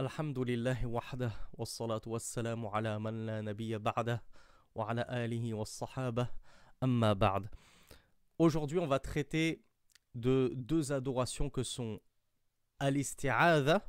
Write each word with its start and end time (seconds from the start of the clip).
الحمد 0.00 0.38
لله 0.38 0.86
وحده 0.86 1.32
والصلاة 1.52 2.00
والسلام 2.06 2.66
على 2.66 2.98
من 2.98 3.26
لا 3.26 3.40
نبي 3.40 3.78
بعده 3.78 4.22
وعلى 4.74 5.06
آله 5.10 5.54
والصحابة 5.54 6.28
أما 6.82 7.12
بعد 7.12 7.48
Aujourd'hui, 8.38 8.80
on 8.80 8.86
va 8.88 8.98
traiter 8.98 9.62
de 10.16 10.52
deux 10.56 10.90
adorations 10.92 11.48
que 11.50 11.62
sont 11.62 12.00
al-isti'adha, 12.80 13.86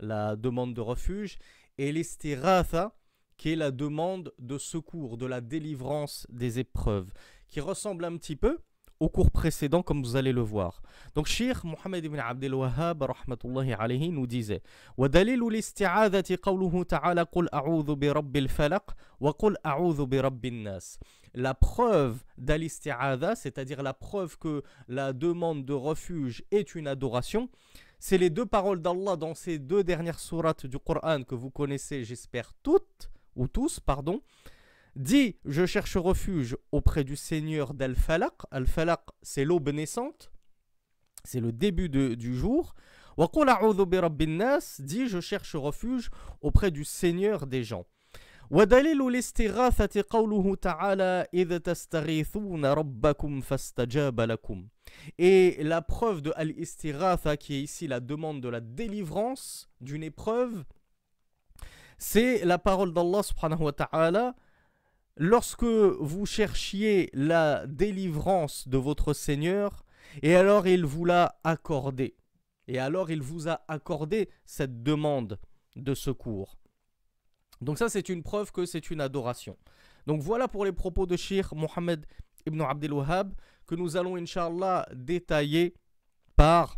la 0.00 0.34
demande 0.34 0.74
de 0.74 0.80
refuge, 0.80 1.38
et 1.78 1.92
l'istighatha, 1.92 2.98
qui 3.36 3.52
est 3.52 3.56
la 3.56 3.70
demande 3.70 4.32
de 4.38 4.58
secours, 4.58 5.16
de 5.16 5.26
la 5.26 5.40
délivrance 5.40 6.26
des 6.30 6.58
épreuves, 6.58 7.12
qui 7.48 7.60
ressemble 7.60 8.04
un 8.04 8.16
petit 8.16 8.36
peu 8.36 8.58
au 9.00 9.08
cours 9.08 9.30
précédent, 9.30 9.82
comme 9.82 10.02
vous 10.02 10.16
allez 10.16 10.32
le 10.32 10.40
voir. 10.40 10.80
Donc, 11.14 11.26
Shir 11.26 11.60
Mohammed 11.64 12.04
ibn 12.04 12.18
Abdel 12.18 12.54
Wahhab 12.54 13.02
rahmatullahi 13.02 13.74
alayhi, 13.74 14.10
nous 14.10 14.26
disait 14.26 14.62
وَدَلِيلُ 14.96 15.42
الْإِسْتِعَاذَةِ 15.42 16.36
قَوْلُهُ 16.42 16.84
تَعَالَى 16.84 17.22
قُلْ 17.22 17.48
أَعُوذُ 17.52 17.94
بِرَبِّ 17.94 18.36
الْفَلَقِ 18.36 18.96
وَقُلْ 19.20 19.56
أَعُوذُ 19.66 20.06
بِرَبِّ 20.06 20.44
النَّاسِ 20.44 20.98
La 21.34 21.54
preuve 21.54 22.24
d'al-isti'adha, 22.38 23.36
c'est-à-dire 23.36 23.82
la 23.82 23.92
preuve 23.92 24.38
que 24.38 24.62
la 24.88 25.12
demande 25.12 25.64
de 25.66 25.74
refuge 25.74 26.42
est 26.50 26.74
une 26.74 26.88
adoration, 26.88 27.50
c'est 27.98 28.18
les 28.18 28.30
deux 28.30 28.46
paroles 28.46 28.80
d'Allah 28.80 29.16
dans 29.16 29.34
ces 29.34 29.58
deux 29.58 29.84
dernières 29.84 30.20
sourates 30.20 30.66
du 30.66 30.78
Coran 30.78 31.22
que 31.22 31.34
vous 31.34 31.50
connaissez, 31.50 32.04
j'espère 32.04 32.52
toutes, 32.62 33.10
ou 33.34 33.48
tous, 33.48 33.80
pardon, 33.80 34.22
dit 34.94 35.36
Je 35.44 35.66
cherche 35.66 35.96
refuge 35.96 36.56
auprès 36.72 37.04
du 37.04 37.16
Seigneur 37.16 37.74
d'Al-Falaq. 37.74 38.34
Al-Falaq, 38.50 39.00
c'est 39.22 39.44
l'aube 39.44 39.68
naissante, 39.70 40.30
c'est 41.24 41.40
le 41.40 41.52
début 41.52 41.88
de- 41.88 42.14
du 42.14 42.34
jour. 42.34 42.74
وَقُلْ 43.18 43.48
أَعُوذُ 43.48 43.84
بِرَبِّ 43.86 44.22
النَّاسِ 44.22 44.80
dit 44.82 45.06
Je 45.08 45.20
cherche 45.20 45.54
refuge 45.56 46.10
auprès 46.42 46.70
du 46.70 46.84
Seigneur 46.84 47.46
des 47.46 47.64
gens. 47.64 47.84
ودليل 48.50 49.02
الاستغاثة 49.08 50.04
قوله 50.10 50.54
تعالى 50.54 51.26
إذ 51.34 51.58
تستغيثون 51.58 52.64
ربكم 52.64 53.40
فاستجاب 53.40 54.20
لكم 54.20 54.68
Et 55.18 55.56
la 55.64 55.82
preuve 55.82 56.22
de 56.22 56.32
al-istighatha 56.36 57.36
qui 57.36 57.54
est 57.56 57.62
ici 57.62 57.88
la 57.88 57.98
demande 57.98 58.40
de 58.40 58.48
la 58.48 58.60
délivrance 58.60 59.68
d'une 59.80 60.04
épreuve 60.04 60.64
c'est 61.98 62.44
la 62.44 62.58
parole 62.58 62.92
d'Allah 62.92 63.22
subhanahu 63.24 63.62
wa 63.64 63.72
ta'ala 63.72 64.34
lorsque 65.17 65.63
vous 65.63 66.25
cherchiez 66.25 67.09
la 67.13 67.65
délivrance 67.67 68.67
de 68.67 68.77
votre 68.77 69.13
Seigneur, 69.13 69.85
et 70.21 70.35
alors 70.35 70.67
il 70.67 70.85
vous 70.85 71.05
l'a 71.05 71.39
accordé. 71.43 72.15
Et 72.67 72.79
alors 72.79 73.11
il 73.11 73.21
vous 73.21 73.47
a 73.47 73.61
accordé 73.67 74.29
cette 74.45 74.83
demande 74.83 75.39
de 75.75 75.93
secours. 75.93 76.57
Donc 77.61 77.77
ça 77.77 77.89
c'est 77.89 78.09
une 78.09 78.23
preuve 78.23 78.51
que 78.51 78.65
c'est 78.65 78.89
une 78.91 79.01
adoration. 79.01 79.57
Donc 80.07 80.21
voilà 80.21 80.47
pour 80.47 80.65
les 80.65 80.71
propos 80.71 81.05
de 81.05 81.15
Shir 81.15 81.53
Mohammed 81.55 82.05
ibn 82.45 82.61
Abdel 82.61 82.93
Wahhab 82.93 83.33
que 83.67 83.75
nous 83.75 83.97
allons 83.97 84.15
inshallah 84.15 84.87
détailler 84.93 85.75
par 86.35 86.77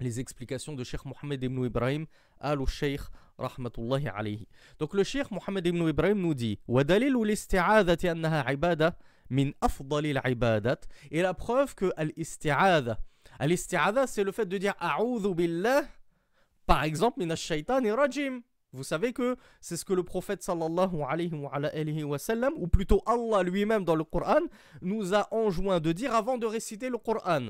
les 0.00 0.20
explications 0.20 0.74
de 0.74 0.84
Sheikh 0.84 1.04
Mohammed 1.04 1.42
ibn 1.42 1.64
Ibrahim 1.64 2.06
al-Sheikh 2.38 3.00
رحمة 3.40 3.72
الله 3.78 4.10
عليه 4.10 4.38
دونك 4.80 5.02
شيخ 5.02 5.32
محمد 5.32 5.68
بن 5.68 5.88
إبراهيم 5.88 6.18
نودي 6.18 6.60
ودليل 6.68 7.22
الاستعاذة 7.22 8.12
أنها 8.12 8.42
عبادة 8.42 8.96
من 9.30 9.52
أفضل 9.62 10.06
العبادات 10.06 10.84
إلى 11.12 11.32
بخوف 11.32 11.74
كو 11.74 11.86
الاستعاذة 11.86 12.98
الاستعاذة 13.42 14.04
سي 14.04 14.22
لو 14.22 14.32
فات 14.32 14.46
دو 14.46 14.70
أعوذ 14.82 15.32
بالله 15.32 15.88
باغ 16.68 16.86
إكزومبل 16.86 17.14
من 17.18 17.32
الشيطان 17.32 17.86
الرجيم 17.86 18.42
Vous 18.72 18.84
savez 18.84 19.12
que 19.14 19.36
c'est 19.60 19.78
ce 19.78 19.84
que 19.84 19.94
le 19.94 20.02
prophète 20.02 20.42
sallallahu 20.42 21.02
alayhi 21.08 22.04
wa, 22.04 22.18
sallam, 22.18 22.52
ou 22.56 22.68
plutôt 22.68 23.02
Allah 23.06 23.42
lui-même 23.42 23.84
dans 23.84 23.94
le 23.94 24.04
Coran, 24.04 24.40
nous 24.82 25.14
a 25.14 25.26
enjoint 25.32 25.80
de 25.80 25.92
dire 25.92 26.14
avant 26.14 26.36
de 26.36 26.46
réciter 26.46 26.90
le 26.90 26.98
Coran. 26.98 27.48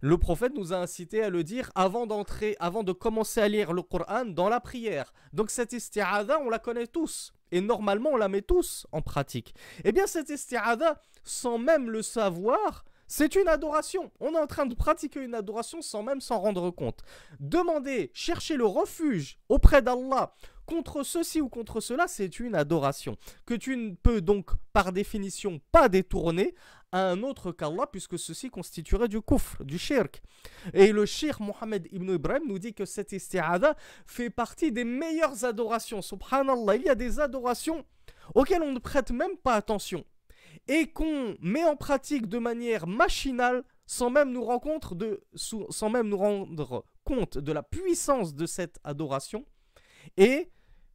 Le 0.00 0.16
prophète 0.16 0.54
nous 0.54 0.72
a 0.72 0.76
incité 0.76 1.22
à 1.24 1.28
le 1.28 1.44
dire 1.44 1.70
avant 1.74 2.06
d'entrer, 2.06 2.56
avant 2.60 2.84
de 2.84 2.92
commencer 2.92 3.40
à 3.40 3.48
lire 3.48 3.72
le 3.72 3.82
Coran 3.82 4.24
dans 4.24 4.48
la 4.48 4.60
prière. 4.60 5.12
Donc 5.32 5.50
cette 5.50 5.72
isti'ada, 5.72 6.38
on 6.40 6.48
la 6.48 6.58
connaît 6.58 6.86
tous. 6.86 7.32
Et 7.50 7.60
normalement, 7.60 8.10
on 8.12 8.16
la 8.16 8.28
met 8.28 8.42
tous 8.42 8.86
en 8.92 9.02
pratique. 9.02 9.54
Eh 9.84 9.92
bien, 9.92 10.06
cette 10.06 10.30
isti'ada, 10.30 11.00
sans 11.24 11.58
même 11.58 11.90
le 11.90 12.02
savoir, 12.02 12.84
c'est 13.08 13.34
une 13.34 13.48
adoration. 13.48 14.12
On 14.20 14.34
est 14.34 14.38
en 14.38 14.46
train 14.46 14.66
de 14.66 14.74
pratiquer 14.74 15.20
une 15.20 15.34
adoration 15.34 15.82
sans 15.82 16.02
même 16.02 16.20
s'en 16.20 16.38
rendre 16.38 16.70
compte. 16.70 17.00
Demander, 17.40 18.10
chercher 18.14 18.56
le 18.56 18.66
refuge 18.66 19.38
auprès 19.48 19.82
d'Allah 19.82 20.34
contre 20.66 21.02
ceci 21.02 21.40
ou 21.40 21.48
contre 21.48 21.80
cela, 21.80 22.06
c'est 22.06 22.38
une 22.38 22.54
adoration. 22.54 23.16
Que 23.46 23.54
tu 23.54 23.74
ne 23.76 23.94
peux 23.94 24.20
donc, 24.20 24.50
par 24.74 24.92
définition, 24.92 25.60
pas 25.72 25.88
détourner 25.88 26.54
à 26.92 27.10
un 27.10 27.22
autre 27.22 27.52
qu'Allah, 27.52 27.86
puisque 27.90 28.18
ceci 28.18 28.50
constituerait 28.50 29.08
du 29.08 29.22
kufr, 29.22 29.64
du 29.64 29.78
shirk. 29.78 30.20
Et 30.74 30.92
le 30.92 31.06
shirk 31.06 31.40
Mohammed 31.40 31.88
ibn 31.90 32.14
Ibrahim 32.14 32.42
nous 32.46 32.58
dit 32.58 32.74
que 32.74 32.84
cette 32.84 33.12
isti'adha 33.12 33.74
fait 34.06 34.28
partie 34.28 34.70
des 34.70 34.84
meilleures 34.84 35.46
adorations. 35.46 36.02
Subhanallah, 36.02 36.76
il 36.76 36.82
y 36.82 36.90
a 36.90 36.94
des 36.94 37.18
adorations 37.18 37.84
auxquelles 38.34 38.62
on 38.62 38.72
ne 38.72 38.78
prête 38.78 39.10
même 39.10 39.36
pas 39.38 39.54
attention 39.54 40.04
et 40.67 40.87
qu'on 40.91 41.35
met 41.41 41.63
en 41.63 41.75
pratique 41.75 42.27
de 42.27 42.39
manière 42.39 42.87
machinale 42.87 43.63
sans 43.85 44.09
même 44.09 44.31
nous 44.31 44.43
rendre 44.43 44.61
compte 44.61 44.93
de, 44.93 45.21
sous- 45.35 45.67
sans 45.69 45.89
même 45.89 46.07
nous 46.07 46.17
rendre 46.17 46.85
compte 47.03 47.37
de 47.37 47.51
la 47.51 47.63
puissance 47.63 48.33
de 48.33 48.45
cette 48.45 48.79
adoration 48.83 49.45
et 50.17 50.49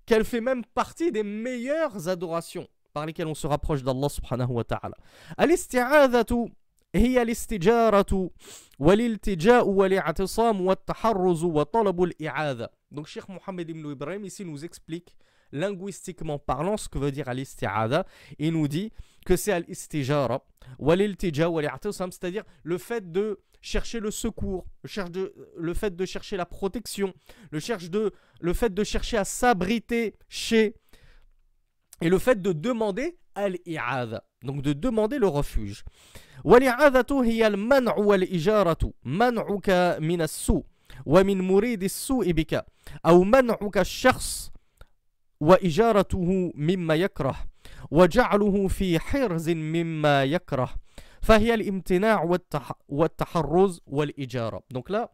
qu'elle 0.06 0.25
fait 0.25 0.41
même 0.41 0.65
partie 0.65 1.12
des 1.12 1.22
meilleures 1.22 2.09
adorations 2.09 2.66
par 2.94 3.04
lesquelles 3.04 3.26
on 3.26 3.34
se 3.34 3.47
rapproche 3.47 3.82
d'Allah 3.82 4.09
subhanahu 4.09 4.53
wa 4.53 4.65
ta'ala. 4.65 4.97
الاستعاذة 5.41 6.50
هي 6.94 7.22
الاستجارة 7.22 8.31
والالتجاء 8.78 9.69
والاعتصام 9.69 10.60
والتحرز 10.60 11.44
وطلب 11.44 12.03
الإعاذة. 12.03 12.69
Donc 12.91 13.06
Cheikh 13.06 13.28
Mohammed 13.28 13.69
ibn 13.69 13.91
Ibrahim 13.93 14.25
ici 14.25 14.44
nous 14.44 14.65
explique 14.65 15.15
linguistiquement 15.53 16.38
parlant 16.38 16.76
ce 16.76 16.88
que 16.88 16.99
veut 16.99 17.10
dire 17.10 17.28
al-isti'adha 17.28 18.04
et 18.38 18.50
nous 18.50 18.69
dit 18.69 18.93
que 19.25 19.37
c'est 19.37 19.53
al-istijara 19.53 20.44
waliltija 20.78 21.49
wal-i'tisam, 21.49 22.10
c'est-à-dire 22.12 22.44
le 22.62 22.78
fait 22.78 23.10
de 23.12 23.41
chercher 23.60 23.99
le 24.00 24.10
secours, 24.10 24.66
le, 24.82 24.88
cherche 24.88 25.10
de- 25.10 25.34
le 25.56 25.75
fait 25.75 25.94
de 25.97 26.04
chercher 26.04 26.37
la 26.37 26.47
protection, 26.47 27.12
le, 27.50 27.59
cherche 27.60 27.91
de, 27.91 28.12
le 28.41 28.53
fait 28.53 28.72
de 28.72 28.84
chercher 28.84 29.16
à 29.16 29.25
s'abriter 29.25 30.15
chez 30.28 30.75
et 32.00 32.09
le 32.09 32.19
fait 32.19 32.41
de 32.41 32.53
demander 32.53 33.19
al-i'adha, 33.34 34.22
donc 34.43 34.62
de 34.62 34.72
demander 34.72 35.19
le 35.19 35.26
refuge. 35.28 35.82
والإعاذة 36.44 37.22
هي 37.25 37.47
المنع 37.47 37.97
والإجارة 37.97 38.93
منعك 39.04 39.71
من 40.00 40.22
السوء 40.22 40.65
ومن 41.06 41.41
مريد 41.41 41.82
السوء 41.82 42.32
بك 42.32 42.65
أو 43.06 43.25
منعك 43.25 43.78
الشخص 43.78 44.50
وإجارته 45.48 46.52
مما 46.56 46.96
يكره 46.96 47.36
وجعله 47.92 48.68
في 48.68 49.00
حرز 49.00 49.50
مما 49.50 50.24
يكره 50.24 50.70
فهي 51.22 51.54
الامتناع 51.54 52.24
والتح... 52.24 52.72
والتحرز 52.88 53.81
والإجارة 53.88 54.64
donc 54.74 54.90
là 54.90 55.09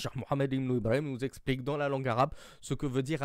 Cheikh 0.00 0.16
Mohammed 0.16 0.52
ibn 0.52 0.70
Ibrahim 0.76 1.04
nous 1.12 1.22
explique 1.24 1.62
dans 1.64 1.76
la 1.76 1.88
langue 1.88 2.08
arabe 2.08 2.30
ce 2.60 2.74
que 2.74 2.86
veut 2.86 3.02
dire 3.02 3.22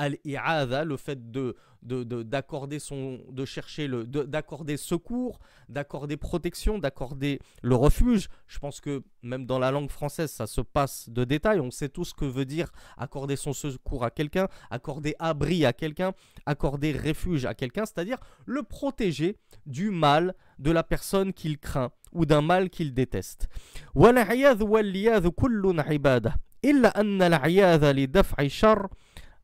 al-i'adha, 0.00 0.84
le 0.84 0.96
fait 0.96 1.30
de 1.30 1.56
de- 1.82 2.04
de- 2.04 2.22
d'accorder 2.22 2.78
son 2.80 3.20
de 3.30 3.44
chercher 3.44 3.86
le 3.86 4.06
de- 4.06 4.24
d'accorder 4.24 4.76
secours 4.76 5.38
d'accorder 5.68 6.16
protection 6.16 6.78
d'accorder 6.78 7.38
le 7.62 7.76
refuge 7.76 8.28
je 8.46 8.58
pense 8.58 8.80
que 8.80 9.02
même 9.22 9.46
dans 9.46 9.58
la 9.58 9.70
langue 9.70 9.90
française 9.90 10.30
ça 10.32 10.46
se 10.46 10.60
passe 10.60 11.08
de 11.08 11.22
détail 11.24 11.60
on 11.60 11.70
sait 11.70 11.88
tout 11.88 12.04
ce 12.04 12.12
que 12.12 12.24
veut 12.24 12.44
dire 12.44 12.70
accorder 12.98 13.36
son 13.36 13.52
secours 13.52 14.04
à 14.04 14.10
quelqu'un 14.10 14.48
accorder 14.70 15.14
abri 15.18 15.64
à 15.64 15.72
quelqu'un 15.72 16.12
accorder 16.44 16.92
refuge 16.92 17.44
à 17.46 17.54
quelqu'un 17.54 17.86
c'est-à-dire 17.86 18.18
le 18.46 18.62
protéger 18.64 19.36
du 19.64 19.90
mal 19.90 20.34
de 20.58 20.72
la 20.72 20.82
personne 20.82 21.32
qu'il 21.32 21.56
craint 21.58 21.90
ou 22.12 22.26
d'un 22.26 22.42
mal 22.42 22.68
qu'il 22.68 22.92
déteste 22.92 23.48
والعياذ 23.94 24.62
واللياذ 24.62 25.28
كل 25.28 25.80
عبادة 25.80 26.36
إلا 26.64 27.00
أن 27.00 27.22
العياذ 27.22 27.92
لدفع 27.92 28.46
شر 28.48 28.88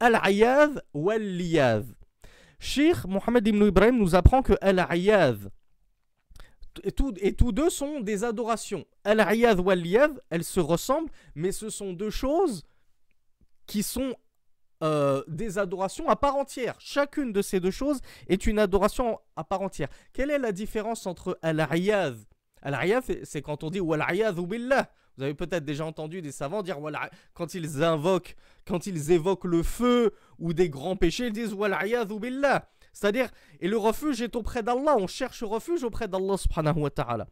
al-ayad 0.00 0.82
ou 0.92 1.10
al-liyad. 1.10 1.86
Sheikh 2.58 3.04
Mohamed 3.06 3.46
ibn 3.46 3.64
Ibrahim 3.64 3.98
nous 3.98 4.14
apprend 4.14 4.42
que 4.42 4.54
al-ayad, 4.60 5.50
et, 6.82 7.32
tous 7.34 7.52
deux 7.52 7.70
sont 7.70 8.00
des 8.00 8.24
adorations. 8.24 8.84
Al-ayad 9.04 9.60
ou 9.60 9.70
al-liyad, 9.70 10.20
elles 10.30 10.44
se 10.44 10.60
ressemblent, 10.60 11.10
mais 11.34 11.52
ce 11.52 11.70
sont 11.70 11.92
deux 11.92 12.10
choses 12.10 12.64
qui 13.66 13.82
sont 13.82 14.14
euh, 14.82 15.22
des 15.28 15.58
adorations 15.58 16.08
à 16.08 16.16
part 16.16 16.36
entière. 16.36 16.74
Chacune 16.78 17.32
de 17.32 17.42
ces 17.42 17.60
deux 17.60 17.70
choses 17.70 18.00
est 18.28 18.46
une 18.46 18.58
adoration 18.58 19.18
à 19.36 19.44
part 19.44 19.62
entière. 19.62 19.88
Quelle 20.12 20.30
est 20.30 20.38
la 20.38 20.52
différence 20.52 21.06
entre 21.06 21.38
al-ayad 21.42 22.18
Al-ayad, 22.60 23.04
c'est 23.24 23.42
quand 23.42 23.62
on 23.62 23.70
dit 23.70 23.80
ou 23.80 23.94
billah. 24.46 24.90
Vous 25.16 25.22
avez 25.22 25.34
peut-être 25.34 25.64
déjà 25.64 25.84
entendu 25.84 26.22
des 26.22 26.32
savants 26.32 26.62
dire 26.62 26.78
quand 27.34 27.54
ils 27.54 27.82
invoquent, 27.82 28.36
quand 28.66 28.86
ils 28.86 29.12
évoquent 29.12 29.44
le 29.44 29.62
feu 29.62 30.12
ou 30.38 30.52
des 30.52 30.68
grands 30.68 30.96
péchés, 30.96 31.26
ils 31.26 31.32
disent 31.32 31.54
billah. 31.54 32.68
C'est-à-dire, 32.92 33.28
et 33.60 33.66
le 33.66 33.76
refuge 33.76 34.22
est 34.22 34.36
auprès 34.36 34.62
d'Allah, 34.62 34.96
on 34.96 35.08
cherche 35.08 35.42
refuge 35.42 35.82
auprès 35.82 36.06
d'Allah 36.06 36.36
subhanahu 36.36 36.78
wa 36.78 36.90
ta'ala. 36.90 37.26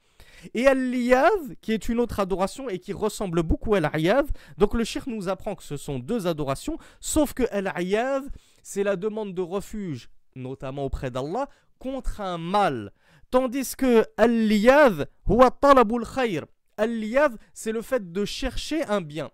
Et 0.54 0.66
Al-Liyad, 0.66 1.56
qui 1.60 1.72
est 1.72 1.88
une 1.88 2.00
autre 2.00 2.18
adoration 2.18 2.68
et 2.68 2.80
qui 2.80 2.92
ressemble 2.92 3.44
beaucoup 3.44 3.74
à 3.74 3.78
Al-Ayad, 3.78 4.26
donc 4.58 4.74
le 4.74 4.82
shir 4.82 5.04
nous 5.06 5.28
apprend 5.28 5.54
que 5.54 5.62
ce 5.62 5.76
sont 5.76 6.00
deux 6.00 6.26
adorations, 6.26 6.78
sauf 6.98 7.32
que 7.32 7.44
Al-Ayad, 7.52 8.24
c'est 8.64 8.82
la 8.82 8.96
demande 8.96 9.34
de 9.34 9.40
refuge, 9.40 10.10
notamment 10.34 10.84
auprès 10.84 11.12
d'Allah, 11.12 11.48
contre 11.78 12.20
un 12.20 12.38
mal. 12.38 12.92
Tandis 13.30 13.76
que 13.76 14.04
Al-Liyad, 14.16 15.08
huwa 15.28 15.50
talabul 15.52 16.04
khayr. 16.04 16.44
Al-Liyad, 16.81 17.37
c'est 17.53 17.71
le 17.71 17.81
fait 17.81 18.11
de 18.11 18.25
chercher 18.25 18.83
un 18.85 19.01
bien. 19.01 19.29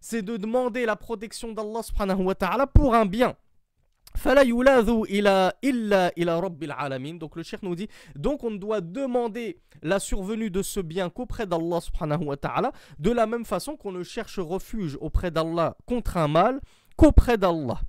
C'est 0.00 0.22
de 0.22 0.36
demander 0.36 0.86
la 0.86 0.96
protection 0.96 1.52
d'Allah 1.52 1.82
subhanahu 1.82 2.22
wa 2.24 2.34
ta'ala 2.34 2.66
pour 2.66 2.94
un 2.94 3.06
bien. 3.06 3.34
Donc 7.18 7.36
le 7.36 7.42
cheikh 7.42 7.62
nous 7.62 7.74
dit 7.74 7.88
donc 8.14 8.44
on 8.44 8.52
doit 8.52 8.80
demander 8.80 9.58
la 9.82 9.98
survenue 9.98 10.50
de 10.50 10.62
ce 10.62 10.78
bien 10.80 11.10
qu'auprès 11.10 11.46
d'Allah 11.46 11.80
subhanahu 11.80 12.26
wa 12.26 12.36
ta'ala 12.36 12.70
de 12.98 13.10
la 13.10 13.26
même 13.26 13.44
façon 13.44 13.76
qu'on 13.76 13.90
ne 13.92 14.04
cherche 14.04 14.38
refuge 14.38 14.96
auprès 15.00 15.32
d'Allah 15.32 15.76
contre 15.86 16.16
un 16.16 16.28
mal 16.28 16.60
qu'auprès 16.96 17.36
d'Allah. 17.36 17.80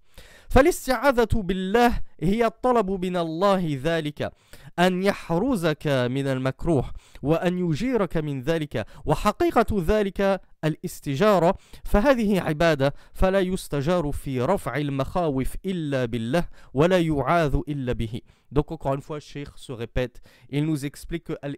فالاستعاذة 0.50 1.34
بالله 1.34 2.02
هي 2.20 2.46
الطلب 2.46 2.92
من 2.92 3.18
الله 3.18 3.80
ذلك 3.84 4.32
أن 4.80 5.04
يحرزك 5.04 5.88
من 5.88 6.28
المكروه 6.28 6.92
وأن 7.22 7.60
يجيرك 7.60 8.18
من 8.18 8.42
ذلك 8.42 8.86
وحقيقة 9.06 9.84
ذلك 9.88 10.42
الاستجارة 10.66 11.58
فهذه 11.84 12.42
عبادة 12.42 12.94
فلا 13.14 13.40
يستجار 13.40 14.12
في 14.12 14.42
رفع 14.42 14.78
المخاوف 14.78 15.56
إلا 15.66 16.06
بالله 16.06 16.48
ولا 16.74 17.00
يعاذ 17.00 17.60
إلا 17.68 17.94
به 17.94 18.22
Donc 18.52 18.72
encore 18.72 18.94
une 18.94 19.02
fois, 19.02 19.18
le 19.18 19.22
Cheikh 19.22 19.50
se 19.56 19.72
répète, 19.72 20.22
il 20.50 20.66
nous 20.66 20.86
explique 20.86 21.26
que 21.26 21.34
al 21.42 21.58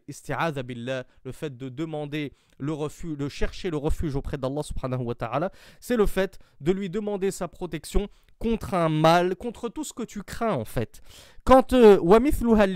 billah, 0.63 1.05
le 1.23 1.31
fait 1.31 1.55
de 1.55 1.69
demander 1.69 2.33
le 2.57 2.73
refuge, 2.73 3.17
de 3.17 3.29
chercher 3.29 3.69
le 3.69 3.77
refuge 3.77 4.15
auprès 4.15 4.37
d'Allah 4.37 4.63
subhanahu 4.63 5.03
wa 5.03 5.13
ta'ala, 5.13 5.51
c'est 5.79 5.97
le 5.97 6.05
fait 6.05 6.39
de 6.59 6.71
lui 6.71 6.89
demander 6.89 7.29
sa 7.29 7.47
protection 7.47 8.07
contre 8.42 8.74
un 8.74 8.88
mal, 8.88 9.36
contre 9.36 9.68
tout 9.68 9.84
ce 9.84 9.92
que 9.92 10.02
tu 10.02 10.22
crains 10.22 10.54
en 10.54 10.64
fait. 10.64 11.00
Quand 11.44 11.72
euh, 11.72 11.98
Wamithlu 12.00 12.54
al 12.58 12.72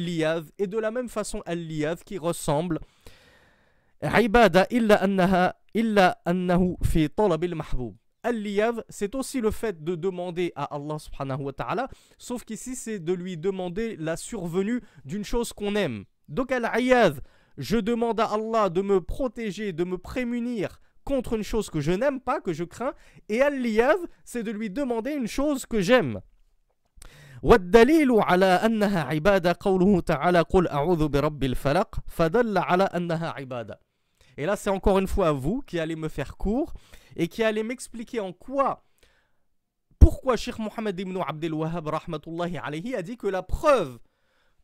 et 0.58 0.66
de 0.66 0.78
la 0.78 0.90
même 0.90 1.08
façon 1.08 1.42
al 1.46 1.66
qui 2.04 2.18
ressemble 2.18 2.78
illa 4.02 4.94
annaha 5.02 5.56
illa 5.74 6.18
annahu 6.24 6.76
fi 6.82 7.08
talab 7.10 7.42
al-mahbub. 7.44 7.94
Al-Liyav, 8.22 8.82
c'est 8.88 9.14
aussi 9.14 9.40
le 9.40 9.52
fait 9.52 9.84
de 9.84 9.94
demander 9.94 10.52
à 10.56 10.74
Allah 10.74 10.98
subhanahu 10.98 11.42
wa 11.42 11.52
ta'ala, 11.52 11.88
sauf 12.18 12.44
qu'ici 12.44 12.74
c'est 12.74 12.98
de 12.98 13.12
lui 13.12 13.36
demander 13.36 13.94
la 13.96 14.16
survenue 14.16 14.82
d'une 15.04 15.24
chose 15.24 15.52
qu'on 15.52 15.76
aime. 15.76 16.04
Donc 16.28 16.50
al-Ayad, 16.50 17.20
je 17.56 17.76
demande 17.76 18.18
à 18.18 18.24
Allah 18.24 18.68
de 18.68 18.82
me 18.82 19.00
protéger, 19.00 19.72
de 19.72 19.84
me 19.84 19.96
prémunir 19.96 20.80
contre 21.05 21.33
une 21.33 21.43
chose 21.43 21.69
que 21.69 21.79
je 21.79 21.91
n'aime 21.91 22.19
pas, 22.19 22.41
que 22.41 22.53
je 22.53 22.63
crains, 22.63 22.93
et 23.29 23.41
al-Liyav, 23.41 23.97
c'est 24.23 24.43
de 24.43 24.51
lui 24.51 24.69
demander 24.69 25.11
une 25.13 25.27
chose 25.27 25.65
que 25.65 25.81
j'aime. 25.81 26.21
والدليل 27.43 28.11
على 28.11 28.45
أنها 28.45 29.03
عبادة 29.03 29.57
قوله 29.59 29.99
تعالى 29.99 30.41
قل 30.41 30.67
أعوذ 30.67 31.07
برب 31.07 31.43
الفلق 31.43 31.99
فدل 32.07 32.57
على 32.57 32.83
أنها 32.83 33.29
عبادة 33.29 33.79
Et 34.37 34.45
là, 34.45 34.55
c'est 34.55 34.69
encore 34.69 34.97
une 34.99 35.07
fois 35.07 35.31
vous 35.31 35.61
qui 35.61 35.79
allez 35.79 35.95
me 35.95 36.07
faire 36.07 36.37
court 36.37 36.73
et 37.15 37.27
qui 37.27 37.43
allez 37.43 37.63
m'expliquer 37.63 38.19
en 38.19 38.31
quoi, 38.31 38.85
pourquoi 39.99 40.37
Sheikh 40.37 40.57
Mohammed 40.59 40.99
ibn 40.99 41.17
Abdel 41.27 41.53
Wahhab 41.53 41.89
alayhi 42.63 42.95
a 42.95 43.01
dit 43.01 43.17
que 43.17 43.27
la 43.27 43.43
preuve 43.43 43.99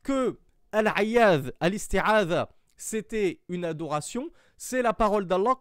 que 0.03 0.39
Al-Ayyad, 0.71 1.53
Al-Isti'adha, 1.59 2.49
c'était 2.77 3.41
une 3.49 3.65
adoration, 3.65 4.29
c'est 4.62 4.80
la 4.80 4.92
parole 4.92 5.26
d'Allah. 5.26 5.56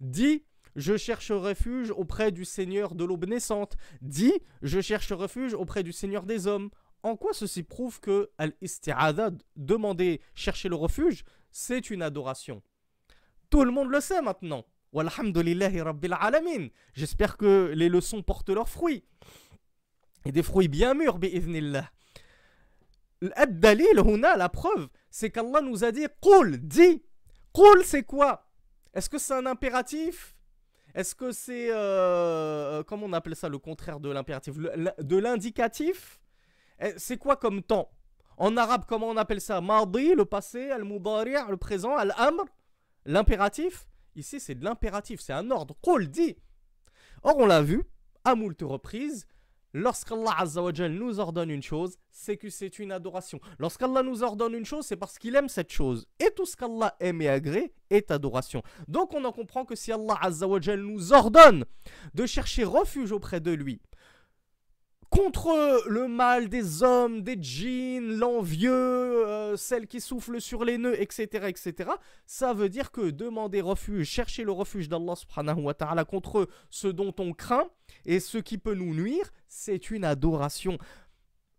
Dit 0.00 0.44
je 0.74 0.96
cherche 0.96 1.32
refuge 1.32 1.90
auprès 1.90 2.32
du 2.32 2.46
Seigneur 2.46 2.94
de 2.94 3.04
l'aube 3.04 3.26
naissante. 3.26 3.76
Dit 4.00 4.32
je 4.62 4.80
cherche 4.80 5.12
refuge 5.12 5.52
auprès 5.52 5.82
du 5.82 5.92
Seigneur 5.92 6.24
des 6.24 6.46
hommes. 6.46 6.70
En 7.02 7.14
quoi 7.14 7.34
ceci 7.34 7.62
prouve 7.62 8.00
que 8.00 8.30
Al-Isti'adha, 8.38 9.30
demander, 9.54 10.22
chercher 10.34 10.70
le 10.70 10.76
refuge, 10.76 11.24
c'est 11.50 11.90
une 11.90 12.00
adoration? 12.00 12.62
Tout 13.50 13.64
le 13.64 13.70
monde 13.70 13.90
le 13.90 14.00
sait 14.00 14.22
maintenant. 14.22 14.64
J'espère 16.94 17.36
que 17.36 17.72
les 17.74 17.90
leçons 17.90 18.22
portent 18.22 18.48
leurs 18.48 18.70
fruits. 18.70 19.04
Et 20.24 20.32
des 20.32 20.42
fruits 20.42 20.68
bien 20.68 20.94
mûrs, 20.94 21.18
bi'idhnillah. 21.18 21.90
Ad-dalil, 23.34 23.86
la 23.94 24.48
preuve, 24.48 24.88
c'est 25.10 25.30
qu'Allah 25.30 25.60
nous 25.60 25.84
a 25.84 25.92
dit 25.92 26.06
Qul, 26.20 26.58
dis. 26.58 27.02
Qul, 27.52 27.84
c'est 27.84 28.04
quoi? 28.04 28.46
Est-ce 28.94 29.08
que 29.10 29.18
c'est 29.18 29.34
un 29.34 29.46
impératif? 29.46 30.36
Est-ce 30.94 31.14
que 31.14 31.32
c'est. 31.32 31.68
Euh, 31.70 32.82
comment 32.84 33.06
on 33.06 33.12
appelle 33.12 33.36
ça 33.36 33.48
le 33.48 33.58
contraire 33.58 34.00
de 34.00 34.10
l'impératif? 34.10 34.56
De 34.56 35.16
l'indicatif? 35.16 36.20
Eh, 36.80 36.92
c'est 36.96 37.18
quoi 37.18 37.36
comme 37.36 37.62
temps? 37.62 37.90
En 38.36 38.56
arabe, 38.56 38.84
comment 38.86 39.08
on 39.08 39.16
appelle 39.16 39.40
ça? 39.40 39.60
Mardi, 39.60 40.14
le 40.14 40.24
passé, 40.24 40.70
al-mudari', 40.70 41.50
le 41.50 41.56
présent, 41.56 41.96
al-amr, 41.96 42.44
l'impératif? 43.04 43.88
Ici, 44.14 44.40
c'est 44.40 44.54
de 44.54 44.64
l'impératif, 44.64 45.20
c'est 45.20 45.32
un 45.32 45.50
ordre. 45.50 45.76
Qul, 45.82 46.08
dit. 46.08 46.36
Or, 47.22 47.36
on 47.38 47.46
l'a 47.46 47.62
vu, 47.62 47.82
à 48.24 48.34
moult 48.34 48.60
reprises, 48.62 49.26
lorsqu'Allah 49.72 50.34
Azzawajal 50.38 50.92
nous 50.92 51.20
ordonne 51.20 51.50
une 51.50 51.62
chose, 51.62 51.96
c'est 52.10 52.36
que 52.36 52.50
c'est 52.50 52.78
une 52.78 52.92
adoration. 52.92 53.40
Lorsqu'Allah 53.58 54.02
nous 54.02 54.22
ordonne 54.22 54.54
une 54.54 54.64
chose, 54.64 54.86
c'est 54.86 54.96
parce 54.96 55.18
qu'il 55.18 55.36
aime 55.36 55.48
cette 55.48 55.70
chose. 55.70 56.06
Et 56.20 56.30
tout 56.36 56.46
ce 56.46 56.56
qu'Allah 56.56 56.94
aime 57.00 57.22
et 57.22 57.28
agrée 57.28 57.72
est 57.90 58.10
adoration. 58.10 58.62
Donc 58.86 59.14
on 59.14 59.24
en 59.24 59.32
comprend 59.32 59.64
que 59.64 59.74
si 59.74 59.92
Allah 59.92 60.18
Azzawajal 60.20 60.80
nous 60.80 61.12
ordonne 61.12 61.64
de 62.14 62.26
chercher 62.26 62.64
refuge 62.64 63.12
auprès 63.12 63.40
de 63.40 63.52
lui, 63.52 63.80
contre 65.10 65.84
le 65.88 66.06
mal 66.06 66.48
des 66.48 66.82
hommes, 66.82 67.22
des 67.22 67.36
djinns, 67.40 68.18
l'envieux, 68.18 68.72
euh, 68.72 69.56
celle 69.56 69.86
qui 69.86 70.00
souffle 70.00 70.40
sur 70.40 70.64
les 70.64 70.78
nœuds, 70.78 71.00
etc., 71.00 71.46
etc., 71.48 71.90
ça 72.26 72.52
veut 72.52 72.68
dire 72.68 72.90
que 72.90 73.10
demander 73.10 73.60
refuge, 73.60 74.06
chercher 74.06 74.44
le 74.44 74.52
refuge 74.52 74.88
d'Allah 74.88 75.16
subhanahu 75.16 75.62
wa 75.62 75.74
ta'ala 75.74 76.04
contre 76.04 76.48
ce 76.70 76.88
dont 76.88 77.14
on 77.18 77.32
craint 77.32 77.68
et 78.04 78.20
ce 78.20 78.38
qui 78.38 78.58
peut 78.58 78.74
nous 78.74 78.94
nuire, 78.94 79.30
c'est 79.48 79.90
une 79.90 80.04
adoration. 80.04 80.78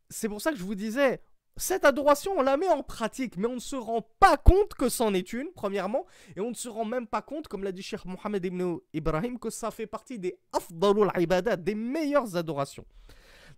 C'est 0.10 0.30
pour 0.30 0.42
ça 0.42 0.52
que 0.52 0.58
je 0.58 0.64
vous 0.64 0.76
disais, 0.76 1.22
cette 1.60 1.84
adoration, 1.84 2.34
on 2.38 2.42
la 2.42 2.56
met 2.56 2.70
en 2.70 2.84
pratique, 2.84 3.36
mais 3.36 3.48
on 3.48 3.56
ne 3.56 3.60
se 3.60 3.76
rend 3.76 4.02
pas 4.20 4.38
compte 4.38 4.76
que 4.76 4.88
c'en 4.88 5.14
est 5.14 5.34
une, 5.34 5.52
premièrement, 5.54 6.06
et 6.36 6.40
on 6.40 6.50
ne 6.50 6.56
se 6.56 6.70
rend 6.70 6.86
même 6.86 7.06
pas 7.06 7.22
compte, 7.22 7.48
comme 7.48 7.64
l'a 7.64 7.74
dit 7.74 7.82
Cheikh 7.82 8.06
Mohammed 8.06 8.46
ibn 8.46 8.78
Ibrahim, 8.94 9.38
que 9.38 9.50
ça 9.50 9.70
fait 9.70 9.88
partie 9.88 10.18
des 10.18 10.38
afdalul 10.54 11.12
ibadat, 11.18 11.58
des 11.58 11.76
meilleures 11.76 12.38
adorations. 12.38 12.86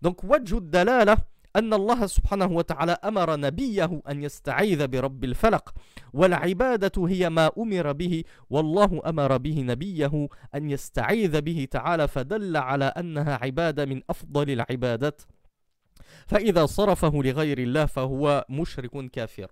Donc, 0.02 0.24
وجه 0.24 0.58
الدلالة 0.58 1.18
أن 1.56 1.74
الله 1.74 2.08
سبحانه 2.08 2.46
وتعالى 2.46 2.92
أمر 2.92 3.36
نبيه 3.36 4.02
أن 4.10 4.24
يستعيذ 4.24 4.88
برب 4.88 5.24
الفلق 5.24 5.74
والعبادة 6.14 7.08
هي 7.08 7.30
ما 7.30 7.52
أمر 7.58 7.92
به 7.92 8.24
والله 8.50 9.02
أمر 9.06 9.38
به 9.38 9.62
نبيه 9.62 10.28
أن 10.56 10.70
يستعيذ 10.70 11.42
به 11.42 11.68
تعالى 11.72 12.08
فدل 12.08 12.58
على 12.58 12.86
أنها 12.86 13.40
عبادة 13.42 13.86
من 13.86 14.02
أفضل 14.10 14.50
العبادات 14.50 15.22
فإذا 16.28 16.66
صرفه 16.66 17.12
لغير 17.24 17.58
الله 17.60 17.86
فهو 17.86 18.46
مشرك 18.50 19.12
كافر 19.12 19.48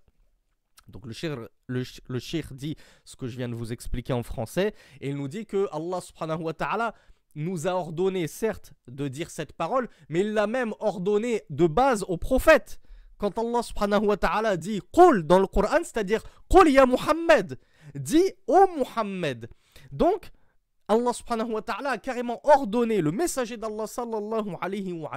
Donc 0.90 1.06
le 1.06 1.14
cheikh, 1.14 1.34
le, 1.68 1.84
le 2.08 2.20
cheikh 2.20 2.52
dit 2.54 2.76
ce 3.06 3.16
que 3.16 3.28
je 3.28 3.38
viens 3.38 3.48
de 3.48 3.54
vous 3.54 3.72
expliquer 3.72 4.12
en 4.14 4.24
français 4.24 4.74
et 5.02 5.10
il 5.10 5.18
nous 5.18 5.28
dit 5.28 5.46
que 5.46 5.68
Allah 5.72 6.02
subhanahu 6.02 6.42
wa 6.42 6.54
ta'ala 6.54 6.96
nous 7.40 7.68
a 7.68 7.72
ordonné, 7.72 8.28
certes, 8.28 8.74
de 8.88 9.08
dire 9.08 9.30
cette 9.30 9.54
parole, 9.54 9.90
mais 10.10 10.22
il 10.22 10.34
l'a 10.34 10.48
même 10.48 10.74
ordonné 10.80 11.44
de 11.50 11.68
base 11.68 12.04
aux 12.08 12.18
prophètes 12.18 12.80
quand 13.20 13.38
Allah 13.38 13.62
subhanahu 13.62 14.06
wa 14.06 14.18
ta'ala 14.18 14.58
dit 14.58 14.82
Qul 14.94 15.24
dans 15.24 15.40
le 15.40 15.48
Coran, 15.48 15.80
c'est-à-dire 15.84 16.24
Qul 16.50 16.72
ya 16.72 16.86
Muhammad, 16.86 17.60
dit 17.94 18.34
ô 18.48 18.66
Muhammad. 18.78 19.50
Donc, 19.92 20.32
Allah 20.88 21.14
subhanahu 21.14 21.52
wa 21.52 21.62
ta'ala 21.62 21.92
a 21.92 21.98
carrément 22.00 22.40
ordonné 22.44 23.02
le 23.02 23.12
messager 23.12 23.58
d'Allah 23.58 23.86
sallallahu 23.86 24.56
alayhi 24.60 24.94
wa, 24.94 25.12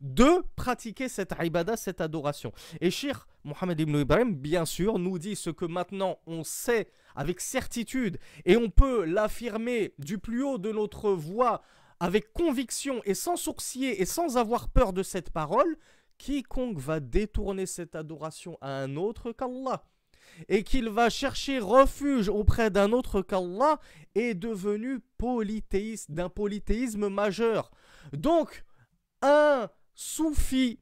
de 0.00 0.42
pratiquer 0.56 1.08
cette 1.08 1.34
cette 1.76 2.00
adoration. 2.00 2.50
Et 2.80 2.90
Sheikh 2.90 3.16
Mohammed 3.44 3.78
ibn 3.78 3.96
Ibrahim, 3.98 4.34
bien 4.34 4.64
sûr, 4.64 4.98
nous 4.98 5.18
dit 5.18 5.36
ce 5.36 5.50
que 5.50 5.66
maintenant 5.66 6.18
on 6.26 6.42
sait 6.42 6.88
avec 7.16 7.40
certitude 7.40 8.18
et 8.44 8.56
on 8.56 8.70
peut 8.70 9.04
l'affirmer 9.04 9.94
du 9.98 10.18
plus 10.18 10.44
haut 10.44 10.58
de 10.58 10.70
notre 10.70 11.10
voix 11.10 11.62
avec 11.98 12.32
conviction 12.32 13.00
et 13.04 13.14
sans 13.14 13.36
sourcier 13.36 14.00
et 14.00 14.04
sans 14.04 14.36
avoir 14.36 14.68
peur 14.68 14.92
de 14.92 15.02
cette 15.02 15.30
parole, 15.30 15.76
quiconque 16.18 16.78
va 16.78 17.00
détourner 17.00 17.66
cette 17.66 17.96
adoration 17.96 18.58
à 18.60 18.82
un 18.82 18.96
autre 18.96 19.32
qu'Allah 19.32 19.84
et 20.48 20.62
qu'il 20.62 20.88
va 20.88 21.08
chercher 21.08 21.58
refuge 21.58 22.28
auprès 22.28 22.70
d'un 22.70 22.92
autre 22.92 23.22
qu'Allah 23.22 23.80
est 24.14 24.34
devenu 24.34 25.00
polythéiste, 25.18 26.10
d'un 26.10 26.28
polythéisme 26.28 27.08
majeur. 27.08 27.70
Donc, 28.12 28.64
un 29.22 29.68
soufi, 29.94 30.80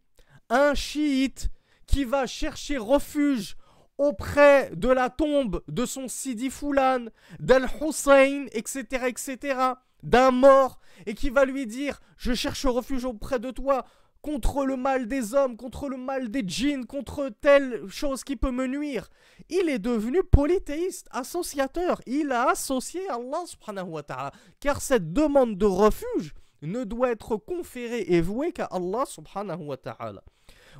un 0.50 0.74
chiite 0.74 1.50
qui 1.86 2.04
va 2.04 2.26
chercher 2.26 2.78
refuge 2.78 3.56
auprès 3.98 4.70
de 4.74 4.88
la 4.88 5.10
tombe 5.10 5.62
de 5.68 5.86
son 5.86 6.08
Sidi 6.08 6.50
Foulan, 6.50 7.06
d'Al-Hussein, 7.38 8.46
etc., 8.52 9.06
etc., 9.06 9.58
d'un 10.02 10.30
mort, 10.30 10.80
et 11.06 11.14
qui 11.14 11.30
va 11.30 11.44
lui 11.44 11.66
dire 11.66 12.00
Je 12.16 12.34
cherche 12.34 12.66
refuge 12.66 13.04
auprès 13.04 13.38
de 13.38 13.50
toi 13.50 13.84
contre 14.24 14.64
le 14.64 14.76
mal 14.78 15.06
des 15.06 15.34
hommes, 15.34 15.56
contre 15.56 15.88
le 15.90 15.98
mal 15.98 16.30
des 16.30 16.42
djinns, 16.46 16.86
contre 16.86 17.28
telle 17.42 17.86
chose 17.88 18.24
qui 18.24 18.36
peut 18.36 18.50
me 18.50 18.66
nuire. 18.66 19.10
Il 19.50 19.68
est 19.68 19.78
devenu 19.78 20.22
polythéiste, 20.22 21.08
associateur. 21.10 22.00
Il 22.06 22.32
a 22.32 22.48
associé 22.48 23.06
Allah 23.10 23.42
subhanahu 23.44 23.90
wa 23.90 24.02
ta'ala. 24.02 24.32
Car 24.60 24.80
cette 24.80 25.12
demande 25.12 25.58
de 25.58 25.66
refuge 25.66 26.32
ne 26.62 26.84
doit 26.84 27.10
être 27.10 27.36
conférée 27.36 28.06
et 28.08 28.22
vouée 28.22 28.52
qu'à 28.52 28.64
Allah 28.64 29.04
subhanahu 29.04 29.64
wa 29.64 29.76
ta'ala. 29.76 30.24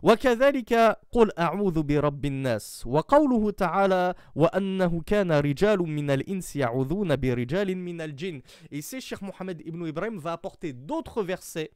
وكذلك 0.04 0.74
قل 1.12 1.32
أعوذ 1.39 1.84
برب 1.84 2.25
الناس 2.25 2.84
وقوله 2.88 3.51
تعالى 3.51 4.13
وأنه 4.36 5.01
كان 5.06 5.32
رجال 5.32 5.80
من 5.80 6.12
الإنس 6.12 6.56
يعوذون 6.56 7.16
برجال 7.16 7.78
من 7.78 8.01
الجن 8.01 8.42
Et 8.72 8.78
ici, 8.78 9.01
Cheikh 9.01 9.22
Mohammed 9.22 9.62
ibn 9.66 9.86
Ibrahim 9.86 10.18
va 10.20 10.34
apporter 10.34 10.74
d'autres 10.74 11.24
versets 11.24 11.72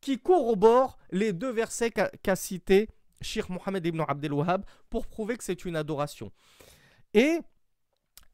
qui 0.00 0.18
corrobore 0.18 0.98
les 1.10 1.32
deux 1.32 1.50
versets 1.50 1.90
qu'a 1.90 2.36
cité 2.36 2.88
Sheikh 3.22 3.48
Mohammed 3.48 3.86
ibn 3.86 4.04
Abdel 4.06 4.32
Wahhab 4.32 4.64
pour 4.90 5.06
prouver 5.06 5.36
que 5.36 5.44
c'est 5.44 5.64
une 5.64 5.76
adoration. 5.76 6.30
Et 7.14 7.40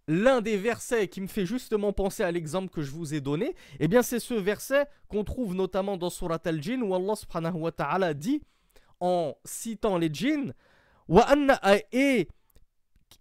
l'un 0.08 0.40
des 0.40 0.56
versets 0.56 1.08
qui 1.08 1.20
me 1.20 1.28
fait 1.28 1.46
justement 1.46 1.92
penser 1.92 2.22
à 2.24 2.30
l'exemple 2.30 2.68
que 2.68 2.82
je 2.82 2.90
vous 2.90 3.14
ai 3.14 3.20
donné, 3.20 3.54
eh 3.78 3.88
bien 3.88 4.02
c'est 4.02 4.18
ce 4.18 4.34
verset 4.34 4.86
qu'on 5.08 5.24
trouve 5.24 5.54
notamment 5.54 5.96
dans 5.96 6.10
Surat 6.10 6.40
al-Jinn 6.44 6.82
où 6.82 6.94
Allah 6.94 7.14
subhanahu 7.14 7.58
wa 7.58 7.72
ta'ala 7.72 8.12
dit 8.14 8.42
en 8.99 9.35
citant 9.45 9.97
les 9.97 10.09
djinns 10.11 10.53
et 11.91 12.27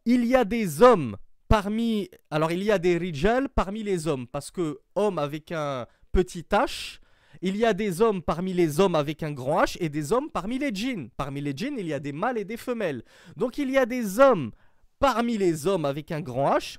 il 0.04 0.24
y 0.24 0.34
a 0.34 0.44
des 0.44 0.82
hommes 0.82 1.16
parmi 1.48 2.08
alors 2.30 2.50
il 2.50 2.62
y 2.62 2.70
a 2.70 2.78
des 2.78 2.98
rijal 2.98 3.48
parmi 3.48 3.82
les 3.82 4.08
hommes 4.08 4.26
parce 4.26 4.50
que 4.50 4.78
homme 4.94 5.18
avec 5.18 5.52
un 5.52 5.86
petit 6.12 6.44
h 6.50 6.98
il 7.42 7.56
y 7.56 7.64
a 7.64 7.72
des 7.72 8.00
hommes 8.00 8.22
parmi 8.22 8.52
les 8.52 8.80
hommes 8.80 8.94
avec 8.94 9.22
un 9.22 9.32
grand 9.32 9.64
H 9.64 9.76
et 9.80 9.88
des 9.88 10.12
hommes 10.12 10.30
parmi 10.30 10.58
les 10.58 10.70
djinns. 10.72 11.10
Parmi 11.16 11.40
les 11.40 11.52
djinns, 11.52 11.78
il 11.78 11.86
y 11.86 11.92
a 11.92 12.00
des 12.00 12.12
mâles 12.12 12.38
et 12.38 12.44
des 12.44 12.56
femelles. 12.56 13.02
Donc 13.36 13.58
il 13.58 13.70
y 13.70 13.78
a 13.78 13.86
des 13.86 14.18
hommes 14.18 14.52
parmi 14.98 15.36
les 15.36 15.66
hommes 15.66 15.84
avec 15.84 16.10
un 16.12 16.20
grand 16.20 16.56
H 16.56 16.78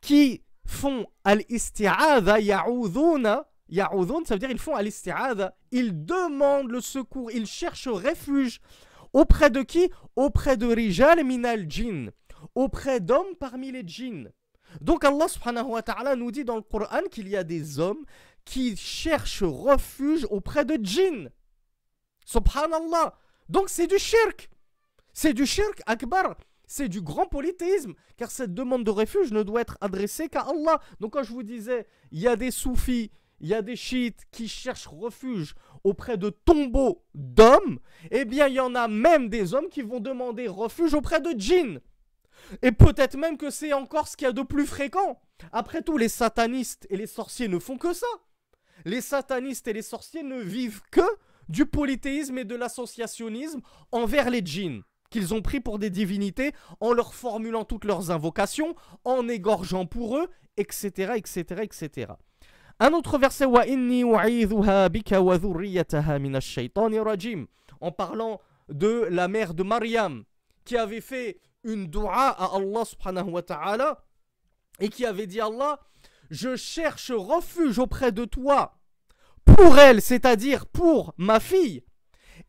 qui 0.00 0.42
font 0.64 1.06
al-isti'adha 1.24 2.40
ya'udhuna. 2.40 3.47
Ya'udhun, 3.68 4.24
ça 4.24 4.34
veut 4.34 4.38
dire 4.38 4.50
ils 4.50 4.58
font 4.58 4.74
al-isti'adha. 4.74 5.54
Ils 5.70 6.04
demandent 6.04 6.70
le 6.70 6.80
secours, 6.80 7.30
ils 7.30 7.46
cherchent 7.46 7.88
refuge. 7.88 8.60
Auprès 9.12 9.50
de 9.50 9.62
qui? 9.62 9.90
Auprès 10.16 10.56
de 10.56 10.66
rijal 10.66 11.24
minal 11.24 11.70
jinn. 11.70 12.10
Auprès 12.54 13.00
d'hommes 13.00 13.34
parmi 13.38 13.72
les 13.72 13.86
djinns. 13.86 14.30
Donc 14.80 15.04
Allah 15.04 15.28
subhanahu 15.28 15.68
wa 15.68 15.82
ta'ala 15.82 16.14
nous 16.14 16.30
dit 16.30 16.44
dans 16.44 16.56
le 16.56 16.62
Coran 16.62 17.02
qu'il 17.10 17.28
y 17.28 17.36
a 17.36 17.44
des 17.44 17.78
hommes 17.78 18.04
qui 18.44 18.76
cherche 18.76 19.42
refuge 19.42 20.26
auprès 20.30 20.64
de 20.64 20.78
djinns. 20.82 21.30
Subhanallah. 22.24 23.18
Donc 23.48 23.68
c'est 23.70 23.86
du 23.86 23.98
shirk. 23.98 24.50
C'est 25.12 25.32
du 25.32 25.46
shirk 25.46 25.82
akbar. 25.86 26.36
C'est 26.66 26.88
du 26.88 27.00
grand 27.00 27.26
polythéisme. 27.26 27.94
Car 28.16 28.30
cette 28.30 28.52
demande 28.52 28.84
de 28.84 28.90
refuge 28.90 29.32
ne 29.32 29.42
doit 29.42 29.62
être 29.62 29.78
adressée 29.80 30.28
qu'à 30.28 30.42
Allah. 30.42 30.80
Donc 31.00 31.14
quand 31.14 31.22
je 31.22 31.32
vous 31.32 31.42
disais, 31.42 31.86
il 32.10 32.20
y 32.20 32.28
a 32.28 32.36
des 32.36 32.50
soufis, 32.50 33.10
il 33.40 33.48
y 33.48 33.54
a 33.54 33.62
des 33.62 33.76
chiites 33.76 34.22
qui 34.30 34.48
cherchent 34.48 34.88
refuge 34.88 35.54
auprès 35.84 36.16
de 36.16 36.30
tombeaux 36.30 37.04
d'hommes, 37.14 37.78
eh 38.10 38.24
bien 38.24 38.48
il 38.48 38.54
y 38.54 38.60
en 38.60 38.74
a 38.74 38.88
même 38.88 39.28
des 39.28 39.54
hommes 39.54 39.68
qui 39.68 39.82
vont 39.82 40.00
demander 40.00 40.48
refuge 40.48 40.94
auprès 40.94 41.20
de 41.20 41.38
djinns. 41.38 41.80
Et 42.62 42.72
peut-être 42.72 43.16
même 43.16 43.36
que 43.36 43.50
c'est 43.50 43.72
encore 43.72 44.08
ce 44.08 44.16
qu'il 44.16 44.26
y 44.26 44.30
a 44.30 44.32
de 44.32 44.42
plus 44.42 44.66
fréquent. 44.66 45.20
Après 45.52 45.82
tout, 45.82 45.98
les 45.98 46.08
satanistes 46.08 46.86
et 46.90 46.96
les 46.96 47.06
sorciers 47.06 47.48
ne 47.48 47.58
font 47.58 47.76
que 47.76 47.92
ça 47.92 48.06
les 48.84 49.00
satanistes 49.00 49.68
et 49.68 49.72
les 49.72 49.82
sorciers 49.82 50.22
ne 50.22 50.40
vivent 50.40 50.82
que 50.90 51.00
du 51.48 51.66
polythéisme 51.66 52.38
et 52.38 52.44
de 52.44 52.54
l'associationnisme 52.54 53.60
envers 53.92 54.30
les 54.30 54.44
djinns 54.44 54.82
qu'ils 55.10 55.32
ont 55.32 55.40
pris 55.40 55.60
pour 55.60 55.78
des 55.78 55.88
divinités 55.88 56.52
en 56.80 56.92
leur 56.92 57.14
formulant 57.14 57.64
toutes 57.64 57.86
leurs 57.86 58.10
invocations, 58.10 58.74
en 59.04 59.26
égorgeant 59.26 59.86
pour 59.86 60.18
eux, 60.18 60.28
etc., 60.58 61.14
etc., 61.16 61.62
etc. 61.62 62.12
Un 62.80 62.92
autre 62.92 63.18
verset 63.18 63.46
bika 64.90 65.20
en 67.80 67.92
parlant 67.92 68.40
de 68.68 69.06
la 69.10 69.28
mère 69.28 69.54
de 69.54 69.62
Mariam 69.62 70.24
qui 70.64 70.76
avait 70.76 71.00
fait 71.00 71.40
une 71.64 71.86
dua 71.86 72.28
à 72.28 72.56
Allah 72.56 72.84
subhanahu 72.84 73.30
wa 73.30 73.42
ta'ala 73.42 74.04
et 74.80 74.88
qui 74.88 75.04
avait 75.04 75.26
dit 75.26 75.40
Allah 75.40 75.80
je 76.30 76.56
cherche 76.56 77.10
refuge 77.10 77.78
auprès 77.78 78.12
de 78.12 78.24
toi 78.24 78.78
pour 79.44 79.78
elle, 79.78 80.02
c'est-à-dire 80.02 80.66
pour 80.66 81.14
ma 81.16 81.40
fille, 81.40 81.82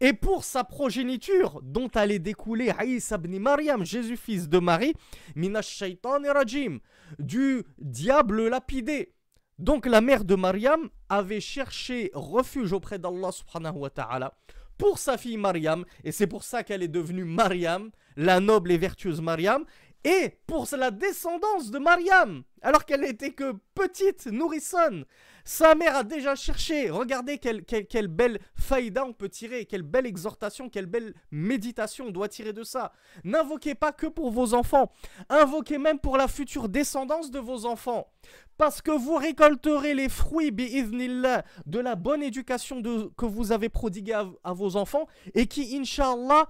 et 0.02 0.14
pour 0.14 0.44
sa 0.44 0.64
progéniture 0.64 1.60
dont 1.64 1.88
allait 1.96 2.20
découler 2.20 2.72
Aïs 2.78 3.12
ibn 3.12 3.38
Maryam, 3.40 3.86
Jésus 3.86 4.18
fils 4.18 4.48
de 4.48 4.60
Marie, 4.60 4.94
minash 5.36 5.68
shaitan 5.68 6.22
rajim, 6.34 6.80
du 7.18 7.64
diable 7.80 8.48
lapidé. 8.48 9.14
Donc 9.60 9.86
la 9.86 10.00
mère 10.00 10.24
de 10.24 10.36
Maryam 10.36 10.90
avait 11.10 11.42
cherché 11.42 12.12
refuge 12.14 12.72
auprès 12.72 12.98
d'Allah 12.98 13.32
subhanahu 13.34 13.80
wa 13.80 13.90
ta'ala 13.90 14.34
pour 14.78 14.98
sa 14.98 15.18
fille 15.18 15.36
Maryam, 15.36 15.84
et 16.06 16.14
c'est 16.14 16.28
pour 16.28 16.46
ça 16.46 16.64
qu'elle 16.64 16.82
est 16.82 16.88
devenue 16.88 17.26
Maryam, 17.26 17.92
la 18.16 18.40
noble 18.40 18.72
et 18.72 18.78
vertueuse 18.78 19.20
Maryam, 19.20 19.66
et 20.06 20.38
pour 20.48 20.66
la 20.78 20.92
descendance 20.92 21.72
de 21.72 21.78
Mariam, 21.78 22.44
alors 22.62 22.86
qu'elle 22.86 23.02
n'était 23.02 23.32
que 23.32 23.54
petite 23.76 24.28
nourrissonne. 24.28 25.04
Sa 25.52 25.74
mère 25.74 25.96
a 25.96 26.04
déjà 26.04 26.36
cherché. 26.36 26.92
Regardez 26.92 27.40
quelle, 27.40 28.08
belle 28.08 28.40
faïda 28.54 29.04
on 29.04 29.14
peut 29.14 29.30
tirer, 29.30 29.66
quelle 29.66 29.82
belle 29.82 30.06
exhortation, 30.06 30.70
quelle 30.70 30.86
belle 30.86 31.16
méditation 31.32 32.06
on 32.06 32.12
doit 32.12 32.30
tirer 32.30 32.54
de 32.54 32.62
ça. 32.62 32.92
N'invoquez 33.24 33.74
pas 33.74 33.92
que 33.92 34.06
pour 34.06 34.30
vos 34.30 34.54
enfants, 34.54 34.92
invoquez 35.28 35.80
même 35.80 35.98
pour 35.98 36.18
la 36.18 36.28
future 36.28 36.70
descendance 36.70 37.32
de 37.32 37.40
vos 37.40 37.66
enfants. 37.66 38.14
Parce 38.58 38.80
que 38.80 38.92
vous 38.92 39.16
récolterez 39.16 39.96
les 39.96 40.08
fruits, 40.08 40.52
de 40.52 41.80
la 41.80 41.96
bonne 41.96 42.22
éducation 42.22 42.84
que 43.18 43.26
vous 43.26 43.52
avez 43.52 43.70
prodiguée 43.70 44.14
à, 44.14 44.28
à 44.44 44.54
vos 44.54 44.76
enfants 44.76 45.08
et 45.34 45.48
qui, 45.48 45.76
inshallah, 45.76 46.48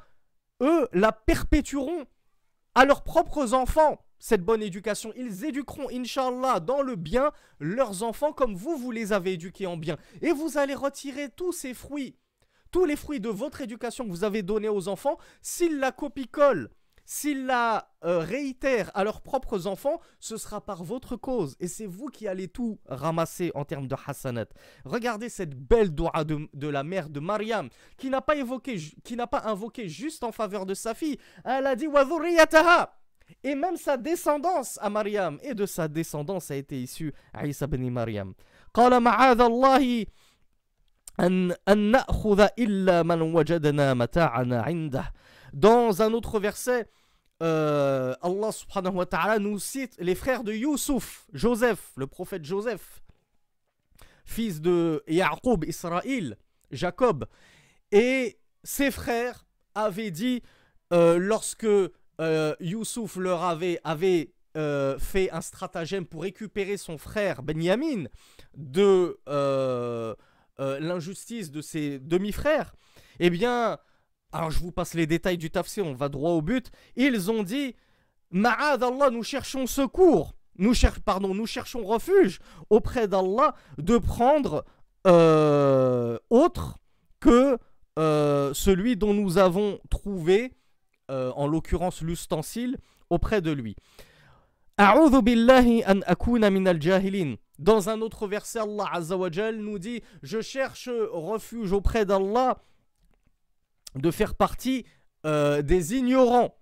eux, 0.62 0.90
la 0.92 1.14
perpétueront 1.14 2.04
à 2.76 2.84
leurs 2.84 3.06
propres 3.06 3.54
enfants 3.54 3.98
cette 4.20 4.44
bonne 4.44 4.62
éducation. 4.62 5.12
Ils 5.16 5.46
éduqueront, 5.46 5.90
inshallah, 5.90 6.60
dans 6.60 6.82
le 6.82 6.96
bien 6.96 7.32
leurs 7.60 8.04
enfants 8.04 8.34
comme 8.34 8.56
vous, 8.56 8.78
vous 8.78 8.92
les 8.92 9.14
avez 9.14 9.34
éduqués 9.34 9.66
en 9.66 9.78
bien. 9.78 9.98
Et 10.22 10.32
vous 10.32 10.58
allez 10.58 10.76
retirer 10.76 11.30
tous 11.30 11.52
ces 11.52 11.74
fruits, 11.74 12.18
tous 12.72 12.86
les 12.86 12.96
fruits 12.96 13.20
de 13.20 13.30
votre 13.30 13.62
éducation 13.62 14.06
que 14.06 14.12
vous 14.12 14.24
avez 14.24 14.44
donnés 14.44 14.70
aux 14.70 14.88
enfants, 14.88 15.18
s'ils 15.42 15.80
la 15.80 15.92
copie-collent, 15.92 16.70
s'ils 17.12 17.48
la 17.48 17.92
euh, 18.04 18.20
réitèrent 18.20 18.92
à 18.94 19.04
leurs 19.04 19.22
propres 19.22 19.66
enfants, 19.66 20.00
ce 20.20 20.38
sera 20.38 20.64
par 20.64 20.84
votre 20.84 21.16
cause. 21.16 21.56
Et 21.60 21.68
c'est 21.68 21.88
vous 21.88 22.06
qui 22.06 22.28
allez 22.28 22.48
tout 22.48 22.80
ramasser 22.86 23.52
en 23.56 23.66
termes 23.66 23.88
de 23.88 23.96
hasanat. 24.06 24.46
Regardez 24.86 25.28
cette 25.28 25.56
belle 25.56 25.90
doua 25.90 26.24
de, 26.24 26.68
la 26.68 26.84
mère 26.84 27.10
de 27.10 27.20
Mariam, 27.20 27.70
qui 27.98 28.12
n'a 28.12 28.22
pas 28.22 28.36
évoqué, 28.36 28.78
qui 29.04 29.16
n'a 29.16 29.26
pas 29.26 29.42
invoqué 29.46 29.90
juste 29.90 30.24
en 30.24 30.32
faveur 30.32 30.68
de 30.68 30.76
sa 30.76 30.94
fille. 30.94 31.18
Elle 31.44 31.66
a 31.66 31.76
dit 31.76 31.88
et 33.43 33.55
même 33.55 33.77
sa 33.77 33.97
descendance 33.97 34.79
à 34.81 34.91
Mariam. 34.91 35.39
Et 35.43 35.55
de 35.55 35.67
sa 35.67 35.89
descendance 35.89 36.51
a 36.51 36.57
été 36.57 36.81
issu 36.81 37.13
Isa 37.43 37.67
ibn 37.67 37.89
Mariam. 37.91 38.35
قال 38.75 39.01
معاذ 39.01 39.41
الله 39.41 40.07
Dans 45.53 46.03
un 46.03 46.13
autre 46.13 46.41
verset, 46.41 46.91
euh, 47.41 48.15
Allah 48.21 48.53
subhanahu 48.53 48.95
wa 48.95 49.07
ta'ala 49.07 49.39
nous 49.39 49.61
cite 49.61 49.95
les 50.01 50.17
frères 50.17 50.43
de 50.43 50.53
Youssouf, 50.53 51.27
Joseph, 51.33 51.93
le 51.97 52.09
prophète 52.09 52.45
Joseph, 52.45 53.01
fils 54.25 54.61
de 54.61 55.05
Yaqub, 55.07 55.65
Israël, 55.65 56.37
Jacob. 56.73 57.27
Et 57.93 58.39
ses 58.65 58.91
frères 58.91 59.47
avaient 59.77 60.11
dit, 60.11 60.43
euh, 60.93 61.19
lorsque 61.19 61.67
euh, 62.20 62.56
Youssouf 62.60 63.18
leur 63.18 63.44
avait, 63.44 63.80
euh, 64.58 64.98
fait 65.00 65.32
un 65.32 65.42
stratagème 65.42 66.06
pour 66.06 66.24
récupérer 66.24 66.78
son 66.78 66.98
frère 66.98 67.44
Benyamin 67.44 68.06
de 68.56 69.18
l'injustice 70.58 71.52
de 71.52 71.62
ses 71.62 72.00
demi-frères, 72.00 72.76
eh 73.20 73.30
bien, 73.30 73.78
alors 74.32 74.52
je 74.52 74.60
vous 74.60 74.72
passe 74.72 74.94
les 74.94 75.08
détails 75.08 75.38
du 75.38 75.50
tafsir, 75.50 75.86
on 75.86 75.94
va 75.94 76.10
droit 76.10 76.32
au 76.32 76.42
but. 76.42 76.70
Ils 76.96 77.32
ont 77.32 77.44
dit 77.44 77.76
Ma'ad 78.32 78.84
Allah, 78.84 79.10
nous 79.10 79.24
cherchons 79.24 79.66
secours, 79.66 80.36
nous, 80.60 80.74
pardon, 81.06 81.34
nous 81.34 81.48
cherchons 81.48 81.84
refuge 81.84 82.40
auprès 82.70 83.08
d'Allah 83.08 83.56
de 83.78 83.98
prendre 83.98 84.66
euh, 85.08 86.18
autre 86.30 86.78
que 87.20 87.58
euh, 87.98 88.54
celui 88.54 88.98
dont 88.98 89.14
nous 89.14 89.38
avons 89.38 89.80
trouvé, 89.90 90.54
euh, 91.10 91.32
en 91.36 91.48
l'occurrence 91.48 92.02
l'ustensile, 92.02 92.78
auprès 93.10 93.42
de 93.42 93.52
lui. 93.52 93.76
Dans 97.58 97.90
un 97.90 98.00
autre 98.02 98.28
verset, 98.28 98.60
Allah 98.60 98.86
Azza 98.94 99.18
nous 99.52 99.80
dit 99.80 100.02
Je 100.24 100.40
cherche 100.40 100.90
refuge 101.12 101.74
auprès 101.74 102.06
d'Allah 102.06 102.60
de 103.96 104.12
faire 104.12 104.36
partie 104.36 104.86
euh, 105.26 105.62
des 105.62 105.96
ignorants. 105.96 106.56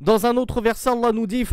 Dans 0.00 0.26
un 0.26 0.36
autre 0.36 0.60
verset, 0.60 0.90
Allah 0.90 1.12
nous 1.12 1.26
dit 1.26 1.44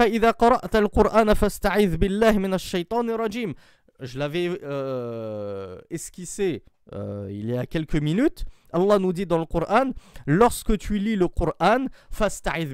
Je 3.99 4.19
l'avais 4.19 4.59
euh, 4.63 5.79
esquissé 5.89 6.63
il 6.91 7.49
y 7.49 7.57
a 7.57 7.65
quelques 7.65 7.95
minutes. 7.95 8.45
Allah 8.73 8.99
nous 8.99 9.13
dit 9.13 9.25
dans 9.25 9.37
le 9.37 9.45
Coran 9.45 9.91
lorsque 10.25 10.77
tu 10.77 10.97
lis 10.97 11.15
le 11.15 11.27
Coran, 11.27 11.85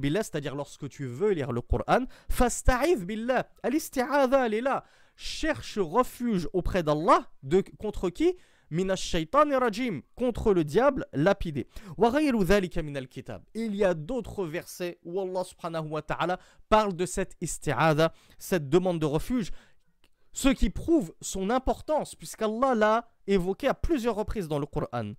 billah, 0.02 0.24
c'est-à-dire 0.24 0.56
lorsque 0.56 0.90
tu 0.90 1.06
veux 1.06 1.32
lire 1.32 1.52
le 1.52 1.62
Coran, 1.62 2.06
fasta'idh 2.30 3.06
billah. 3.06 3.48
Al-isti'adha, 3.64 4.46
elle 4.46 4.54
est 4.54 4.62
là. 4.62 4.84
Cherche 5.16 5.78
refuge 5.80 6.48
auprès 6.54 6.84
d'Allah. 6.84 7.28
De, 7.44 7.64
contre 7.80 8.10
qui? 8.10 8.36
Rajim 8.72 10.02
contre 10.16 10.54
le 10.54 10.64
diable 10.64 11.06
lapidé. 11.14 11.68
Il 13.56 13.76
y 13.76 13.84
a 13.84 13.94
d'autres 13.94 14.46
versets 14.46 15.00
où 15.04 15.22
Allah 15.22 15.44
subhanahu 15.44 15.88
wa 15.88 16.02
ta'ala 16.02 16.38
parle 16.70 16.94
de 16.94 17.06
cette 17.06 17.36
isti'ada, 17.42 18.14
cette 18.38 18.70
demande 18.70 19.00
de 19.00 19.06
refuge, 19.06 19.52
ce 20.34 20.50
qui 20.50 20.70
prouve 20.70 21.14
son 21.22 21.50
importance 21.50 22.14
puisqu'Allah 22.14 22.76
l'a 22.76 23.08
évoqué 23.26 23.68
à 23.68 23.74
plusieurs 23.74 24.16
reprises 24.16 24.48
dans 24.48 24.60
le 24.60 24.66
Coran. 24.66 25.14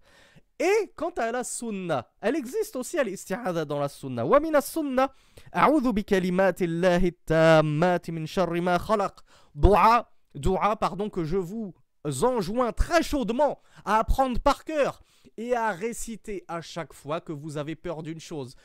Et 0.60 0.92
quant 0.96 1.12
à 1.16 1.30
la 1.30 1.44
sunna, 1.44 2.10
elle 2.20 2.34
existe 2.34 2.74
aussi 2.74 2.98
à 2.98 3.04
l'isti'ada 3.04 3.64
dans 3.64 3.78
la 3.78 3.88
sunna. 3.88 4.26
Wa 4.26 4.40
min 4.40 4.60
sunna 4.60 5.12
a'udhu 5.52 5.92
bi 5.92 6.04
kalimatillahi 6.04 7.12
tammati 7.24 8.10
min 8.10 8.26
sharri 8.26 8.60
ma 8.60 8.78
khalaq. 8.78 9.18
Dua, 9.54 10.10
dua 10.34 10.74
pardon 10.76 11.10
que 11.10 11.24
je 11.24 11.36
vous 11.36 11.74
enjoint 12.22 12.72
très 12.72 13.02
chaudement 13.02 13.60
à 13.84 13.98
apprendre 13.98 14.40
par 14.40 14.64
cœur 14.64 15.00
et 15.36 15.54
à 15.54 15.70
réciter 15.70 16.44
à 16.48 16.60
chaque 16.60 16.92
fois 16.92 17.20
que 17.20 17.32
vous 17.32 17.56
avez 17.56 17.76
peur 17.76 18.02
d'une 18.02 18.20
chose. 18.20 18.56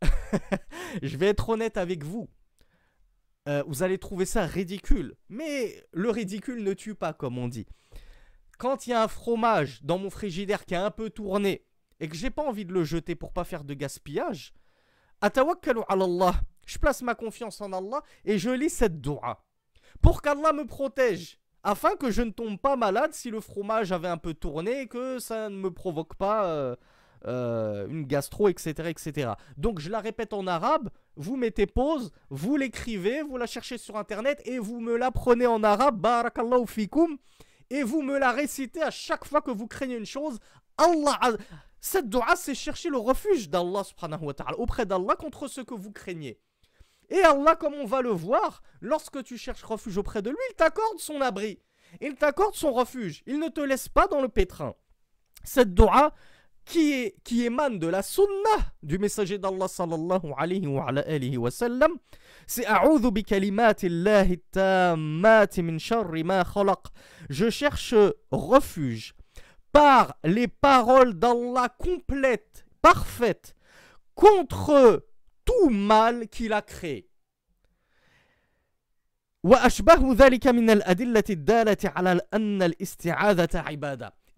Je 1.02 1.16
vais 1.16 1.26
être 1.26 1.48
honnête 1.48 1.76
avec 1.76 2.04
vous. 2.04 2.28
Euh, 3.48 3.62
vous 3.66 3.82
allez 3.82 3.98
trouver 3.98 4.24
ça 4.24 4.46
ridicule. 4.46 5.14
Mais 5.28 5.84
le 5.92 6.10
ridicule 6.10 6.62
ne 6.62 6.72
tue 6.72 6.94
pas, 6.94 7.12
comme 7.12 7.38
on 7.38 7.48
dit. 7.48 7.66
Quand 8.58 8.86
il 8.86 8.90
y 8.90 8.92
a 8.92 9.02
un 9.02 9.08
fromage 9.08 9.82
dans 9.82 9.98
mon 9.98 10.10
frigidaire 10.10 10.64
qui 10.64 10.74
a 10.74 10.84
un 10.84 10.90
peu 10.90 11.10
tourné 11.10 11.64
et 12.00 12.08
que 12.08 12.16
j'ai 12.16 12.30
pas 12.30 12.42
envie 12.42 12.64
de 12.64 12.72
le 12.72 12.84
jeter 12.84 13.14
pour 13.14 13.32
pas 13.32 13.44
faire 13.44 13.64
de 13.64 13.74
gaspillage, 13.74 14.52
atawakkalu 15.20 15.80
Allah. 15.88 16.34
Je 16.66 16.78
place 16.78 17.02
ma 17.02 17.14
confiance 17.14 17.60
en 17.60 17.72
Allah 17.72 18.02
et 18.24 18.38
je 18.38 18.50
lis 18.50 18.70
cette 18.70 19.00
dua. 19.00 19.44
Pour 20.02 20.20
qu'Allah 20.20 20.52
me 20.52 20.66
protège 20.66 21.38
afin 21.62 21.96
que 21.96 22.10
je 22.10 22.22
ne 22.22 22.30
tombe 22.30 22.58
pas 22.58 22.76
malade 22.76 23.12
si 23.12 23.30
le 23.30 23.40
fromage 23.40 23.92
avait 23.92 24.08
un 24.08 24.18
peu 24.18 24.34
tourné 24.34 24.82
et 24.82 24.86
que 24.86 25.18
ça 25.18 25.48
ne 25.48 25.56
me 25.56 25.70
provoque 25.70 26.14
pas 26.14 26.46
euh, 26.46 26.76
euh, 27.26 27.88
une 27.88 28.04
gastro, 28.04 28.48
etc., 28.48 28.88
etc. 28.88 29.32
Donc 29.56 29.80
je 29.80 29.90
la 29.90 30.00
répète 30.00 30.32
en 30.32 30.46
arabe, 30.46 30.90
vous 31.16 31.36
mettez 31.36 31.66
pause, 31.66 32.12
vous 32.30 32.56
l'écrivez, 32.56 33.22
vous 33.22 33.36
la 33.36 33.46
cherchez 33.46 33.78
sur 33.78 33.96
internet 33.96 34.40
et 34.44 34.58
vous 34.58 34.80
me 34.80 34.96
la 34.96 35.10
prenez 35.10 35.46
en 35.46 35.64
arabe, 35.64 36.00
barakallahu 36.00 36.66
fikum, 36.66 37.18
et 37.70 37.82
vous 37.82 38.02
me 38.02 38.18
la 38.18 38.32
récitez 38.32 38.82
à 38.82 38.90
chaque 38.90 39.24
fois 39.24 39.40
que 39.40 39.50
vous 39.50 39.66
craignez 39.66 39.96
une 39.96 40.06
chose. 40.06 40.38
Allah, 40.78 41.18
cette 41.80 42.08
dua, 42.08 42.36
c'est 42.36 42.54
chercher 42.54 42.90
le 42.90 42.98
refuge 42.98 43.48
d'Allah 43.48 43.84
subhanahu 43.84 44.24
wa 44.24 44.34
ta'ala, 44.34 44.58
auprès 44.58 44.86
d'Allah 44.86 45.16
contre 45.16 45.48
ce 45.48 45.60
que 45.60 45.74
vous 45.74 45.92
craignez. 45.92 46.38
Et 47.08 47.20
Allah, 47.20 47.54
comme 47.56 47.74
on 47.74 47.86
va 47.86 48.02
le 48.02 48.10
voir, 48.10 48.62
lorsque 48.80 49.22
tu 49.22 49.38
cherches 49.38 49.62
refuge 49.62 49.96
auprès 49.96 50.22
de 50.22 50.30
lui, 50.30 50.36
il 50.50 50.54
t'accorde 50.54 50.98
son 50.98 51.20
abri. 51.20 51.60
Il 52.00 52.16
t'accorde 52.16 52.54
son 52.54 52.72
refuge. 52.72 53.22
Il 53.26 53.38
ne 53.38 53.48
te 53.48 53.60
laisse 53.60 53.88
pas 53.88 54.08
dans 54.08 54.20
le 54.20 54.28
pétrin. 54.28 54.74
Cette 55.44 55.72
dua 55.72 56.12
qui, 56.64 57.12
qui 57.22 57.44
émane 57.44 57.78
de 57.78 57.86
la 57.86 58.02
sunnah 58.02 58.72
du 58.82 58.98
messager 58.98 59.38
d'Allah 59.38 59.68
sallallahu 59.68 60.32
alayhi 60.36 60.66
wa, 60.66 60.86
alayhi 60.88 61.36
wa 61.36 61.50
c'est 62.48 62.66
A'udhu 62.66 63.10
bi 63.12 63.22
kalimatillahi 63.22 64.38
tammati 64.50 65.62
min 65.62 65.78
sharri 65.78 66.24
ma 66.24 66.44
khalaq. 66.44 66.86
Je 67.28 67.50
cherche 67.50 67.94
refuge 68.30 69.14
par 69.72 70.16
les 70.24 70.48
paroles 70.48 71.14
d'Allah 71.14 71.68
complètes, 71.78 72.64
parfaites, 72.80 73.54
contre 74.14 75.06
tout 75.44 75.70
mal 75.70 76.28
qu'il 76.28 76.52
a 76.52 76.62
créé. 76.62 77.08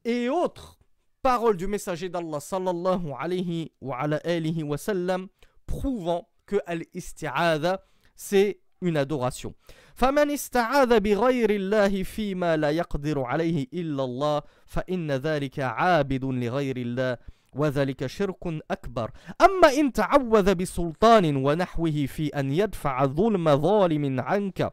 Et 0.04 0.28
autres 0.28 0.78
paroles 1.22 1.56
du 1.56 1.66
messager 1.66 2.08
d'Allah 2.08 2.40
sallallahu 2.40 3.12
alayhi 3.18 3.72
wa 3.80 4.00
ala 4.00 4.16
alihi 4.24 4.62
wa 4.62 4.76
sallam 4.76 5.28
prouvant 5.66 6.28
que 6.46 6.56
al-isti'adha 6.66 7.80
c'est 8.16 8.60
une 8.80 8.96
adoration. 8.96 9.54
فمن 9.98 10.30
استعاذ 10.30 11.00
بغير 11.00 11.50
الله 11.50 12.02
فيما 12.02 12.56
لا 12.56 12.70
يقدر 12.70 13.20
عليه 13.20 13.66
إلا 13.74 14.04
الله 14.04 14.42
فإن 14.66 15.10
ذلك 15.10 15.58
عابد 15.58 16.24
لغير 16.24 16.76
الله 16.76 17.16
وذلك 17.52 18.06
شرك 18.06 18.44
أكبر. 18.70 19.10
أما 19.40 19.68
إن 19.68 19.92
تعوذ 19.92 20.54
بسلطان 20.54 21.36
ونحوه 21.36 22.06
في 22.06 22.28
أن 22.28 22.52
يدفع 22.52 23.06
ظلم 23.06 23.56
ظالم 23.56 24.20
عنك 24.20 24.72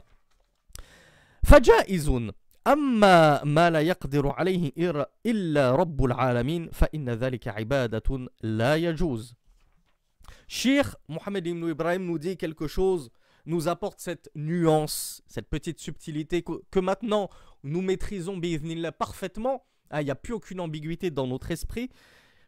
فجائز. 1.44 2.12
أما 2.68 3.44
ما 3.44 3.70
لا 3.70 3.82
يقدر 3.82 4.28
عليه 4.28 4.72
إلا 5.26 5.76
رب 5.76 6.06
العالمين 6.06 6.70
فإن 6.70 7.10
ذلك 7.10 7.48
عبادة 7.48 8.28
لا 8.44 8.76
يجوز. 8.76 9.36
Cheikh 10.48 10.94
Mohamed 11.10 11.48
Ibn 11.48 11.70
Ibrahim 11.70 12.06
nous 12.06 12.20
dit 12.20 12.38
quelque 12.38 12.68
chose, 12.68 13.10
nous 13.46 13.68
apporte 13.68 14.00
cette 14.00 14.30
nuance, 14.36 15.24
cette 15.28 15.50
petite 15.50 15.80
subtilité 15.80 16.44
que, 16.44 16.80
maintenant 16.80 17.30
nous 17.64 17.82
maîtrisons 17.82 18.40
parfaitement. 18.98 19.66
Ah, 19.90 20.02
il 20.02 20.06
n'y 20.06 20.12
a 20.12 20.16
plus 20.16 20.34
aucune 20.34 20.60
ambiguïté 20.60 21.12
dans 21.12 21.28
notre 21.28 21.52
esprit. 21.52 21.90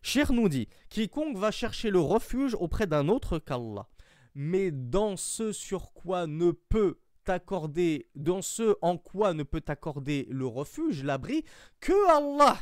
Cher 0.02 0.32
nous 0.32 0.50
dit 0.50 0.68
Quiconque 0.90 1.38
va 1.38 1.52
chercher 1.52 1.90
le 1.90 2.00
refuge 2.00 2.56
auprès 2.60 2.88
d'un 2.88 3.08
autre 3.10 3.40
qu'Allah, 3.40 3.88
mais 4.36 4.72
dans 4.72 5.18
ce 5.18 5.52
sur 5.52 5.94
quoi 5.94 6.28
ne 6.28 6.52
peut 6.52 7.00
t'accorder, 7.24 8.08
dans 8.16 8.42
ce 8.42 8.76
en 8.82 8.98
quoi 8.98 9.34
ne 9.34 9.44
peut 9.44 9.62
t'accorder 9.62 10.28
le 10.30 10.48
refuge, 10.48 11.04
l'abri, 11.04 11.44
que 11.80 12.10
Allah. 12.10 12.58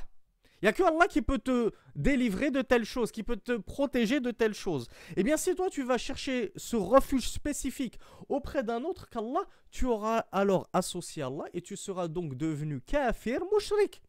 Il 0.65 0.69
n'y 0.69 0.71
a 0.71 0.73
que 0.73 0.95
Allah 0.95 1.07
qui 1.07 1.21
peut 1.21 1.37
te 1.37 1.69
délivrer 1.95 2.49
de 2.49 2.63
telle 2.63 2.85
chose, 2.85 3.11
qui 3.11 3.21
peut 3.21 3.37
te 3.37 3.55
protéger 3.55 4.19
de 4.19 4.31
telle 4.31 4.55
chose. 4.55 4.87
Eh 5.15 5.21
bien, 5.21 5.37
si 5.37 5.53
toi 5.53 5.69
tu 5.69 5.83
vas 5.83 5.99
chercher 5.99 6.53
ce 6.55 6.75
refuge 6.75 7.29
spécifique 7.29 7.99
auprès 8.29 8.63
d'un 8.63 8.83
autre 8.83 9.07
qu'Allah, 9.07 9.43
tu 9.69 9.85
auras 9.85 10.25
alors 10.31 10.67
associé 10.73 11.21
Allah 11.21 11.43
et 11.53 11.61
tu 11.61 11.77
seras 11.77 12.07
donc 12.07 12.33
devenu 12.33 12.81
kafir, 12.81 13.41
mushrik, 13.53 14.01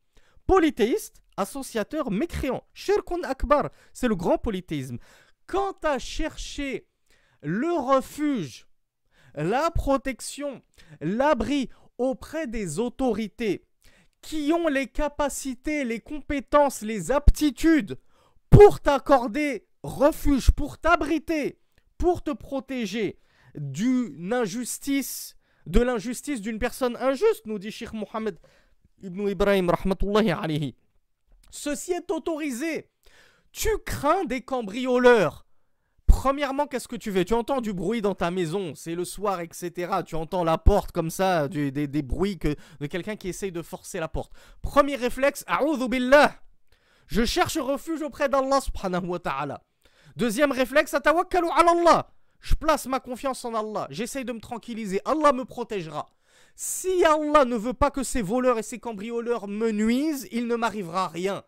polythéiste 0.46 1.20
associateur 1.36 2.10
mécréant. 2.10 2.64
Shirkun 2.72 3.20
Akbar, 3.24 3.68
c'est 3.92 4.08
le 4.08 4.16
grand 4.16 4.38
polythéisme. 4.38 4.96
Quant 5.46 5.76
à 5.82 5.98
chercher 5.98 6.88
le 7.42 7.70
refuge, 7.70 8.66
la 9.34 9.70
protection, 9.70 10.62
l'abri 11.02 11.68
auprès 11.98 12.46
des 12.46 12.78
autorités 12.78 13.65
qui 14.26 14.52
ont 14.52 14.66
les 14.66 14.88
capacités, 14.88 15.84
les 15.84 16.00
compétences, 16.00 16.82
les 16.82 17.12
aptitudes 17.12 17.96
pour 18.50 18.80
t'accorder 18.80 19.68
refuge, 19.84 20.50
pour 20.50 20.78
t'abriter, 20.78 21.60
pour 21.96 22.24
te 22.24 22.32
protéger 22.32 23.20
d'une 23.54 24.32
injustice, 24.32 25.36
de 25.66 25.80
l'injustice 25.80 26.40
d'une 26.40 26.58
personne 26.58 26.96
injuste, 26.96 27.46
nous 27.46 27.60
dit 27.60 27.70
Sheikh 27.70 27.92
Mohammed 27.92 28.36
ibn 29.00 29.28
Ibrahim, 29.28 29.70
rahmatullahi 29.70 30.32
alayhi. 30.32 30.74
Ceci 31.50 31.92
est 31.92 32.10
autorisé. 32.10 32.90
Tu 33.52 33.68
crains 33.84 34.24
des 34.24 34.40
cambrioleurs. 34.40 35.45
Premièrement, 36.16 36.66
qu'est-ce 36.66 36.88
que 36.88 36.96
tu 36.96 37.12
fais? 37.12 37.26
Tu 37.26 37.34
entends 37.34 37.60
du 37.60 37.74
bruit 37.74 38.00
dans 38.00 38.14
ta 38.14 38.30
maison, 38.30 38.72
c'est 38.74 38.94
le 38.94 39.04
soir, 39.04 39.40
etc. 39.40 39.96
Tu 40.06 40.14
entends 40.14 40.44
la 40.44 40.56
porte 40.56 40.90
comme 40.90 41.10
ça, 41.10 41.46
des, 41.46 42.02
bruits 42.02 42.38
de 42.80 42.86
quelqu'un 42.86 43.16
qui 43.16 43.28
essaye 43.28 43.52
de 43.52 43.60
forcer 43.60 44.00
la 44.00 44.08
porte. 44.08 44.32
Premier 44.62 44.96
réflexe, 44.96 45.44
billah. 45.90 46.34
Je 47.06 47.26
cherche 47.26 47.58
refuge 47.58 48.00
auprès 48.00 48.30
d'Allah 48.30 48.62
subhanahu 48.62 49.08
wa 49.08 49.18
ta'ala. 49.18 49.62
Deuxième 50.16 50.52
réflexe, 50.52 50.94
atawakkalu 50.94 51.48
ala 51.54 51.72
Allah. 51.72 52.08
Je 52.40 52.54
place 52.54 52.86
ma 52.86 52.98
confiance 52.98 53.44
en 53.44 53.54
Allah. 53.54 53.86
J'essaye 53.90 54.24
de 54.24 54.32
me 54.32 54.40
tranquilliser. 54.40 55.02
Allah 55.04 55.34
me 55.34 55.44
protégera. 55.44 56.08
Si 56.54 57.04
Allah 57.04 57.44
ne 57.44 57.56
veut 57.56 57.74
pas 57.74 57.90
que 57.90 58.02
ces 58.02 58.22
voleurs 58.22 58.58
et 58.58 58.62
ces 58.62 58.78
cambrioleurs 58.78 59.48
me 59.48 59.70
nuisent, 59.70 60.28
il 60.32 60.46
ne 60.46 60.56
m'arrivera 60.56 61.08
rien. 61.08 61.42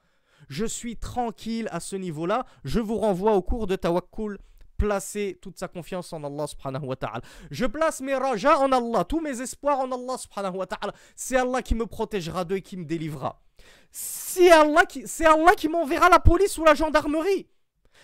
Je 0.50 0.66
suis 0.66 0.98
tranquille 0.98 1.68
à 1.72 1.81
ce 1.81 1.96
niveau-là. 1.96 2.44
Je 2.64 2.81
vous 2.81 2.98
renvoie 2.98 3.33
au 3.33 3.40
cours 3.40 3.66
de 3.66 3.74
Tawakkul. 3.74 4.38
Placer 4.79 5.38
toute 5.43 5.59
sa 5.59 5.67
confiance 5.67 6.12
en 6.12 6.23
Allah 6.23 6.47
subhanahu 6.47 6.95
ta'ala. 6.97 7.21
Je 7.51 7.67
place 7.67 8.01
mes 8.01 8.14
rajas 8.14 8.59
en 8.59 8.71
Allah, 8.71 9.05
tous 9.05 9.21
mes 9.21 9.41
espoirs 9.41 9.81
en 9.81 9.91
Allah 9.91 10.17
subhanahu 10.17 10.64
ta'ala. 10.67 10.93
C'est 11.17 11.37
Allah 11.37 11.62
qui 11.62 11.75
me 11.75 11.85
protégera 11.85 12.45
d'eux 12.45 12.57
et 12.57 12.62
qui 12.62 12.77
me 12.77 12.85
délivrera. 12.85 13.43
C'est 13.91 14.53
Allah 14.53 14.87
qui, 14.87 15.09
c'est 15.09 15.27
Allah 15.27 15.55
qui 15.57 15.69
m'enverra 15.69 16.09
la 16.09 16.21
police 16.21 16.57
ou 16.59 16.64
la 16.64 16.75
gendarmerie. 16.75 17.49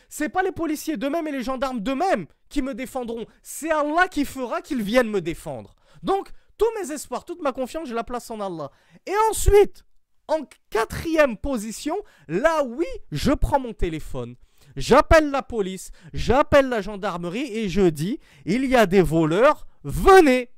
C'est 0.09 0.29
pas 0.29 0.43
les 0.43 0.51
policiers 0.51 0.97
d'eux-mêmes 0.97 1.29
et 1.29 1.33
les 1.33 1.45
gendarmes 1.45 1.81
d'eux-mêmes 1.81 2.27
qui 2.49 2.61
me 2.61 2.75
défendront. 2.75 3.25
C'est 3.43 3.71
Allah 3.71 4.09
qui 4.09 4.25
fera 4.25 4.61
qu'ils 4.61 4.83
viennent 4.83 5.11
me 5.11 5.21
défendre. 5.21 5.77
Donc, 6.03 6.29
tous 6.59 6.71
mes 6.81 6.93
espoirs, 6.93 7.25
toute 7.25 7.41
ma 7.41 7.53
confiance, 7.53 7.89
je 7.89 7.95
la 7.95 8.05
place 8.05 8.31
en 8.31 8.41
Allah. 8.41 8.71
Et 9.07 9.15
ensuite, 9.31 9.85
en 10.27 10.41
quatrième 10.71 11.37
position, 11.37 11.97
là 12.27 12.65
oui, 12.65 12.87
je 13.13 13.33
prends 13.33 13.61
mon 13.61 13.73
téléphone. 13.73 14.37
J'appelle 14.77 15.31
la 15.31 15.43
police, 15.43 15.91
j'appelle 16.13 16.69
la 16.69 16.81
gendarmerie 16.81 17.47
et 17.57 17.69
je 17.69 17.83
dis, 17.83 18.19
il 18.45 18.65
y 18.65 18.75
a 18.75 18.87
des 18.87 19.03
voleurs, 19.03 19.67
venez, 19.85 20.51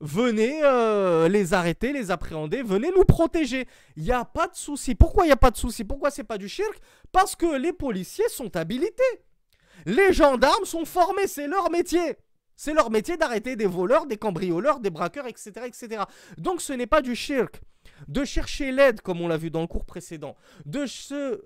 venez 0.00 0.60
euh, 0.62 1.28
les 1.28 1.54
arrêter, 1.54 1.92
les 1.92 2.10
appréhender, 2.10 2.62
venez 2.62 2.90
nous 2.94 3.04
protéger. 3.04 3.66
Il 3.96 4.04
n'y 4.04 4.12
a 4.12 4.24
pas 4.24 4.46
de 4.48 4.56
souci. 4.56 4.94
Pourquoi 4.94 5.24
il 5.24 5.28
n'y 5.28 5.32
a 5.32 5.38
pas 5.38 5.50
de 5.50 5.56
souci? 5.56 5.84
Pourquoi 5.84 6.10
c'est 6.10 6.24
pas 6.24 6.38
du 6.38 6.48
shirk 6.48 6.78
Parce 7.12 7.34
que 7.34 7.56
les 7.56 7.72
policiers 7.72 8.28
sont 8.28 8.54
habilités. 8.56 9.02
Les 9.86 10.12
gendarmes 10.12 10.64
sont 10.64 10.84
formés, 10.84 11.26
c'est 11.26 11.46
leur 11.46 11.70
métier. 11.70 12.16
C'est 12.56 12.72
leur 12.72 12.90
métier 12.90 13.16
d'arrêter 13.16 13.54
des 13.54 13.66
voleurs, 13.66 14.06
des 14.06 14.16
cambrioleurs, 14.16 14.80
des 14.80 14.90
braqueurs, 14.90 15.26
etc. 15.26 15.52
etc. 15.66 16.02
Donc 16.38 16.60
ce 16.60 16.72
n'est 16.72 16.86
pas 16.86 17.02
du 17.02 17.14
shirk. 17.14 17.60
De 18.08 18.24
chercher 18.24 18.72
l'aide, 18.72 19.00
comme 19.00 19.20
on 19.20 19.28
l'a 19.28 19.36
vu 19.36 19.50
dans 19.50 19.60
le 19.60 19.66
cours 19.66 19.84
précédent, 19.84 20.36
de, 20.64 20.86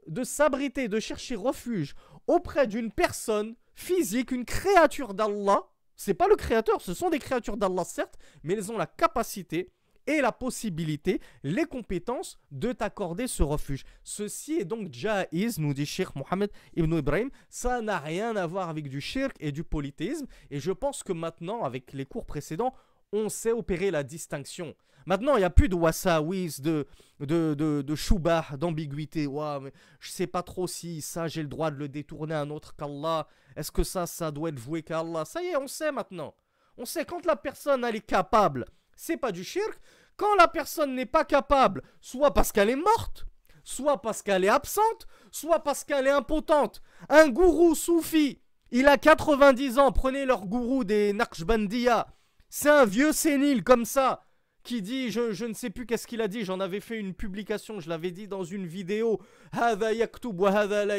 de 0.09 0.25
s'abriter, 0.25 0.89
de 0.89 1.01
chercher 1.01 1.37
refuge 1.37 1.95
auprès 2.27 2.67
d'une 2.67 2.93
personne 2.93 3.55
physique, 3.75 4.31
une 4.31 4.45
créature 4.45 5.15
d'Allah. 5.15 5.65
C'est 5.97 6.15
pas 6.15 6.29
le 6.29 6.37
créateur, 6.37 6.81
ce 6.81 6.95
sont 6.95 7.11
des 7.11 7.19
créatures 7.19 7.57
d'Allah 7.57 7.85
certes, 7.85 8.19
mais 8.43 8.55
elles 8.55 8.73
ont 8.73 8.79
la 8.79 8.87
capacité 8.87 9.73
et 10.07 10.21
la 10.21 10.33
possibilité, 10.33 11.21
les 11.43 11.65
compétences 11.65 12.39
de 12.51 12.73
t'accorder 12.73 13.27
ce 13.27 13.43
refuge. 13.43 13.85
Ceci 14.03 14.55
est 14.55 14.65
donc 14.65 14.93
ja'iz, 14.93 15.59
nous 15.59 15.75
dit 15.75 15.87
Sheikh 15.87 16.15
Mohammed 16.17 16.51
ibn 16.75 16.97
Ibrahim. 16.97 17.31
Ça 17.49 17.81
n'a 17.81 17.99
rien 17.99 18.35
à 18.37 18.47
voir 18.47 18.69
avec 18.69 18.89
du 18.89 19.01
shirk 19.01 19.37
et 19.41 19.53
du 19.53 19.63
polythéisme. 19.63 20.27
Et 20.51 20.59
je 20.59 20.73
pense 20.73 21.03
que 21.03 21.13
maintenant, 21.13 21.65
avec 21.65 21.93
les 21.93 22.07
cours 22.07 22.27
précédents, 22.27 22.75
on 23.13 23.29
sait 23.29 23.53
opérer 23.53 23.91
la 23.91 24.03
distinction. 24.03 24.75
Maintenant, 25.11 25.35
il 25.35 25.41
n'y 25.41 25.45
a 25.45 25.51
plus 25.51 25.69
de 25.69 25.75
wasawiz, 25.75 26.61
de, 26.61 26.87
de, 27.19 27.55
de, 27.55 28.57
d'ambiguïté. 28.57 29.27
Ouais, 29.27 29.59
mais 29.61 29.73
sais 30.01 30.29
pas 30.29 30.45
trop 30.45 30.69
si 30.69 31.03
ça, 31.03 31.27
j'ai 31.27 31.43
le 31.43 31.49
droit 31.49 31.73
de 31.73 31.79
le 31.79 31.89
détourner 31.89 32.37
à 32.37 32.43
un 32.43 32.51
autre 32.51 32.77
qu'Allah. 32.77 33.27
Est-ce 33.57 33.73
que 33.73 33.83
ça, 33.83 34.07
ça 34.07 34.31
doit 34.31 34.51
être 34.51 34.61
voué 34.61 34.85
qu'à 34.85 35.01
Allah? 35.01 35.25
Ça 35.25 35.43
y 35.43 35.47
est, 35.47 35.57
on 35.57 35.67
sait 35.67 35.91
maintenant. 35.91 36.33
On 36.77 36.85
sait 36.85 37.05
quand 37.05 37.27
la 37.27 37.35
personne, 37.35 37.85
elle 37.85 37.97
est 37.97 38.07
capable, 38.07 38.67
c'est 38.95 39.17
pas 39.17 39.33
du 39.33 39.43
shirk. 39.43 39.81
Quand 40.17 40.33
la 40.37 40.47
personne 40.47 40.95
n'est 40.95 41.07
pas 41.07 41.25
capable, 41.25 41.83
soit 42.01 42.33
parce 42.33 42.53
qu'elle 42.53 42.71
est 42.71 42.77
morte, 42.77 43.27
soit 43.65 44.01
parce 44.01 44.23
qu'elle 44.23 44.45
est 44.45 44.49
absente, 44.49 45.09
soit 45.33 45.65
parce 45.65 45.83
qu'elle 45.83 46.07
est 46.07 46.11
impotente. 46.11 46.83
Un 47.09 47.31
gourou 47.31 47.75
soufi, 47.75 48.41
il 48.71 48.87
a 48.87 48.97
90 48.97 49.81
ans, 49.81 49.91
prenez 49.91 50.25
leur 50.25 50.47
gourou 50.47 50.85
des 50.85 51.13
Naqshbandiya. 51.15 52.07
C'est 52.49 52.71
un 52.71 52.85
vieux 52.85 53.11
sénile 53.11 53.65
comme 53.65 53.85
ça 53.85 54.23
qui 54.71 54.83
dit, 54.83 55.11
je, 55.11 55.45
ne 55.45 55.53
sais 55.53 55.71
plus 55.71 55.85
qu'est-ce 55.85 56.07
qu'il 56.07 56.21
a 56.21 56.29
dit, 56.29 56.45
j'en 56.45 56.61
avais 56.61 56.79
fait 56.79 56.97
une 56.97 57.13
publication, 57.13 57.81
je 57.81 57.89
l'avais 57.89 58.13
dit 58.13 58.29
dans 58.29 58.45
une 58.45 58.67
vidéo. 58.67 59.21
Hada 59.51 59.89
hada 59.89 60.85
la. 60.85 60.97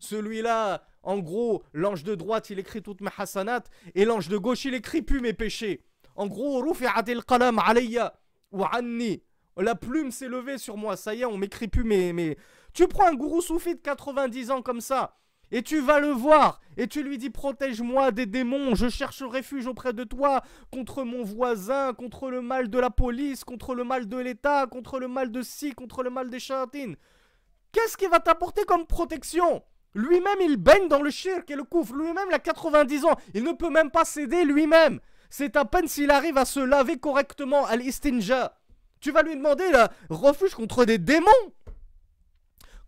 Celui-là, 0.00 0.82
en 1.04 1.18
gros, 1.20 1.62
l'ange 1.72 2.02
de 2.02 2.16
droite, 2.16 2.50
il 2.50 2.58
écrit 2.58 2.82
toutes 2.82 3.00
mes 3.00 3.10
hasanat, 3.16 3.62
et 3.94 4.04
l'ange 4.04 4.28
de 4.28 4.36
gauche, 4.36 4.64
il 4.64 4.74
écrit 4.74 5.00
plus 5.00 5.20
mes 5.20 5.32
péchés. 5.32 5.84
En 6.16 6.26
gros. 6.26 6.60
La 9.56 9.74
plume 9.76 10.10
s'est 10.10 10.28
levée 10.28 10.58
sur 10.58 10.76
moi, 10.76 10.96
ça 10.96 11.14
y 11.14 11.20
est, 11.20 11.24
on 11.24 11.38
m'écrit 11.38 11.68
plus 11.68 11.84
mes, 11.84 12.12
mes... 12.12 12.36
Tu 12.74 12.88
prends 12.88 13.06
un 13.06 13.14
gourou 13.14 13.40
soufi 13.42 13.76
de 13.76 13.80
90 13.80 14.50
ans 14.50 14.62
comme 14.62 14.80
ça, 14.80 15.16
et 15.52 15.62
tu 15.62 15.80
vas 15.80 16.00
le 16.00 16.08
voir, 16.08 16.60
et 16.76 16.88
tu 16.88 17.02
lui 17.02 17.18
dis 17.18 17.30
protège-moi 17.30 18.10
des 18.10 18.26
démons, 18.26 18.74
je 18.74 18.88
cherche 18.88 19.22
refuge 19.22 19.66
auprès 19.66 19.92
de 19.92 20.02
toi, 20.02 20.42
contre 20.72 21.04
mon 21.04 21.22
voisin, 21.22 21.92
contre 21.92 22.30
le 22.30 22.40
mal 22.40 22.70
de 22.70 22.78
la 22.78 22.90
police, 22.90 23.44
contre 23.44 23.74
le 23.74 23.84
mal 23.84 24.08
de 24.08 24.16
l'État, 24.16 24.66
contre 24.66 24.98
le 24.98 25.08
mal 25.08 25.30
de 25.30 25.42
ci, 25.42 25.72
contre 25.72 26.02
le 26.02 26.10
mal 26.10 26.30
des 26.30 26.40
chatines. 26.40 26.96
Qu'est-ce 27.70 27.96
qu'il 27.96 28.08
va 28.08 28.18
t'apporter 28.18 28.64
comme 28.64 28.86
protection? 28.86 29.62
Lui-même, 29.94 30.40
il 30.40 30.56
baigne 30.56 30.88
dans 30.88 31.02
le 31.02 31.10
shirk 31.10 31.50
et 31.50 31.54
le 31.54 31.64
couvre. 31.64 31.96
Lui-même, 31.96 32.28
il 32.30 32.34
a 32.34 32.38
90 32.38 33.04
ans. 33.04 33.16
Il 33.34 33.44
ne 33.44 33.52
peut 33.52 33.68
même 33.68 33.90
pas 33.90 34.06
céder 34.06 34.44
lui-même. 34.44 35.00
C'est 35.28 35.56
à 35.56 35.64
peine 35.64 35.88
s'il 35.88 36.10
arrive 36.10 36.38
à 36.38 36.44
se 36.44 36.60
laver 36.60 36.98
correctement 36.98 37.66
à 37.66 37.76
l'istinja. 37.76 38.58
Tu 39.00 39.10
vas 39.10 39.22
lui 39.22 39.36
demander 39.36 39.70
la 39.70 39.90
refuge 40.08 40.54
contre 40.54 40.84
des 40.84 40.98
démons. 40.98 41.28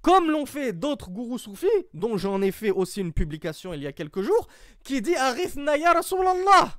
Comme 0.04 0.30
l'ont 0.30 0.44
fait 0.44 0.74
d'autres 0.74 1.08
gourous 1.08 1.38
soufis, 1.38 1.66
dont 1.94 2.18
j'en 2.18 2.42
ai 2.42 2.52
fait 2.52 2.70
aussi 2.70 3.00
une 3.00 3.14
publication 3.14 3.72
il 3.72 3.80
y 3.80 3.86
a 3.86 3.92
quelques 3.92 4.20
jours, 4.20 4.48
qui 4.84 5.00
dit 5.00 5.16
Arif 5.16 5.56
Naya 5.56 5.94
Rasulallah. 5.94 6.78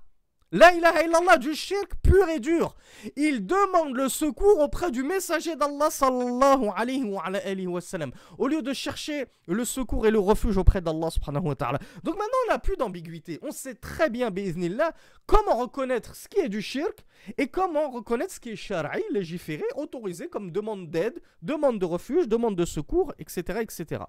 La 0.54 0.74
ilaha 0.74 1.04
illallah, 1.04 1.38
du 1.38 1.54
shirk 1.54 1.94
pur 2.02 2.28
et 2.28 2.40
dur. 2.40 2.74
Il 3.14 3.46
demande 3.46 3.94
le 3.94 4.08
secours 4.08 4.58
auprès 4.58 4.90
du 4.90 5.04
messager 5.04 5.54
d'Allah 5.54 5.90
sallallahu 5.90 6.70
alayhi 6.74 7.04
wa, 7.04 7.22
alayhi 7.24 7.68
wa 7.68 7.80
sallam, 7.80 8.10
au 8.36 8.48
lieu 8.48 8.60
de 8.60 8.72
chercher 8.72 9.26
le 9.46 9.64
secours 9.64 10.08
et 10.08 10.10
le 10.10 10.18
refuge 10.18 10.56
auprès 10.56 10.80
d'Allah 10.80 11.08
subhanahu 11.10 11.46
wa 11.46 11.54
ta'ala. 11.54 11.78
Donc 12.02 12.16
maintenant 12.16 12.36
on 12.48 12.52
n'a 12.52 12.58
plus 12.58 12.76
d'ambiguïté. 12.76 13.38
On 13.42 13.52
sait 13.52 13.74
très 13.74 14.10
bien, 14.10 14.32
bi'iznillah, 14.32 14.92
comment 15.24 15.56
reconnaître 15.56 16.16
ce 16.16 16.26
qui 16.26 16.40
est 16.40 16.48
du 16.48 16.62
shirk 16.62 17.04
et 17.38 17.46
comment 17.46 17.90
reconnaître 17.90 18.32
ce 18.34 18.40
qui 18.40 18.50
est 18.50 18.56
shara'i, 18.56 19.02
légiféré, 19.12 19.64
autorisé 19.76 20.28
comme 20.28 20.50
demande 20.50 20.90
d'aide, 20.90 21.20
demande 21.42 21.78
de 21.78 21.84
refuge, 21.84 22.26
demande 22.26 22.56
de 22.56 22.64
secours, 22.64 23.12
etc. 23.20 23.60
etc. 23.60 24.02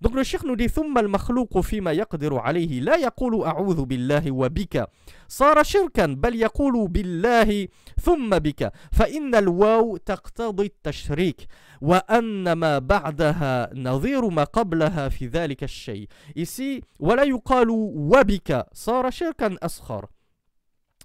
Donc 0.00 0.14
le 0.14 0.22
shirk 0.22 0.44
nous 0.44 0.56
dit 0.56 0.68
ثم 0.68 0.98
المخلوق 0.98 1.60
فيما 1.60 1.92
يقدر 1.92 2.38
عليه 2.38 2.80
لا 2.80 2.96
يقول 2.96 3.44
أعوذ 3.44 3.84
بالله 3.84 4.30
وبك 4.30 4.86
صار 5.28 5.62
شركا 5.87 6.05
بل 6.05 6.35
يقول 6.35 6.87
بالله 6.87 7.67
ثم 8.01 8.29
بك 8.29 8.71
فإن 8.91 9.35
الواو 9.35 9.97
تقتضي 9.97 10.65
التشريك 10.65 11.47
وأن 11.81 12.51
ما 12.51 12.79
بعدها 12.79 13.69
نظير 13.73 14.29
ما 14.29 14.43
قبلها 14.43 15.09
في 15.09 15.27
ذلك 15.27 15.63
الشيء. 15.63 16.07
Ici 16.39 16.83
ولا 16.99 17.23
يقال 17.23 17.69
وبك 17.69 18.65
صار 18.73 19.11
شركا 19.11 19.55
أسخر 19.61 20.05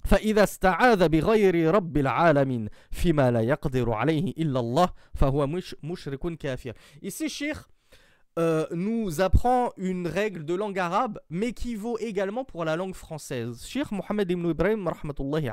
فإذا 0.04 0.42
استعاذ 0.42 1.08
بغير 1.08 1.74
رب 1.74 1.96
العالمين 1.96 2.68
فيما 2.90 3.30
لا 3.30 3.40
يقدر 3.40 3.92
عليه 3.92 4.32
إلا 4.38 4.60
الله 4.60 4.88
فهو 5.14 5.46
مش 5.46 5.76
مشرك 5.82 6.38
كافر. 6.38 6.72
Ici, 7.04 7.28
Cheikh 7.28 7.58
euh, 8.38 8.66
nous 8.70 9.20
apprend 9.20 9.72
une 9.76 10.06
règle 10.06 10.44
de 10.44 10.54
langue 10.54 10.78
arabe, 10.78 11.20
mais 11.28 11.52
qui 11.52 11.74
vaut 11.74 11.98
également 11.98 12.44
pour 12.44 12.64
la 12.64 12.76
langue 12.76 12.94
française. 12.94 13.66
Cheikh 13.66 13.90
Mohammed 13.92 14.30
ibn 14.30 14.48
Ibrahim 14.48 14.88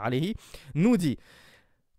alayhi, 0.02 0.36
nous 0.76 0.96
dit 0.96 1.18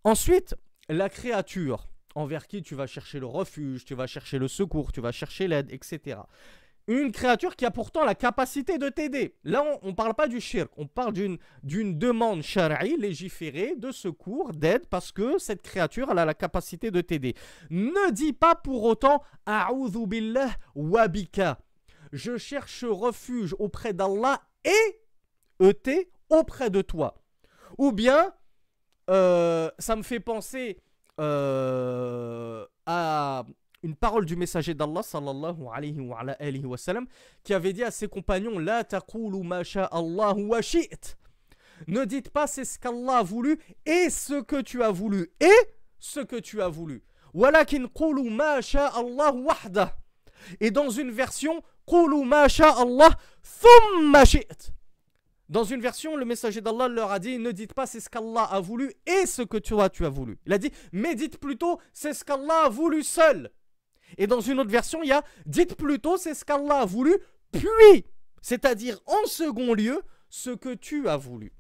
Ensuite, 0.05 0.55
la 0.89 1.11
créature 1.11 1.89
envers 2.15 2.47
qui 2.47 2.63
tu 2.63 2.75
vas 2.75 2.87
chercher 2.87 3.21
le 3.21 3.27
refuge, 3.27 3.85
tu 3.85 3.95
vas 3.95 4.07
chercher 4.07 4.39
le 4.39 4.49
secours, 4.49 4.93
tu 4.93 5.01
vas 5.01 5.13
chercher 5.13 5.49
l'aide, 5.49 5.71
etc. 5.71 6.21
une 6.99 7.13
créature 7.13 7.57
qui 7.57 7.65
a 7.65 7.71
pourtant 7.71 8.05
la 8.05 8.15
capacité 8.15 8.79
de 8.79 8.89
t'aider. 8.89 9.35
Là, 9.45 9.65
on 9.83 9.89
ne 9.89 9.93
parle 9.93 10.15
pas 10.15 10.29
du 10.29 10.41
shirk, 10.41 10.71
on 10.77 10.87
parle 10.87 11.13
d'une 11.13 11.99
demande 11.99 12.43
shari'i, 12.43 12.97
légiférée, 12.97 13.75
de 13.77 13.93
secours, 13.93 14.53
d'aide, 14.53 14.87
parce 14.87 15.13
que 15.13 15.39
cette 15.39 15.63
créature, 15.63 16.11
a 16.11 16.25
la 16.25 16.35
capacité 16.35 16.91
de 16.91 17.01
t'aider. 17.01 17.35
Ne 17.71 18.11
dis 18.13 18.33
pas 18.33 18.55
pour 18.55 18.85
autant 18.85 19.23
«A'udhu 19.47 20.07
billah 20.07 20.51
wabika» 20.75 21.59
je 22.13 22.37
cherche 22.37 22.85
refuge 22.85 23.55
auprès 23.59 23.93
d'Allah 23.93 24.41
et 24.65 25.65
ET 25.65 26.11
auprès 26.29 26.71
de 26.71 26.83
toi. 26.83 27.23
Ou 27.79 27.93
bien, 27.93 28.35
euh, 29.09 29.71
ça 29.79 29.97
me 29.97 30.03
fait 30.03 30.21
penser 30.21 30.81
euh, 31.21 32.67
à 32.87 33.45
une 33.83 33.97
parole 33.97 34.27
du 34.27 34.37
messager 34.37 34.75
d'Allah 34.75 35.03
sallallahu 35.03 35.67
alayhi 35.73 36.65
wa, 36.65 36.77
sallam, 36.77 37.07
qui 37.43 37.55
avait 37.55 37.73
dit 37.73 37.83
à 37.83 37.91
ses 37.91 38.09
compagnons 38.09 38.59
La 38.59 38.85
ma 39.45 39.63
Allah 39.91 40.35
wa. 40.35 40.61
Ne 41.87 42.05
dites 42.05 42.31
pas 42.31 42.47
c'est 42.47 42.65
ce 42.65 42.79
qu'Allah 42.79 43.19
a 43.19 43.23
voulu 43.23 43.59
et 43.87 44.11
ce 44.11 44.43
que 44.43 44.61
tu 44.61 44.83
as 44.83 44.91
voulu 44.91 45.33
et 45.41 45.49
ce 45.99 46.21
que 46.21 46.37
tu 46.37 46.61
as 46.61 46.69
voulu. 46.69 47.03
Walakin 47.33 47.87
qulu 47.89 48.29
ma 48.31 48.59
Allah 48.75 49.33
wahda. 49.33 49.97
Et 50.61 50.71
dans 50.71 50.91
une 50.91 51.11
version 51.11 51.63
dans 55.49 55.65
une 55.65 55.81
version, 55.81 56.17
le 56.17 56.25
messager 56.25 56.61
d'Allah 56.61 56.87
leur 56.87 57.11
a 57.11 57.19
dit 57.19 57.39
Ne 57.39 57.51
dites 57.51 57.75
pas 57.75 57.87
c'est 57.87 57.99
ce 57.99 58.09
qu'Allah 58.09 58.45
a 58.45 58.61
voulu 58.61 58.93
et 59.07 59.27
ce 59.27 59.43
que 59.43 59.57
toi 59.57 59.91
tu 59.91 60.07
as 60.07 60.09
voulu. 60.09 60.39
Il 60.47 60.53
a 60.53 60.59
dit 60.59 60.71
Mais 60.93 61.17
dites 61.17 61.39
plutôt 61.39 61.81
c'est 61.93 62.15
ce 62.15 62.25
qu'Allah 62.25 62.67
a 62.67 62.69
voulu 62.69 63.03
seul. 63.03 63.51
Et 64.19 64.27
dans 64.27 64.41
une 64.41 64.61
autre 64.61 64.71
version, 64.71 65.03
il 65.03 65.09
y 65.09 65.13
a 65.13 65.25
Dites 65.47 65.75
plutôt 65.75 66.17
c'est 66.17 66.35
ce 66.35 66.45
qu'Allah 66.45 66.81
a 66.81 66.85
voulu 66.85 67.17
puis, 67.53 68.05
c'est-à-dire 68.43 69.01
en 69.07 69.27
second 69.27 69.75
lieu, 69.75 70.03
ce 70.29 70.51
que 70.51 70.75
tu 70.75 71.09
as 71.09 71.17
voulu. 71.17 71.53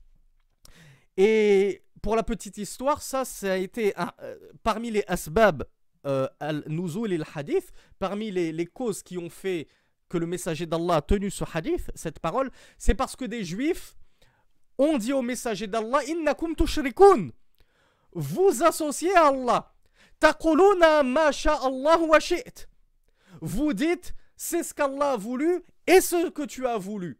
Et 1.17 1.83
pour 2.03 2.17
la 2.17 2.23
petite 2.23 2.57
histoire, 2.59 3.03
ça, 3.03 3.25
ça 3.25 3.53
a 3.53 3.57
été 3.57 3.93
euh, 3.99 4.37
parmi 4.63 4.91
les 4.91 5.05
asbab 5.07 5.65
euh, 6.07 6.29
al-nuzul 6.39 7.13
et 7.13 7.21
hadith 7.35 7.73
parmi 7.99 8.31
les, 8.31 8.67
causes 8.67 9.03
qui 9.03 9.19
ont 9.19 9.29
fait 9.29 9.69
que 10.09 10.17
le 10.19 10.27
messager 10.27 10.67
d'Allah 10.67 10.97
a 10.97 11.03
tenu 11.03 11.31
ce 11.31 11.45
hadith, 11.53 11.91
cette 11.95 12.21
parole, 12.21 12.51
c'est 12.79 12.95
parce 12.95 13.17
que 13.17 13.25
des 13.25 13.45
juifs 13.45 13.97
ont 14.79 14.97
dit 14.97 15.13
au 15.13 15.23
messager 15.23 15.67
d'Allah 15.67 16.03
Innakum 16.07 16.55
tushrikun. 16.55 17.31
Vous 18.13 18.63
associez 18.63 19.15
à 19.15 19.27
Allah. 19.27 19.69
Allah 20.22 21.98
wa 21.98 22.18
Vous 23.40 23.72
dites 23.72 24.14
c'est 24.37 24.62
ce 24.62 24.72
qu'Allah 24.72 25.12
a 25.12 25.16
voulu 25.16 25.62
et 25.87 26.00
ce 26.00 26.30
que 26.30 26.42
tu 26.44 26.66
as 26.66 26.78
voulu. 26.78 27.18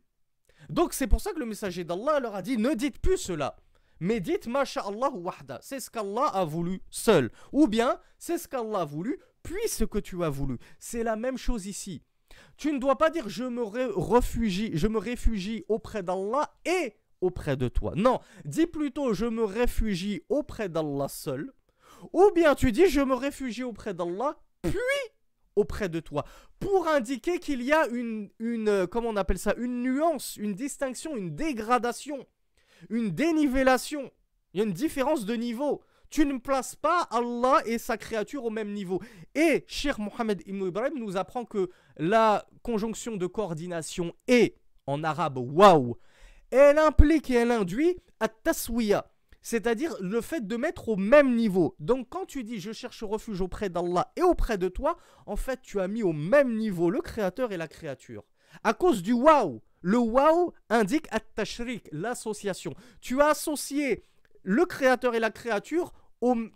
Donc 0.71 0.95
c'est 0.95 1.07
pour 1.07 1.21
ça 1.21 1.33
que 1.33 1.39
le 1.39 1.47
messager 1.47 1.85
d'Allah 1.85 2.19
leur 2.21 2.35
a 2.35 2.43
dit 2.43 2.57
ne 2.57 2.73
dites 2.75 2.99
plus 2.99 3.19
cela. 3.19 3.57
Mais 4.01 4.21
dites 4.21 4.47
Allah 4.47 5.11
wahda, 5.11 5.59
c'est 5.61 5.81
ce 5.81 5.91
qu'Allah 5.91 6.29
a 6.33 6.45
voulu 6.45 6.81
seul. 6.89 7.31
Ou 7.53 7.69
bien 7.69 7.99
c'est 8.19 8.39
ce 8.39 8.49
qu'Allah 8.49 8.81
a 8.81 8.85
voulu, 8.87 9.19
puis 9.43 9.69
ce 9.69 9.85
que 9.85 9.99
tu 9.99 10.25
as 10.25 10.31
voulu. 10.31 10.57
C'est 10.79 11.03
la 11.03 11.17
même 11.17 11.37
chose 11.37 11.67
ici. 11.67 12.03
Tu 12.57 12.73
ne 12.73 12.79
dois 12.79 12.97
pas 12.97 13.11
dire 13.11 13.29
je 13.29 13.45
me 13.45 13.63
je 13.65 14.87
me 14.87 14.99
réfugie 14.99 15.65
auprès 15.69 16.03
d'Allah 16.03 16.51
et 16.65 16.95
auprès 17.21 17.57
de 17.57 17.69
toi. 17.69 17.93
Non, 17.97 18.21
dis 18.47 18.67
plutôt 18.67 19.13
je 19.13 19.27
me 19.27 19.45
réfugie 19.45 20.23
auprès 20.31 20.71
d'Allah 20.71 21.09
seul. 21.09 21.53
Ou 22.13 22.31
bien 22.35 22.55
tu 22.55 22.73
dis 22.73 22.87
je 22.87 23.01
me 23.01 23.15
réfugie 23.15 23.65
auprès 23.65 23.95
d'Allah 23.95 24.37
puis 24.63 24.79
auprès 25.57 25.89
de 25.89 26.01
toi 26.01 26.25
pour 26.59 26.89
indiquer 26.89 27.39
qu'il 27.39 27.63
y 27.63 27.73
a 27.73 27.87
une, 27.89 28.31
une 28.39 28.87
comment 28.87 29.09
on 29.09 29.17
appelle 29.17 29.39
ça 29.39 29.55
une 29.57 29.83
nuance, 29.83 30.37
une 30.37 30.55
distinction, 30.55 31.17
une 31.17 31.35
dégradation, 31.35 32.27
une 32.89 33.11
dénivellation. 33.11 34.11
Il 34.53 34.59
y 34.59 34.61
a 34.63 34.67
une 34.67 34.73
différence 34.73 35.25
de 35.25 35.35
niveau. 35.35 35.83
Tu 36.11 36.27
ne 36.27 36.39
places 36.39 36.75
pas 36.75 37.07
Allah 37.11 37.63
et 37.67 37.79
sa 37.79 37.97
créature 37.97 38.45
au 38.45 38.51
même 38.51 38.73
niveau. 38.73 39.01
Et 39.35 39.65
Cheikh 39.69 39.99
Mohammed 39.99 40.43
Ibn 40.45 40.67
Ibrahim 40.67 40.99
nous 40.99 41.17
apprend 41.17 41.45
que 41.45 41.71
la 41.97 42.47
conjonction 42.63 43.17
de 43.17 43.27
coordination 43.27 44.13
est, 44.27 44.57
en 44.87 45.05
arabe, 45.05 45.39
waouh, 45.39 45.97
elle 46.51 46.79
implique 46.79 47.31
et 47.31 47.35
elle 47.35 47.53
induit 47.53 47.97
at-taswiya, 48.19 49.09
c'est-à-dire 49.43 49.95
le 50.01 50.21
fait 50.21 50.47
de 50.47 50.57
mettre 50.57 50.89
au 50.89 50.97
même 50.97 51.35
niveau. 51.35 51.75
Donc 51.79 52.09
quand 52.11 52.27
tu 52.27 52.45
dis 52.45 52.61
je 52.61 52.73
cherche 52.73 53.03
refuge 53.03 53.41
auprès 53.41 53.69
d'Allah 53.69 54.13
et 54.17 54.23
auprès 54.23 54.59
de 54.59 54.69
toi, 54.69 54.97
en 55.27 55.37
fait 55.37 55.61
tu 55.63 55.81
as 55.81 55.89
mis 55.89 56.03
au 56.03 56.13
même 56.13 56.57
niveau 56.57 56.91
le 56.91 57.01
créateur 57.01 57.53
et 57.53 57.57
la 57.57 57.69
créature. 57.69 58.25
À 58.65 58.75
cause 58.75 59.03
du 59.03 59.13
waouh, 59.13 59.63
le 59.83 59.99
waouh 59.99 60.53
indique 60.69 61.07
at-tashrik, 61.11 61.89
l'association. 61.93 62.75
Tu 63.01 63.21
as 63.21 63.29
associé 63.29 64.05
le 64.43 64.65
créateur 64.65 65.15
et 65.15 65.21
la 65.21 65.31
créature 65.31 65.93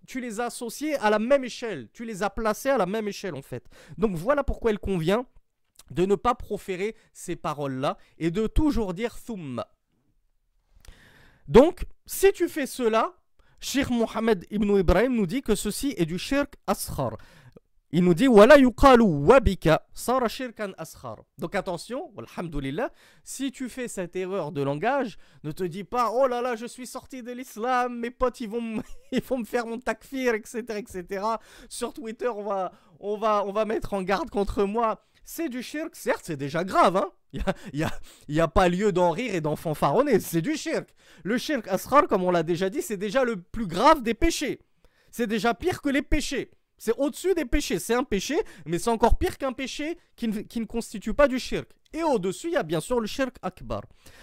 tu 0.07 0.20
les 0.20 0.40
as 0.40 0.47
associés 0.47 0.94
à 0.97 1.09
la 1.09 1.18
même 1.18 1.44
échelle, 1.44 1.88
tu 1.92 2.05
les 2.05 2.23
as 2.23 2.31
placés 2.31 2.68
à 2.68 2.77
la 2.77 2.87
même 2.87 3.09
échelle 3.09 3.35
en 3.35 3.42
fait. 3.42 3.64
Donc 3.97 4.14
voilà 4.14 4.44
pourquoi 4.44 4.70
il 4.73 4.79
convient 4.79 5.27
de 5.90 6.05
ne 6.05 6.14
pas 6.14 6.35
proférer 6.35 6.97
ces 7.12 7.37
paroles-là 7.37 7.97
et 8.18 8.31
de 8.31 8.47
toujours 8.47 8.94
dire 8.94 9.16
thumma. 9.18 9.68
Donc, 11.49 11.85
si 12.07 12.33
tu 12.33 12.49
fais 12.49 12.67
cela, 12.67 13.14
Sheikh 13.61 13.88
Mohammed 13.90 14.47
ibn 14.51 14.77
Ibrahim 14.77 15.17
nous 15.17 15.27
dit 15.27 15.40
que 15.40 15.55
ceci 15.55 15.95
est 15.97 16.05
du 16.05 16.19
shirk 16.19 16.55
askhar. 16.67 17.17
Il 17.93 18.03
nous 18.03 18.12
dit 18.12 18.27
wala 18.27 18.59
yuqalu 18.59 19.05
wabika 19.05 19.87
sara 19.95 20.29
shirkan 20.29 20.73
askhar. 20.77 21.25
Donc 21.38 21.55
attention, 21.55 22.12
alhamdulillah, 22.19 22.90
si 23.23 23.53
tu 23.53 23.69
fais 23.69 23.88
cette 23.88 24.17
erreur 24.17 24.53
de 24.53 24.61
langage, 24.62 25.17
ne 25.45 25.53
te 25.53 25.64
dis 25.64 25.85
pas 25.85 26.11
oh 26.12 26.27
là 26.27 26.43
là, 26.43 26.57
je 26.57 26.67
suis 26.67 26.87
sorti 26.87 27.23
de 27.23 27.33
l'islam, 27.33 27.99
mes 28.01 28.11
potes 28.11 28.40
ils 28.40 28.49
vont 28.51 28.83
ils 29.12 29.23
vont 29.23 29.38
me 29.38 29.45
faire 29.45 29.67
mon 29.67 29.79
takfir 29.79 30.35
etc 30.35 30.64
etc. 30.77 31.25
Sur 31.69 31.95
Twitter, 31.95 32.29
on 32.29 32.43
va 32.43 32.73
on 32.99 33.17
va 33.17 33.45
on 33.47 33.53
va 33.53 33.64
mettre 33.64 33.95
en 33.95 34.03
garde 34.03 34.29
contre 34.29 34.64
moi. 34.64 35.01
C'est 35.25 35.49
du 35.49 35.62
shirk, 35.62 35.95
certes, 35.95 36.25
c'est 36.25 36.37
déjà 36.37 36.64
grave 36.64 36.97
hein. 36.97 37.11
Il 37.35 37.42
n'y 37.75 37.83
a, 37.83 37.90
y 38.29 38.40
a, 38.40 38.49
pas 38.49 38.68
lieu 38.68 38.92
d'en 38.92 39.11
rire 39.11 39.35
et 39.35 39.40
d'en 39.40 39.57
fanfaronner, 39.57 40.20
c'est 40.20 40.42
du 40.42 40.57
shirk. 40.57 40.88
Le 41.25 41.37
shirk 41.37 41.66
askhar, 41.68 42.07
comme 42.07 42.23
on 42.23 42.31
l'a 42.31 42.44
déjà 42.44 42.70
dit, 42.70 42.81
c'est 42.81 42.97
déjà 42.97 43.25
le 43.25 43.40
plus 43.40 43.66
grave 43.66 44.03
des 44.03 44.14
péchés. 44.14 44.61
C'est 45.11 45.27
déjà 45.27 45.55
pire 45.55 45.83
que 45.83 45.88
les 45.88 46.03
péchés. 46.03 46.51
C'est 46.79 46.94
au-dessus 46.99 47.35
des 47.35 47.44
péchés. 47.44 47.79
C'est 47.79 47.94
un 47.94 48.05
péché, 48.05 48.37
mais 48.66 48.79
c'est 48.79 48.90
encore 48.90 49.18
pire 49.18 49.38
qu'un 49.38 49.53
péché 49.53 49.99
qui 50.16 50.29
ne, 50.29 50.64
constitue 50.64 51.14
pas 51.14 51.29
du 51.29 51.38
shirk. 51.38 51.68
Et 51.92 52.03
au-dessus, 52.03 52.49
il 52.49 52.53
y 52.53 52.57
a 52.57 52.62
bien 52.62 52.81
sûr 52.81 53.01
le 53.01 53.07
shirk 53.07 53.37
akbar. 53.42 53.83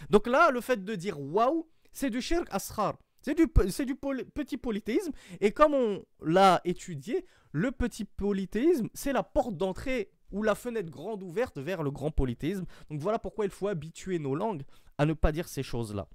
Donc 0.10 0.28
là, 0.28 0.52
le 0.52 0.62
fait 0.62 0.84
de 0.84 0.96
dire 0.96 1.20
waouh, 1.20 1.68
c'est 1.92 2.10
du 2.10 2.22
shirk 2.22 2.48
ashar. 2.52 2.98
C'est 3.22 3.36
du, 3.36 3.46
du 3.46 3.96
petit 3.96 4.58
polythéisme. 4.58 5.12
Et 5.40 5.52
comme 5.52 5.74
on 5.74 6.04
l'a 6.22 6.60
étudié, 6.66 7.26
le 7.52 7.72
petit 7.72 8.06
polythéisme, 8.06 8.88
c'est 8.94 9.14
la 9.14 9.24
porte 9.24 9.56
d'entrée 9.56 10.10
ou 10.33 10.43
la 10.43 10.55
fenêtre 10.55 10.91
grande 10.91 11.23
ouverte 11.23 11.59
vers 11.59 11.83
le 11.83 11.91
grand 11.91 12.11
polythéisme. 12.11 12.65
Donc 12.91 13.01
voilà 13.01 13.19
pourquoi 13.19 13.45
il 13.45 13.51
faut 13.51 13.69
habituer 13.69 14.19
nos 14.19 14.35
langues 14.35 14.63
à 14.99 15.07
ne 15.07 15.13
pas 15.13 15.33
dire 15.33 15.49
ces 15.49 15.63
choses-là. 15.63 16.09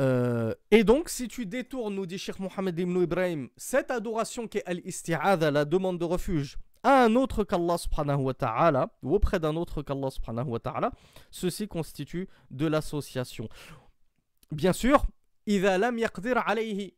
Euh, 0.00 0.54
et 0.70 0.84
donc, 0.84 1.08
si 1.08 1.28
tu 1.28 1.46
détournes, 1.46 1.94
nous 1.94 2.06
dit 2.06 2.18
Sheikh 2.18 2.38
Mohammed 2.38 2.78
ibn 2.78 3.02
Ibrahim, 3.02 3.48
cette 3.56 3.90
adoration 3.90 4.48
qui 4.48 4.58
est 4.58 4.66
al-isti'adha, 4.66 5.50
la 5.50 5.64
demande 5.64 5.98
de 5.98 6.04
refuge, 6.04 6.58
à 6.82 7.04
un 7.04 7.14
autre 7.14 7.44
qu'Allah 7.44 7.78
subhanahu 7.78 8.22
wa 8.22 8.34
ta'ala, 8.34 8.90
ou 9.02 9.14
auprès 9.14 9.38
d'un 9.38 9.54
autre 9.54 9.82
qu'Allah 9.82 10.10
subhanahu 10.10 10.48
wa 10.48 10.58
ta'ala, 10.58 10.90
ceci 11.30 11.68
constitue 11.68 12.28
de 12.50 12.66
l'association. 12.66 13.48
Bien 14.50 14.72
sûr, 14.72 15.06
إذا 15.48 15.78
لم 15.78 15.98
يقدر 15.98 16.38
عليه 16.38 16.90
هذا 16.90 16.90
المخلوق 16.90 16.95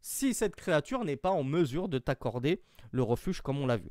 si 0.00 0.34
cette 0.34 0.56
créature 0.56 1.04
n'est 1.04 1.16
pas 1.16 1.30
en 1.30 1.44
mesure 1.44 1.88
de 1.88 1.98
t'accorder 1.98 2.62
le 2.90 3.02
refuge 3.02 3.40
comme 3.40 3.58
on 3.58 3.66
l'a 3.66 3.76
vu. 3.76 3.88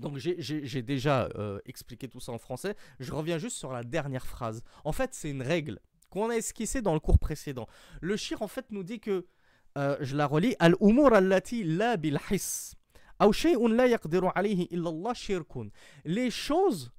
donc 0.00 0.18
j'ai 0.18 0.82
déjà 0.82 1.28
euh, 1.36 1.58
expliqué 1.64 2.08
tout 2.08 2.20
ça 2.20 2.32
en 2.32 2.38
français. 2.38 2.76
Je 3.00 3.12
reviens 3.12 3.38
juste 3.38 3.56
sur 3.56 3.72
la 3.72 3.82
dernière 3.82 4.26
phrase. 4.26 4.62
En 4.84 4.92
fait, 4.92 5.14
c'est 5.14 5.30
une 5.30 5.42
règle 5.42 5.78
qu'on 6.10 6.30
a 6.30 6.34
esquissé 6.34 6.82
dans 6.82 6.94
le 6.94 7.00
cours 7.00 7.18
précédent. 7.18 7.66
Le 8.00 8.16
shir 8.16 8.42
en 8.42 8.48
fait 8.48 8.66
nous 8.70 8.82
dit 8.82 9.00
que, 9.00 9.26
euh, 9.78 9.96
je 10.00 10.16
la 10.16 10.26
relis, 10.26 10.54
Al-umur 10.58 11.14
allati 11.14 11.64
la 11.64 11.96
bil 11.96 12.18
his. 12.30 12.74
Les 16.04 16.30
choses 16.30 16.92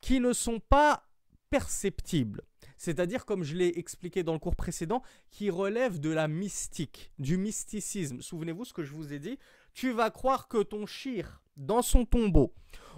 qui 0.00 0.18
ne 0.20 0.32
sont 0.32 0.58
pas 0.58 1.08
perceptibles. 1.50 2.42
c'est-à-dire 2.77 3.25
comme 3.25 3.43
je 3.43 3.55
l'ai 3.55 3.77
expliqué 3.77 4.23
dans 4.23 4.33
le 4.33 4.39
cours 4.39 4.55
précédent, 4.55 5.01
qui 5.29 5.49
relève 5.49 5.99
de 5.99 6.09
la 6.09 6.27
mystique, 6.27 7.11
du 7.19 7.37
mysticisme. 7.37 8.21
Souvenez-vous 8.21 8.65
ce 8.65 8.73
que 8.73 8.83
je 8.83 8.93
vous 8.93 9.13
ai 9.13 9.19
dit, 9.19 9.37
tu 9.73 9.91
vas 9.91 10.09
croire 10.09 10.47
que 10.47 10.63
ton 10.63 10.85
shir 10.85 11.41
dans 11.57 11.81
son 11.81 12.05
tombeau, 12.05 12.53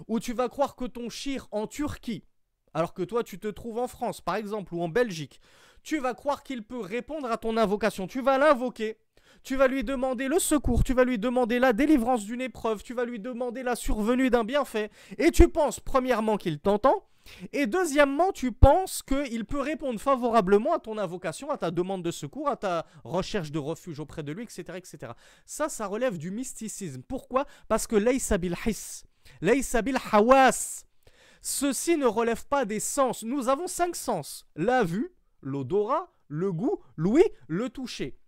ou 0.06 0.20
tu 0.20 0.32
vas 0.32 0.48
croire 0.48 0.76
que 0.76 0.84
ton 0.84 1.08
shir 1.08 1.48
en 1.50 1.66
Turquie, 1.66 2.24
alors 2.74 2.94
que 2.94 3.02
toi 3.02 3.24
tu 3.24 3.38
te 3.38 3.48
trouves 3.48 3.78
en 3.78 3.88
France 3.88 4.20
par 4.20 4.36
exemple, 4.36 4.74
ou 4.74 4.82
en 4.82 4.88
Belgique, 4.88 5.40
tu 5.82 5.98
vas 5.98 6.14
croire 6.14 6.42
qu'il 6.42 6.62
peut 6.62 6.80
répondre 6.80 7.30
à 7.30 7.38
ton 7.38 7.56
invocation, 7.56 8.06
tu 8.06 8.20
vas 8.20 8.38
l'invoquer, 8.38 8.98
tu 9.42 9.56
vas 9.56 9.68
lui 9.68 9.84
demander 9.84 10.28
le 10.28 10.38
secours, 10.38 10.84
tu 10.84 10.92
vas 10.92 11.04
lui 11.04 11.18
demander 11.18 11.58
la 11.58 11.72
délivrance 11.72 12.24
d'une 12.24 12.42
épreuve, 12.42 12.82
tu 12.82 12.94
vas 12.94 13.04
lui 13.04 13.18
demander 13.18 13.62
la 13.62 13.76
survenue 13.76 14.28
d'un 14.28 14.44
bienfait, 14.44 14.90
et 15.18 15.30
tu 15.30 15.48
penses 15.48 15.80
premièrement 15.80 16.36
qu'il 16.36 16.58
t'entend, 16.58 17.06
et 17.52 17.66
deuxièmement, 17.66 18.32
tu 18.32 18.52
penses 18.52 19.02
qu'il 19.02 19.44
peut 19.44 19.60
répondre 19.60 20.00
favorablement 20.00 20.74
à 20.74 20.78
ton 20.78 20.98
invocation, 20.98 21.50
à 21.50 21.58
ta 21.58 21.70
demande 21.70 22.02
de 22.02 22.10
secours, 22.10 22.48
à 22.48 22.56
ta 22.56 22.86
recherche 23.04 23.52
de 23.52 23.58
refuge 23.58 24.00
auprès 24.00 24.22
de 24.22 24.32
lui, 24.32 24.44
etc. 24.44 24.64
etc. 24.76 25.12
Ça, 25.44 25.68
ça 25.68 25.86
relève 25.86 26.18
du 26.18 26.30
mysticisme. 26.30 27.02
Pourquoi? 27.02 27.46
Parce 27.68 27.86
que 27.86 27.96
laysabil 27.96 28.54
his, 28.66 29.04
laysabil 29.40 29.98
hawas, 30.12 30.84
ceci 31.40 31.96
ne 31.96 32.06
relève 32.06 32.46
pas 32.46 32.64
des 32.64 32.80
sens. 32.80 33.22
Nous 33.22 33.48
avons 33.48 33.66
cinq 33.66 33.96
sens. 33.96 34.46
La 34.56 34.84
vue, 34.84 35.14
l'odorat, 35.42 36.12
le 36.28 36.52
goût, 36.52 36.80
l'ouïe, 36.96 37.24
le 37.48 37.68
toucher. 37.70 38.18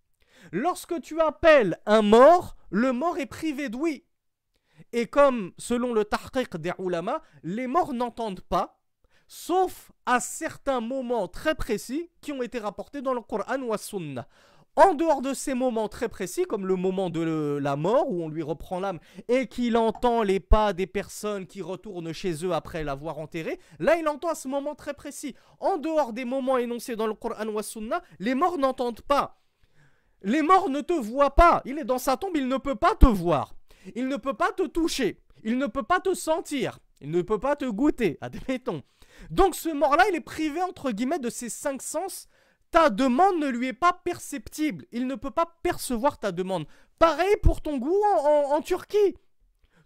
Lorsque 0.50 1.00
tu 1.00 1.20
appelles 1.20 1.78
un 1.86 2.02
mort, 2.02 2.56
le 2.70 2.92
mort 2.92 3.18
est 3.18 3.26
privé 3.26 3.68
d'ouïe. 3.68 4.04
Et 4.92 5.06
comme, 5.06 5.52
selon 5.58 5.92
le 5.92 6.04
tahqiq 6.04 6.56
des 6.56 6.72
ulama, 6.78 7.22
les 7.42 7.66
morts 7.66 7.94
n'entendent 7.94 8.40
pas, 8.40 8.81
sauf 9.28 9.92
à 10.06 10.20
certains 10.20 10.80
moments 10.80 11.28
très 11.28 11.54
précis 11.54 12.10
qui 12.20 12.32
ont 12.32 12.42
été 12.42 12.58
rapportés 12.58 13.02
dans 13.02 13.14
le 13.14 13.20
Coran 13.20 13.60
ou. 13.60 13.72
En 14.74 14.94
dehors 14.94 15.20
de 15.20 15.34
ces 15.34 15.52
moments 15.52 15.88
très 15.88 16.08
précis, 16.08 16.44
comme 16.44 16.66
le 16.66 16.76
moment 16.76 17.10
de 17.10 17.58
la 17.60 17.76
mort 17.76 18.10
où 18.10 18.22
on 18.22 18.30
lui 18.30 18.42
reprend 18.42 18.80
l'âme 18.80 19.00
et 19.28 19.46
qu'il 19.46 19.76
entend 19.76 20.22
les 20.22 20.40
pas 20.40 20.72
des 20.72 20.86
personnes 20.86 21.46
qui 21.46 21.60
retournent 21.60 22.14
chez 22.14 22.42
eux 22.46 22.52
après 22.52 22.82
l'avoir 22.82 23.18
enterré, 23.18 23.60
là 23.78 23.96
il 23.96 24.08
entend 24.08 24.30
à 24.30 24.34
ce 24.34 24.48
moment 24.48 24.74
très 24.74 24.94
précis. 24.94 25.34
En 25.60 25.76
dehors 25.76 26.14
des 26.14 26.24
moments 26.24 26.56
énoncés 26.56 26.96
dans 26.96 27.06
le 27.06 27.12
Coran 27.12 27.46
ou 27.48 27.60
les 28.18 28.34
morts 28.34 28.56
n'entendent 28.56 29.02
pas. 29.02 29.42
Les 30.22 30.40
morts 30.40 30.70
ne 30.70 30.80
te 30.80 30.94
voient 30.94 31.34
pas. 31.34 31.60
Il 31.66 31.78
est 31.78 31.84
dans 31.84 31.98
sa 31.98 32.16
tombe, 32.16 32.36
il 32.36 32.48
ne 32.48 32.56
peut 32.56 32.76
pas 32.76 32.94
te 32.94 33.06
voir. 33.06 33.54
Il 33.94 34.08
ne 34.08 34.16
peut 34.16 34.34
pas 34.34 34.52
te 34.52 34.66
toucher. 34.66 35.20
Il 35.44 35.58
ne 35.58 35.66
peut 35.66 35.82
pas 35.82 36.00
te 36.00 36.14
sentir. 36.14 36.78
Il 37.00 37.10
ne 37.10 37.20
peut 37.20 37.40
pas 37.40 37.56
te 37.56 37.64
goûter, 37.64 38.16
admettons. 38.20 38.82
Donc 39.30 39.54
ce 39.54 39.68
mort-là, 39.68 40.04
il 40.10 40.16
est 40.16 40.20
privé, 40.20 40.62
entre 40.62 40.90
guillemets, 40.90 41.18
de 41.18 41.30
ses 41.30 41.48
cinq 41.48 41.82
sens. 41.82 42.28
Ta 42.70 42.90
demande 42.90 43.38
ne 43.38 43.48
lui 43.48 43.68
est 43.68 43.72
pas 43.72 43.92
perceptible. 43.92 44.86
Il 44.92 45.06
ne 45.06 45.14
peut 45.14 45.30
pas 45.30 45.58
percevoir 45.62 46.18
ta 46.18 46.32
demande. 46.32 46.66
Pareil 46.98 47.36
pour 47.42 47.60
ton 47.60 47.78
gourou 47.78 48.02
en, 48.04 48.60
Turquie. 48.62 49.16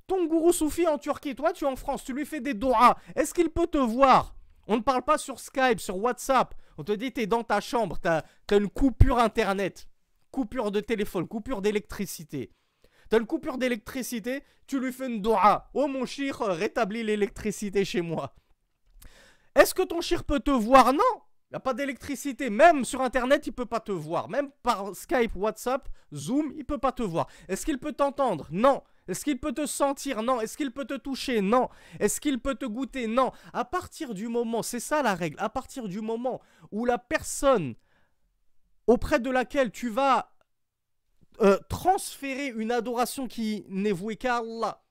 Ton 0.06 0.26
gourou 0.26 0.52
soufi 0.52 0.86
en 0.86 0.98
Turquie, 0.98 1.34
toi 1.34 1.52
tu 1.52 1.64
es 1.64 1.66
en 1.66 1.74
France, 1.74 2.04
tu 2.04 2.12
lui 2.12 2.24
fais 2.24 2.40
des 2.40 2.54
doigts. 2.54 2.96
Est-ce 3.16 3.34
qu'il 3.34 3.50
peut 3.50 3.66
te 3.66 3.78
voir? 3.78 4.36
On 4.68 4.76
ne 4.76 4.82
parle 4.82 5.02
pas 5.02 5.18
sur 5.18 5.40
Skype, 5.40 5.80
sur 5.80 5.96
WhatsApp. 5.96 6.54
On 6.78 6.84
te 6.84 6.92
dit, 6.92 7.12
tu 7.12 7.22
es 7.22 7.26
dans 7.26 7.42
ta 7.42 7.60
chambre, 7.60 7.98
tu 8.00 8.08
as 8.08 8.22
une 8.56 8.68
coupure 8.68 9.18
internet 9.18 9.88
coupure 10.36 10.70
de 10.70 10.80
téléphone, 10.80 11.26
coupure 11.26 11.62
d'électricité. 11.62 12.50
T'as 13.08 13.18
une 13.18 13.26
coupure 13.26 13.56
d'électricité, 13.56 14.42
tu 14.66 14.78
lui 14.78 14.92
fais 14.92 15.06
une 15.06 15.22
doha. 15.22 15.70
Oh 15.72 15.88
mon 15.88 16.04
chir, 16.04 16.40
rétablis 16.40 17.02
l'électricité 17.02 17.86
chez 17.86 18.02
moi. 18.02 18.34
Est-ce 19.56 19.74
que 19.74 19.82
ton 19.82 20.00
chir 20.00 20.22
peut 20.22 20.40
te 20.40 20.50
voir? 20.50 20.92
Non 20.92 21.02
il 21.48 21.54
n'y 21.54 21.58
a 21.58 21.60
pas 21.60 21.74
d'électricité. 21.74 22.50
Même 22.50 22.84
sur 22.84 23.00
Internet, 23.02 23.46
il 23.46 23.52
peut 23.52 23.66
pas 23.66 23.78
te 23.78 23.92
voir. 23.92 24.28
Même 24.28 24.50
par 24.64 24.96
Skype, 24.96 25.36
WhatsApp, 25.36 25.88
Zoom, 26.12 26.52
il 26.56 26.64
peut 26.64 26.78
pas 26.78 26.90
te 26.90 27.04
voir. 27.04 27.28
Est-ce 27.48 27.64
qu'il 27.64 27.78
peut 27.78 27.92
t'entendre? 27.92 28.48
Non. 28.50 28.82
Est-ce 29.06 29.22
qu'il 29.22 29.38
peut 29.38 29.52
te 29.52 29.64
sentir? 29.64 30.24
Non. 30.24 30.40
Est-ce 30.40 30.56
qu'il 30.56 30.72
peut 30.72 30.84
te 30.84 30.94
toucher? 30.94 31.42
Non. 31.42 31.68
Est-ce 32.00 32.20
qu'il 32.20 32.40
peut 32.40 32.56
te 32.56 32.66
goûter? 32.66 33.06
Non. 33.06 33.30
À 33.52 33.64
partir 33.64 34.12
du 34.12 34.26
moment, 34.26 34.64
c'est 34.64 34.80
ça 34.80 35.02
la 35.02 35.14
règle, 35.14 35.36
à 35.38 35.48
partir 35.48 35.86
du 35.86 36.00
moment 36.00 36.40
où 36.72 36.84
la 36.84 36.98
personne 36.98 37.76
auprès 38.88 39.20
de 39.20 39.30
laquelle 39.30 39.70
tu 39.70 39.88
vas 39.88 40.32
euh, 41.42 41.58
transférer 41.68 42.48
une 42.48 42.72
adoration 42.72 43.28
qui 43.28 43.64
n'est 43.68 43.92
vouée 43.92 44.16
qu'à 44.16 44.38
Allah, 44.38 44.82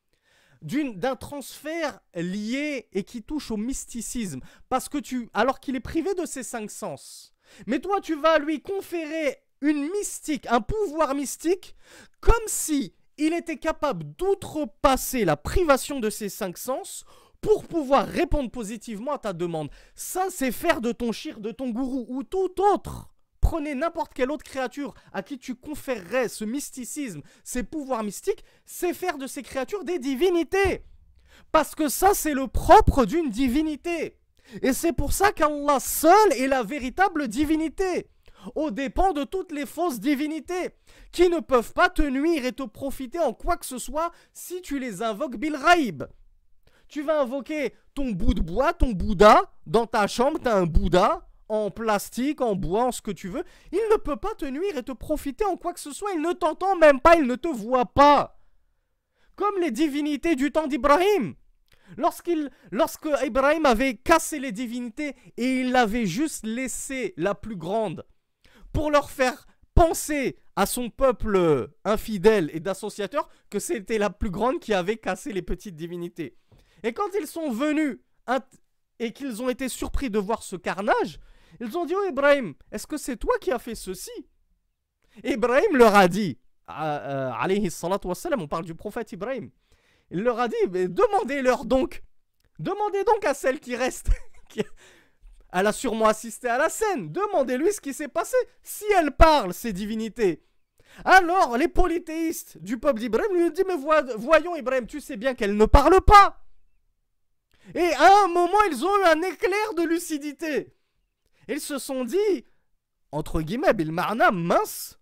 d'un 0.66 1.16
transfert 1.16 2.00
lié 2.16 2.88
et 2.92 3.04
qui 3.04 3.22
touche 3.22 3.52
au 3.52 3.58
mysticisme, 3.58 4.42
parce 4.70 4.90
que 4.90 4.98
tu, 4.98 5.30
alors 5.34 5.60
qu'il 5.60 5.76
est 5.76 5.80
privé 5.80 6.14
de 6.16 6.26
ses 6.26 6.44
cinq 6.44 6.72
sens, 6.72 7.34
mais 7.68 7.80
toi 7.80 8.02
tu 8.02 8.16
vas 8.16 8.40
lui 8.40 8.62
conférer 8.62 9.38
une 9.62 9.90
mystique, 9.90 10.48
un 10.50 10.62
pouvoir 10.62 11.16
mystique, 11.16 11.76
comme 12.20 12.34
si 12.48 12.94
il 13.18 13.34
était 13.34 13.58
capable 13.58 14.04
d'outrepasser 14.16 15.24
la 15.24 15.38
privation 15.38 16.00
de 16.00 16.10
ses 16.10 16.30
cinq 16.30 16.58
sens 16.58 17.06
pour 17.42 17.66
pouvoir 17.66 18.08
répondre 18.08 18.50
positivement 18.50 19.14
à 19.14 19.20
ta 19.20 19.34
demande. 19.34 19.70
Ça, 19.94 20.28
c'est 20.30 20.52
faire 20.52 20.82
de 20.82 20.92
ton 20.92 21.12
shir, 21.12 21.40
de 21.40 21.52
ton 21.52 21.70
gourou 21.70 22.06
ou 22.10 22.24
tout 22.24 22.60
autre 22.74 23.12
Prenez 23.46 23.76
n'importe 23.76 24.16
quelle 24.16 24.32
autre 24.32 24.44
créature 24.44 24.96
à 25.14 25.22
qui 25.22 25.38
tu 25.38 25.54
conférerais 25.54 26.30
ce 26.30 26.44
mysticisme, 26.44 27.22
ces 27.44 27.62
pouvoirs 27.62 28.02
mystiques, 28.02 28.44
c'est 28.66 28.92
faire 28.92 29.20
de 29.20 29.28
ces 29.28 29.44
créatures 29.44 29.84
des 29.84 30.00
divinités. 30.00 30.84
Parce 31.52 31.76
que 31.76 31.88
ça, 31.88 32.16
c'est 32.16 32.34
le 32.34 32.48
propre 32.48 33.06
d'une 33.06 33.30
divinité. 33.30 34.18
Et 34.64 34.74
c'est 34.74 34.94
pour 34.94 35.14
ça 35.14 35.32
qu'Allah 35.32 35.80
seul 35.80 36.34
est 36.34 36.48
la 36.48 36.64
véritable 36.64 37.28
divinité, 37.28 38.10
au 38.56 38.72
dépens 38.72 39.14
de 39.14 39.24
toutes 39.24 39.52
les 39.52 39.68
fausses 39.68 40.00
divinités, 40.00 40.72
qui 41.12 41.30
ne 41.30 41.40
peuvent 41.40 41.74
pas 41.74 41.90
te 41.90 42.02
nuire 42.02 42.48
et 42.48 42.52
te 42.52 42.64
profiter 42.64 43.20
en 43.20 43.34
quoi 43.34 43.58
que 43.58 43.66
ce 43.68 43.78
soit 43.78 44.12
si 44.34 44.64
tu 44.64 44.80
les 44.80 45.04
invoques 45.04 45.38
Bilraïb. 45.38 46.06
Tu 46.88 47.04
vas 47.04 47.22
invoquer 47.22 47.76
ton 47.94 48.10
bout 48.10 48.34
de 48.34 48.42
bois, 48.42 48.74
ton 48.74 48.94
Bouddha, 48.94 49.40
dans 49.68 49.86
ta 49.86 50.08
chambre, 50.08 50.40
tu 50.42 50.48
as 50.48 50.56
un 50.56 50.66
Bouddha, 50.66 51.28
en 51.50 51.70
plastique, 51.72 52.42
en 52.42 52.56
bois, 52.56 52.86
en 52.86 52.92
ce 52.92 53.02
que 53.02 53.12
tu 53.12 53.30
veux, 53.30 53.44
il 53.72 53.82
ne 53.92 53.98
peut 53.98 54.16
pas 54.16 54.34
te 54.36 54.46
nuire 54.46 54.78
et 54.78 54.84
te 54.84 54.92
profiter 54.92 55.46
en 55.46 55.58
quoi 55.58 55.74
que 55.74 55.80
ce 55.80 55.92
soit. 55.92 56.14
Il 56.14 56.22
ne 56.22 56.34
t'entend 56.34 56.76
même 56.76 57.00
pas, 57.00 57.16
il 57.16 57.26
ne 57.26 57.36
te 57.36 57.48
voit 57.48 57.86
pas. 57.86 58.40
Comme 59.36 59.60
les 59.60 59.72
divinités 59.72 60.36
du 60.36 60.52
temps 60.52 60.68
d'Ibrahim. 60.68 61.36
Lorsqu'il, 61.98 62.50
lorsque 62.72 63.08
Ibrahim 63.24 63.66
avait 63.66 63.96
cassé 63.96 64.40
les 64.40 64.52
divinités 64.52 65.16
et 65.38 65.60
il 65.62 65.76
avait 65.76 66.08
juste 66.08 66.46
laissé 66.46 67.14
la 67.16 67.36
plus 67.36 67.56
grande 67.56 68.06
pour 68.74 68.90
leur 68.90 69.12
faire 69.12 69.46
penser 69.76 70.38
à 70.56 70.66
son 70.66 70.90
peuple 70.90 71.70
infidèle 71.84 72.50
et 72.54 72.60
d'associateur 72.60 73.30
que 73.50 73.60
c'était 73.60 73.98
la 73.98 74.10
plus 74.10 74.32
grande 74.32 74.60
qui 74.60 74.74
avait 74.74 74.98
cassé 74.98 75.32
les 75.32 75.42
petites 75.42 75.76
divinités. 75.76 76.38
Et 76.82 76.94
quand 76.94 77.10
ils 77.20 77.28
sont 77.28 77.52
venus 77.52 78.00
et 79.00 79.12
qu'ils 79.12 79.42
ont 79.44 79.50
été 79.50 79.70
surpris 79.70 80.10
de 80.10 80.18
voir 80.18 80.44
ce 80.44 80.56
carnage, 80.56 81.20
ils 81.60 81.78
ont 81.78 81.86
dit, 81.86 81.94
oh 81.96 82.06
Ibrahim, 82.10 82.54
est-ce 82.72 82.88
que 82.88 82.98
c'est 82.98 83.18
toi 83.18 83.34
qui 83.40 83.52
as 83.52 83.60
fait 83.60 83.76
ceci? 83.76 84.12
Ibrahim 85.24 85.78
leur 85.78 85.96
a 85.96 86.08
dit, 86.08 86.38
euh, 86.70 87.32
alayhi 87.40 87.70
wassalam, 88.04 88.42
on 88.42 88.48
parle 88.48 88.66
du 88.66 88.76
prophète 88.76 89.12
Ibrahim. 89.12 89.50
Il 90.12 90.22
leur 90.22 90.40
a 90.40 90.48
dit, 90.48 90.56
demandez-leur 90.66 91.66
donc, 91.66 92.04
demandez 92.60 93.04
donc 93.04 93.26
à 93.26 93.34
celle 93.34 93.60
qui 93.60 93.76
reste, 93.76 94.10
elle 95.54 95.68
a 95.68 95.74
sûrement 95.74 96.08
assisté 96.08 96.48
à 96.48 96.58
la 96.58 96.70
scène, 96.70 97.12
demandez-lui 97.12 97.72
ce 97.74 97.82
qui 97.82 97.94
s'est 97.94 98.08
passé, 98.08 98.38
si 98.62 98.86
elle 98.98 99.12
parle, 99.12 99.54
ces 99.54 99.74
divinités. 99.74 100.44
Alors, 101.04 101.58
les 101.58 101.68
polythéistes 101.68 102.58
du 102.60 102.78
peuple 102.78 103.00
d'Ibrahim 103.00 103.36
lui 103.36 103.44
ont 103.44 103.50
dit, 103.50 103.64
mais 103.68 103.78
voyons 104.18 104.56
Ibrahim, 104.56 104.88
tu 104.88 105.02
sais 105.02 105.18
bien 105.18 105.34
qu'elle 105.34 105.58
ne 105.58 105.66
parle 105.66 106.00
pas. 106.02 106.42
Et 107.74 107.94
à 107.94 108.24
un 108.24 108.28
moment, 108.28 108.62
ils 108.70 108.86
ont 108.86 108.98
eu 109.00 109.04
un 109.06 109.22
éclair 109.24 109.74
de 109.76 109.84
lucidité. 109.84 110.75
Ils 111.48 111.62
se 111.62 111.78
sont 111.78 112.06
dit, 112.06 112.46
entre 113.12 113.42
guillemets, 113.42 113.74
Bilmarna, 113.74 114.32
mince, 114.32 115.00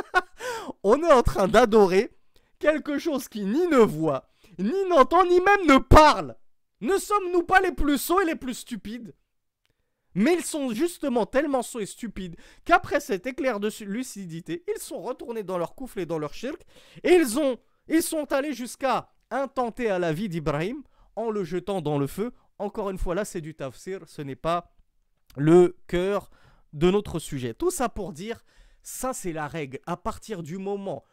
on 0.82 1.02
est 1.02 1.12
en 1.12 1.22
train 1.22 1.48
d'adorer 1.48 2.10
quelque 2.58 2.98
chose 2.98 3.28
qui 3.28 3.44
ni 3.44 3.66
ne 3.66 3.78
voit, 3.78 4.28
ni 4.58 4.84
n'entend, 4.88 5.24
ni 5.24 5.40
même 5.40 5.66
ne 5.66 5.78
parle. 5.78 6.36
Ne 6.80 6.98
sommes-nous 6.98 7.42
pas 7.42 7.60
les 7.60 7.72
plus 7.72 7.98
sots 7.98 8.20
et 8.20 8.24
les 8.24 8.34
plus 8.36 8.54
stupides? 8.54 9.14
Mais 10.14 10.34
ils 10.34 10.44
sont 10.44 10.72
justement 10.72 11.26
tellement 11.26 11.62
sots 11.62 11.80
et 11.80 11.86
stupides 11.86 12.36
qu'après 12.64 13.00
cet 13.00 13.26
éclair 13.26 13.60
de 13.60 13.70
lucidité, 13.84 14.62
ils 14.68 14.80
sont 14.80 15.00
retournés 15.00 15.42
dans 15.42 15.58
leur 15.58 15.74
coufle 15.74 16.00
et 16.00 16.06
dans 16.06 16.18
leur 16.18 16.34
shirk 16.34 16.60
et 17.02 17.14
ils, 17.14 17.38
ont, 17.38 17.56
ils 17.88 18.02
sont 18.02 18.30
allés 18.32 18.52
jusqu'à 18.52 19.08
intenter 19.30 19.88
à 19.90 19.98
la 19.98 20.12
vie 20.12 20.28
d'Ibrahim 20.28 20.82
en 21.16 21.30
le 21.30 21.44
jetant 21.44 21.80
dans 21.80 21.98
le 21.98 22.06
feu. 22.06 22.32
Encore 22.58 22.90
une 22.90 22.98
fois, 22.98 23.14
là, 23.14 23.24
c'est 23.24 23.40
du 23.40 23.54
tafsir, 23.54 24.00
ce 24.06 24.22
n'est 24.22 24.36
pas 24.36 24.70
le 25.36 25.76
cœur 25.86 26.30
de 26.72 26.90
notre 26.90 27.18
sujet. 27.18 27.54
Tout 27.54 27.70
ça 27.70 27.88
pour 27.88 28.12
dire, 28.12 28.44
ça 28.82 29.12
c'est 29.12 29.32
la 29.32 29.46
règle. 29.46 29.78
À 29.86 29.96
partir 29.96 30.42
du 30.42 30.58
moment 30.58 31.04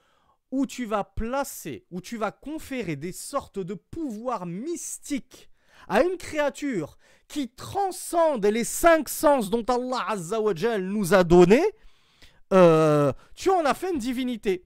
où 0.52 0.66
tu 0.66 0.86
vas 0.86 1.04
placer, 1.04 1.86
où 1.92 2.02
tu 2.02 2.18
vas 2.18 2.32
conférer 2.32 2.96
des 2.96 3.12
sortes 3.12 3.60
de 3.60 3.74
pouvoirs 3.74 4.46
mystiques 4.46 5.50
à 5.88 6.02
une 6.02 6.18
créature 6.18 6.98
qui 7.28 7.50
transcende 7.50 8.46
les 8.46 8.64
cinq 8.64 9.10
sens 9.10 9.50
dont 9.50 9.64
Allah 9.64 10.06
Azzawajal 10.08 10.84
nous 10.84 11.14
a 11.14 11.24
donné, 11.24 11.62
euh, 12.54 13.14
tu 13.36 13.50
en 13.50 13.64
as 13.66 13.74
fait 13.74 13.92
une 13.92 14.00
divinité. 14.00 14.66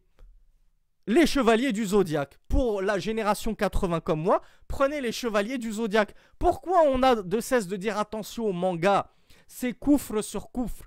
Les 1.06 1.28
chevaliers 1.28 1.74
du 1.74 1.86
zodiaque. 1.86 2.40
Pour 2.48 2.82
la 2.82 2.98
génération 2.98 3.54
80 3.54 4.00
comme 4.00 4.22
moi, 4.22 4.42
prenez 4.70 5.02
les 5.02 5.12
chevaliers 5.12 5.58
du 5.58 5.74
zodiaque. 5.74 6.16
Pourquoi 6.40 6.84
on 6.86 7.04
a 7.04 7.16
de 7.16 7.40
cesse 7.42 7.68
de 7.68 7.76
dire 7.76 7.98
attention 7.98 8.46
au 8.46 8.54
manga 8.54 9.10
C'est 9.48 9.74
coufre 9.74 10.24
sur 10.24 10.52
coufre, 10.52 10.84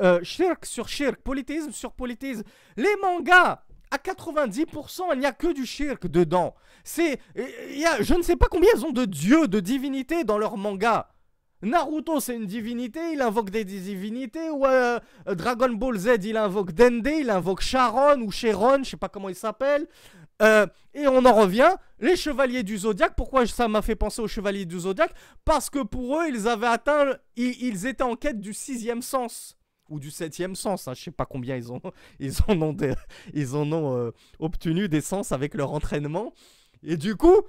euh, 0.00 0.20
shirk 0.22 0.66
sur 0.66 0.88
shirk, 0.88 1.20
polythéisme 1.22 1.72
sur 1.72 1.92
polythéisme. 1.92 2.44
Les 2.76 2.94
mangas, 3.02 3.62
à 3.90 3.96
90%, 3.96 5.02
il 5.14 5.20
n'y 5.20 5.26
a 5.26 5.32
que 5.32 5.52
du 5.52 5.66
shirk 5.66 6.06
dedans. 6.06 6.54
C'est, 6.82 7.20
y 7.36 7.84
a, 7.84 8.02
je 8.02 8.14
ne 8.14 8.22
sais 8.22 8.36
pas 8.36 8.48
combien 8.50 8.70
ils 8.76 8.84
ont 8.84 8.92
de 8.92 9.04
dieux, 9.04 9.48
de 9.48 9.60
divinités 9.60 10.24
dans 10.24 10.38
leurs 10.38 10.56
mangas. 10.56 11.08
Naruto, 11.64 12.20
c'est 12.20 12.36
une 12.36 12.46
divinité, 12.46 13.00
il 13.12 13.22
invoque 13.22 13.50
des 13.50 13.64
divinités. 13.64 14.50
Ou 14.50 14.66
euh, 14.66 14.98
Dragon 15.26 15.70
Ball 15.70 15.96
Z, 15.96 16.24
il 16.24 16.36
invoque 16.36 16.72
Dende, 16.72 17.06
il 17.06 17.30
invoque 17.30 17.62
Sharon 17.62 18.20
ou 18.20 18.30
Sharon, 18.30 18.84
je 18.84 18.90
sais 18.90 18.96
pas 18.96 19.08
comment 19.08 19.28
il 19.28 19.34
s'appelle. 19.34 19.86
Euh, 20.42 20.66
et 20.94 21.06
on 21.06 21.24
en 21.24 21.34
revient, 21.34 21.74
les 22.00 22.16
chevaliers 22.16 22.62
du 22.62 22.78
zodiaque. 22.78 23.14
Pourquoi 23.16 23.46
ça 23.46 23.68
m'a 23.68 23.82
fait 23.82 23.96
penser 23.96 24.20
aux 24.20 24.28
chevaliers 24.28 24.66
du 24.66 24.80
zodiaque 24.80 25.14
Parce 25.44 25.70
que 25.70 25.82
pour 25.82 26.20
eux, 26.20 26.28
ils 26.28 26.48
avaient 26.48 26.66
atteint, 26.66 27.16
ils, 27.36 27.86
étaient 27.86 28.02
en 28.02 28.16
quête 28.16 28.40
du 28.40 28.52
sixième 28.52 29.02
sens 29.02 29.56
ou 29.88 30.00
du 30.00 30.10
septième 30.10 30.56
sens. 30.56 30.88
Hein. 30.88 30.94
Je 30.94 31.02
sais 31.02 31.10
pas 31.10 31.26
combien 31.26 31.56
ils 31.56 31.72
ont, 31.72 31.80
ils 32.18 32.34
en 32.48 32.60
ont, 32.60 32.76
ils 33.32 33.56
ont 33.56 33.96
euh, 33.96 34.10
obtenu 34.38 34.88
des 34.88 35.00
sens 35.00 35.32
avec 35.32 35.54
leur 35.54 35.72
entraînement. 35.72 36.32
Et 36.82 36.96
du 36.96 37.16
coup, 37.16 37.42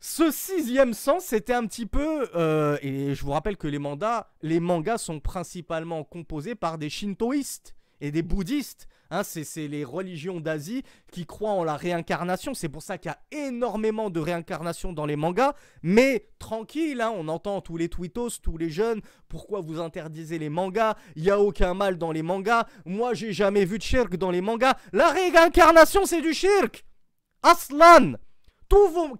ce 0.00 0.30
sixième 0.30 0.92
sens, 0.92 1.24
c'était 1.24 1.54
un 1.54 1.66
petit 1.66 1.86
peu, 1.86 2.28
euh, 2.34 2.78
et 2.82 3.14
je 3.14 3.24
vous 3.24 3.32
rappelle 3.32 3.56
que 3.56 3.66
les, 3.66 3.78
mangas, 3.78 4.28
les 4.42 4.60
mangas 4.60 4.98
sont 4.98 5.20
principalement 5.20 6.04
composés 6.04 6.54
par 6.54 6.78
des 6.78 6.90
shintoïstes 6.90 7.74
et 8.00 8.10
des 8.10 8.22
bouddhistes. 8.22 8.88
Hein, 9.10 9.22
c'est 9.22 9.68
les 9.68 9.84
religions 9.84 10.40
d'Asie 10.40 10.82
qui 11.12 11.26
croient 11.26 11.52
en 11.52 11.64
la 11.64 11.76
réincarnation. 11.76 12.54
C'est 12.54 12.68
pour 12.68 12.82
ça 12.82 12.98
qu'il 12.98 13.10
y 13.10 13.14
a 13.14 13.46
énormément 13.46 14.10
de 14.10 14.20
réincarnation 14.20 14.92
dans 14.92 15.06
les 15.06 15.16
mangas. 15.16 15.54
Mais 15.82 16.28
tranquille, 16.38 17.00
hein, 17.00 17.12
on 17.14 17.28
entend 17.28 17.60
tous 17.60 17.76
les 17.76 17.88
tweetos, 17.88 18.30
tous 18.42 18.58
les 18.58 18.70
jeunes, 18.70 19.00
pourquoi 19.28 19.60
vous 19.60 19.80
interdisez 19.80 20.38
les 20.38 20.48
mangas? 20.48 20.96
Il 21.14 21.22
n'y 21.22 21.30
a 21.30 21.40
aucun 21.40 21.74
mal 21.74 21.98
dans 21.98 22.12
les 22.12 22.22
mangas. 22.22 22.66
Moi, 22.84 23.14
j'ai 23.14 23.32
jamais 23.32 23.64
vu 23.64 23.78
de 23.78 23.82
shirk 23.82 24.16
dans 24.16 24.30
les 24.30 24.40
mangas. 24.40 24.76
La 24.92 25.10
réincarnation, 25.10 26.06
c'est 26.06 26.22
du 26.22 26.34
shirk 26.34 26.84
Aslan 27.42 28.16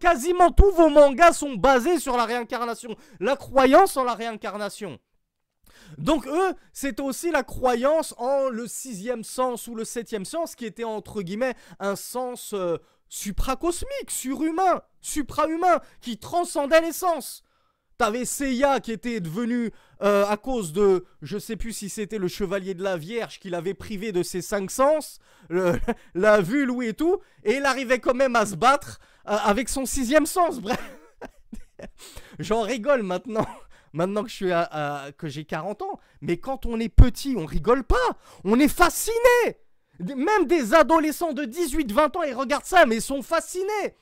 quasiment 0.00 0.50
tous 0.50 0.72
vos 0.72 0.88
mangas 0.88 1.32
sont 1.32 1.54
basés 1.54 1.98
sur 1.98 2.16
la 2.16 2.24
réincarnation, 2.24 2.96
la 3.20 3.36
croyance 3.36 3.96
en 3.96 4.04
la 4.04 4.14
réincarnation. 4.14 4.98
Donc 5.98 6.26
eux, 6.26 6.54
c'est 6.72 7.00
aussi 7.00 7.30
la 7.30 7.42
croyance 7.42 8.14
en 8.18 8.48
le 8.48 8.66
sixième 8.66 9.24
sens 9.24 9.66
ou 9.66 9.74
le 9.74 9.84
septième 9.84 10.24
sens, 10.24 10.54
qui 10.54 10.66
était 10.66 10.84
entre 10.84 11.22
guillemets 11.22 11.54
un 11.78 11.96
sens 11.96 12.52
euh, 12.52 12.76
supracosmique, 13.08 14.10
surhumain, 14.10 14.82
suprahumain, 15.00 15.80
qui 16.00 16.18
transcendait 16.18 16.80
les 16.80 16.92
sens. 16.92 17.42
T'avais 17.98 18.26
Seiya 18.26 18.80
qui 18.80 18.92
était 18.92 19.20
devenu, 19.20 19.70
euh, 20.02 20.26
à 20.26 20.36
cause 20.36 20.74
de, 20.74 21.06
je 21.22 21.38
sais 21.38 21.56
plus 21.56 21.72
si 21.72 21.88
c'était 21.88 22.18
le 22.18 22.28
chevalier 22.28 22.74
de 22.74 22.82
la 22.82 22.98
Vierge 22.98 23.38
qui 23.38 23.48
l'avait 23.48 23.72
privé 23.72 24.12
de 24.12 24.22
ses 24.22 24.42
cinq 24.42 24.70
sens, 24.70 25.18
la 26.14 26.42
vue, 26.42 26.66
l'ouïe 26.66 26.88
et 26.88 26.94
tout, 26.94 27.20
et 27.42 27.56
il 27.56 27.64
arrivait 27.64 27.98
quand 27.98 28.12
même 28.12 28.36
à 28.36 28.44
se 28.44 28.54
battre 28.54 29.00
euh, 29.28 29.36
avec 29.44 29.70
son 29.70 29.86
sixième 29.86 30.26
sens, 30.26 30.60
bref. 30.60 30.78
J'en 32.38 32.62
rigole 32.62 33.02
maintenant. 33.02 33.46
Maintenant 33.96 34.22
que 34.22 34.28
je 34.28 34.34
suis 34.34 34.52
que 35.16 35.26
j'ai 35.26 35.44
40 35.44 35.82
ans, 35.82 35.98
mais 36.20 36.36
quand 36.36 36.66
on 36.66 36.78
est 36.78 36.88
petit, 36.88 37.34
on 37.36 37.46
rigole 37.46 37.82
pas, 37.82 37.96
on 38.44 38.60
est 38.60 38.68
fasciné. 38.68 39.16
Même 39.98 40.46
des 40.46 40.74
adolescents 40.74 41.32
de 41.32 41.44
18-20 41.44 42.18
ans, 42.18 42.22
ils 42.22 42.34
regardent 42.34 42.64
ça, 42.64 42.86
mais 42.86 42.96
ils 42.96 43.02
sont 43.02 43.22
fascinés. 43.22 43.96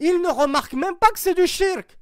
Ils 0.00 0.20
ne 0.22 0.30
remarquent 0.30 0.74
même 0.74 0.96
pas 0.96 1.10
que 1.10 1.18
c'est 1.18 1.34
du 1.34 1.46
shirk 1.46 1.98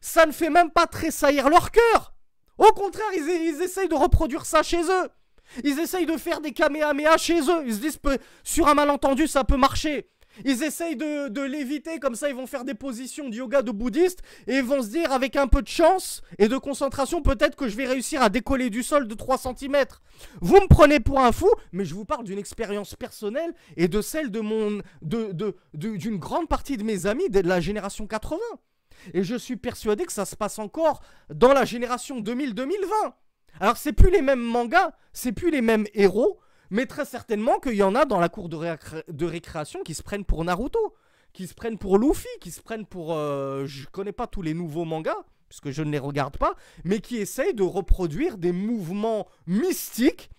ça 0.00 0.26
ne 0.26 0.32
fait 0.32 0.50
même 0.50 0.70
pas 0.70 0.86
tressaillir 0.86 1.48
leur 1.48 1.70
cœur. 1.70 2.14
Au 2.58 2.72
contraire, 2.72 3.06
ils, 3.14 3.60
essayent 3.60 3.88
de 3.88 3.94
reproduire 3.94 4.46
ça 4.46 4.62
chez 4.62 4.80
eux. 4.82 5.08
Ils 5.64 5.78
essayent 5.78 6.06
de 6.06 6.16
faire 6.16 6.40
des 6.40 6.52
kamehameha 6.52 7.16
chez 7.18 7.40
eux. 7.40 7.64
Ils 7.66 7.74
se 7.74 7.80
disent, 7.80 7.98
sur 8.42 8.68
un 8.68 8.74
malentendu, 8.74 9.26
ça 9.26 9.44
peut 9.44 9.56
marcher. 9.56 10.08
Ils 10.44 10.62
essayent 10.62 10.96
de, 10.96 11.40
l'éviter, 11.42 11.98
comme 11.98 12.14
ça 12.14 12.28
ils 12.28 12.34
vont 12.34 12.46
faire 12.46 12.64
des 12.64 12.74
positions 12.74 13.28
de 13.28 13.36
yoga 13.36 13.62
de 13.62 13.70
bouddhiste 13.70 14.22
et 14.46 14.56
ils 14.56 14.64
vont 14.64 14.82
se 14.82 14.88
dire 14.88 15.12
avec 15.12 15.36
un 15.36 15.46
peu 15.46 15.62
de 15.62 15.68
chance 15.68 16.22
et 16.38 16.48
de 16.48 16.56
concentration, 16.56 17.22
peut-être 17.22 17.56
que 17.56 17.68
je 17.68 17.76
vais 17.76 17.86
réussir 17.86 18.22
à 18.22 18.28
décoller 18.28 18.70
du 18.70 18.82
sol 18.82 19.08
de 19.08 19.14
3 19.14 19.38
cm. 19.38 19.84
Vous 20.40 20.56
me 20.56 20.68
prenez 20.68 21.00
pour 21.00 21.20
un 21.20 21.32
fou, 21.32 21.50
mais 21.72 21.84
je 21.84 21.94
vous 21.94 22.04
parle 22.04 22.24
d'une 22.24 22.38
expérience 22.38 22.94
personnelle 22.94 23.54
et 23.76 23.88
de 23.88 24.00
celle 24.00 24.30
de 24.30 24.40
mon 24.40 24.80
d'une 25.02 26.18
grande 26.18 26.48
partie 26.48 26.76
de 26.76 26.82
mes 26.82 27.06
amis 27.06 27.28
de 27.30 27.40
la 27.40 27.60
génération 27.60 28.06
80. 28.06 28.38
Et 29.14 29.22
je 29.22 29.36
suis 29.36 29.56
persuadé 29.56 30.04
que 30.04 30.12
ça 30.12 30.24
se 30.24 30.36
passe 30.36 30.58
encore 30.58 31.02
dans 31.32 31.52
la 31.52 31.64
génération 31.64 32.20
2000-2020. 32.20 33.12
Alors 33.60 33.76
c'est 33.76 33.92
plus 33.92 34.10
les 34.10 34.22
mêmes 34.22 34.42
mangas, 34.42 34.92
c'est 35.12 35.32
plus 35.32 35.50
les 35.50 35.62
mêmes 35.62 35.86
héros, 35.94 36.38
mais 36.70 36.86
très 36.86 37.04
certainement 37.04 37.58
qu'il 37.58 37.74
y 37.74 37.82
en 37.82 37.94
a 37.94 38.04
dans 38.04 38.20
la 38.20 38.28
cour 38.28 38.48
de, 38.48 39.24
récréation 39.24 39.82
qui 39.82 39.94
se 39.94 40.02
prennent 40.02 40.24
pour 40.24 40.44
Naruto, 40.44 40.94
qui 41.32 41.46
se 41.46 41.54
prennent 41.54 41.78
pour 41.78 41.98
Luffy, 41.98 42.28
qui 42.40 42.50
se 42.50 42.60
prennent 42.60 42.86
pour... 42.86 43.14
Euh, 43.14 43.66
je 43.66 43.86
connais 43.86 44.12
pas 44.12 44.26
tous 44.26 44.42
les 44.42 44.54
nouveaux 44.54 44.84
mangas, 44.84 45.24
puisque 45.48 45.70
je 45.70 45.82
ne 45.82 45.90
les 45.90 45.98
regarde 45.98 46.36
pas, 46.36 46.54
mais 46.84 47.00
qui 47.00 47.16
essayent 47.16 47.54
de 47.54 47.62
reproduire 47.62 48.38
des 48.38 48.52
mouvements 48.52 49.26
mystiques, 49.46 50.30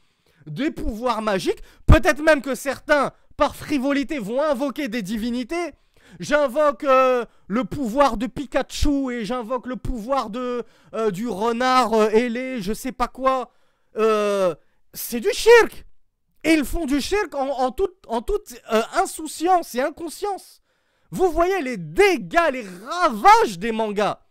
des 0.45 0.71
pouvoirs 0.71 1.21
magiques, 1.21 1.61
peut-être 1.85 2.21
même 2.21 2.41
que 2.41 2.55
certains, 2.55 3.11
par 3.35 3.55
frivolité, 3.55 4.19
vont 4.19 4.41
invoquer 4.41 4.87
des 4.87 5.01
divinités, 5.01 5.73
J'invoque 6.19 6.83
euh, 6.83 7.25
le 7.47 7.63
pouvoir 7.63 8.17
de 8.17 8.27
Pikachu 8.27 9.11
et 9.11 9.25
j'invoque 9.25 9.67
le 9.67 9.75
pouvoir 9.75 10.29
de 10.29 10.63
euh, 10.93 11.11
du 11.11 11.27
renard 11.27 11.93
euh, 11.93 12.09
ailé, 12.09 12.61
je 12.61 12.73
sais 12.73 12.91
pas 12.91 13.07
quoi. 13.07 13.51
c'est 14.93 15.19
du 15.19 15.29
shirk. 15.33 15.85
Et 16.47 16.53
ils 16.53 16.63
font 16.63 16.85
du 16.85 17.01
shirk 17.01 17.35
en, 17.35 17.71
toute, 17.71 18.07
toute 18.25 18.61
insouciance 18.93 19.75
et 19.75 19.81
inconscience. 19.81 20.61
Vous 21.11 21.29
voyez 21.29 21.61
les 21.61 21.75
dégâts, 21.75 22.51
les 22.53 22.65
ravages 22.85 23.59
des 23.59 23.73
mangas. 23.73 24.21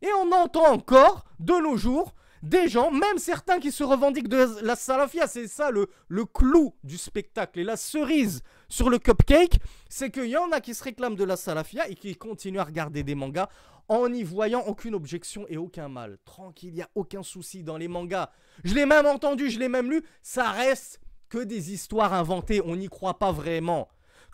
Et 0.00 0.08
on 0.22 0.30
entend 0.30 0.66
encore, 0.66 1.24
de 1.40 1.54
nos 1.54 1.76
jours, 1.76 2.14
des 2.44 2.68
gens, 2.68 2.92
même 2.92 3.18
certains 3.18 3.58
qui 3.58 3.72
se 3.72 3.82
revendiquent 3.82 4.28
de 4.28 4.46
la 4.62 4.76
salafia, 4.76 5.26
c'est 5.26 5.48
ça 5.48 5.72
le, 5.72 5.88
le 6.06 6.24
clou 6.24 6.72
du 6.84 6.96
spectacle. 6.96 7.58
Et 7.58 7.64
la 7.64 7.76
cerise 7.76 8.42
sur 8.68 8.88
le 8.88 9.00
cupcake, 9.00 9.58
c'est 9.88 10.12
qu'il 10.12 10.26
y 10.28 10.36
en 10.36 10.52
a 10.52 10.60
qui 10.60 10.72
se 10.72 10.84
réclament 10.84 11.16
de 11.16 11.24
la 11.24 11.36
salafia 11.36 11.88
et 11.88 11.96
qui 11.96 12.14
continuent 12.14 12.60
à 12.60 12.64
regarder 12.64 13.02
des 13.02 13.16
mangas 13.16 13.48
en 13.88 14.08
n'y 14.08 14.22
voyant 14.22 14.60
aucune 14.66 14.94
objection 14.94 15.46
et 15.48 15.56
aucun 15.56 15.88
mal. 15.88 16.18
Tranquille, 16.24 16.70
il 16.70 16.76
n'y 16.76 16.82
a 16.82 16.90
aucun 16.94 17.24
souci 17.24 17.64
dans 17.64 17.76
les 17.76 17.88
mangas. 17.88 18.30
Je 18.62 18.74
l'ai 18.74 18.86
même 18.86 19.06
entendu, 19.06 19.50
je 19.50 19.58
l'ai 19.58 19.68
même 19.68 19.90
lu, 19.90 20.04
ça 20.22 20.50
reste 20.50 21.00
que 21.28 21.38
des 21.38 21.72
histoires 21.72 22.14
inventées, 22.14 22.62
on 22.64 22.76
n'y 22.76 22.88
croit 22.88 23.18
pas 23.18 23.32
vraiment. 23.32 23.88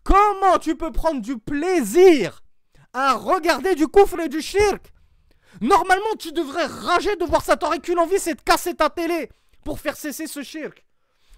Comment 0.04 0.58
tu 0.58 0.76
peux 0.76 0.92
prendre 0.92 1.20
du 1.20 1.38
plaisir 1.38 2.42
à 2.92 3.14
regarder 3.14 3.74
du 3.74 3.88
coufre 3.88 4.20
et 4.20 4.28
du 4.28 4.42
shirk? 4.42 4.92
Normalement, 5.60 6.16
tu 6.18 6.32
devrais 6.32 6.66
rager 6.66 7.14
de 7.16 7.24
voir 7.24 7.42
ça. 7.42 7.56
T'aurais 7.56 7.78
qu'une 7.78 7.98
envie, 7.98 8.18
c'est 8.18 8.34
de 8.34 8.40
casser 8.40 8.74
ta 8.74 8.90
télé 8.90 9.30
pour 9.64 9.80
faire 9.80 9.96
cesser 9.96 10.26
ce 10.26 10.42
shirk. 10.42 10.84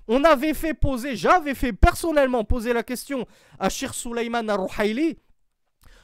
On 0.07 0.23
avait 0.25 0.55
fait 0.55 0.75
poser, 0.75 1.17
j'avais 1.17 1.55
fait 1.55 1.73
personnellement 1.73 2.45
poser 2.45 2.73
la 2.73 2.83
question 2.83 3.27
à 3.59 3.71
Shir 3.71 3.95
Suleiman 3.95 4.49
Arouhaili 4.49 5.19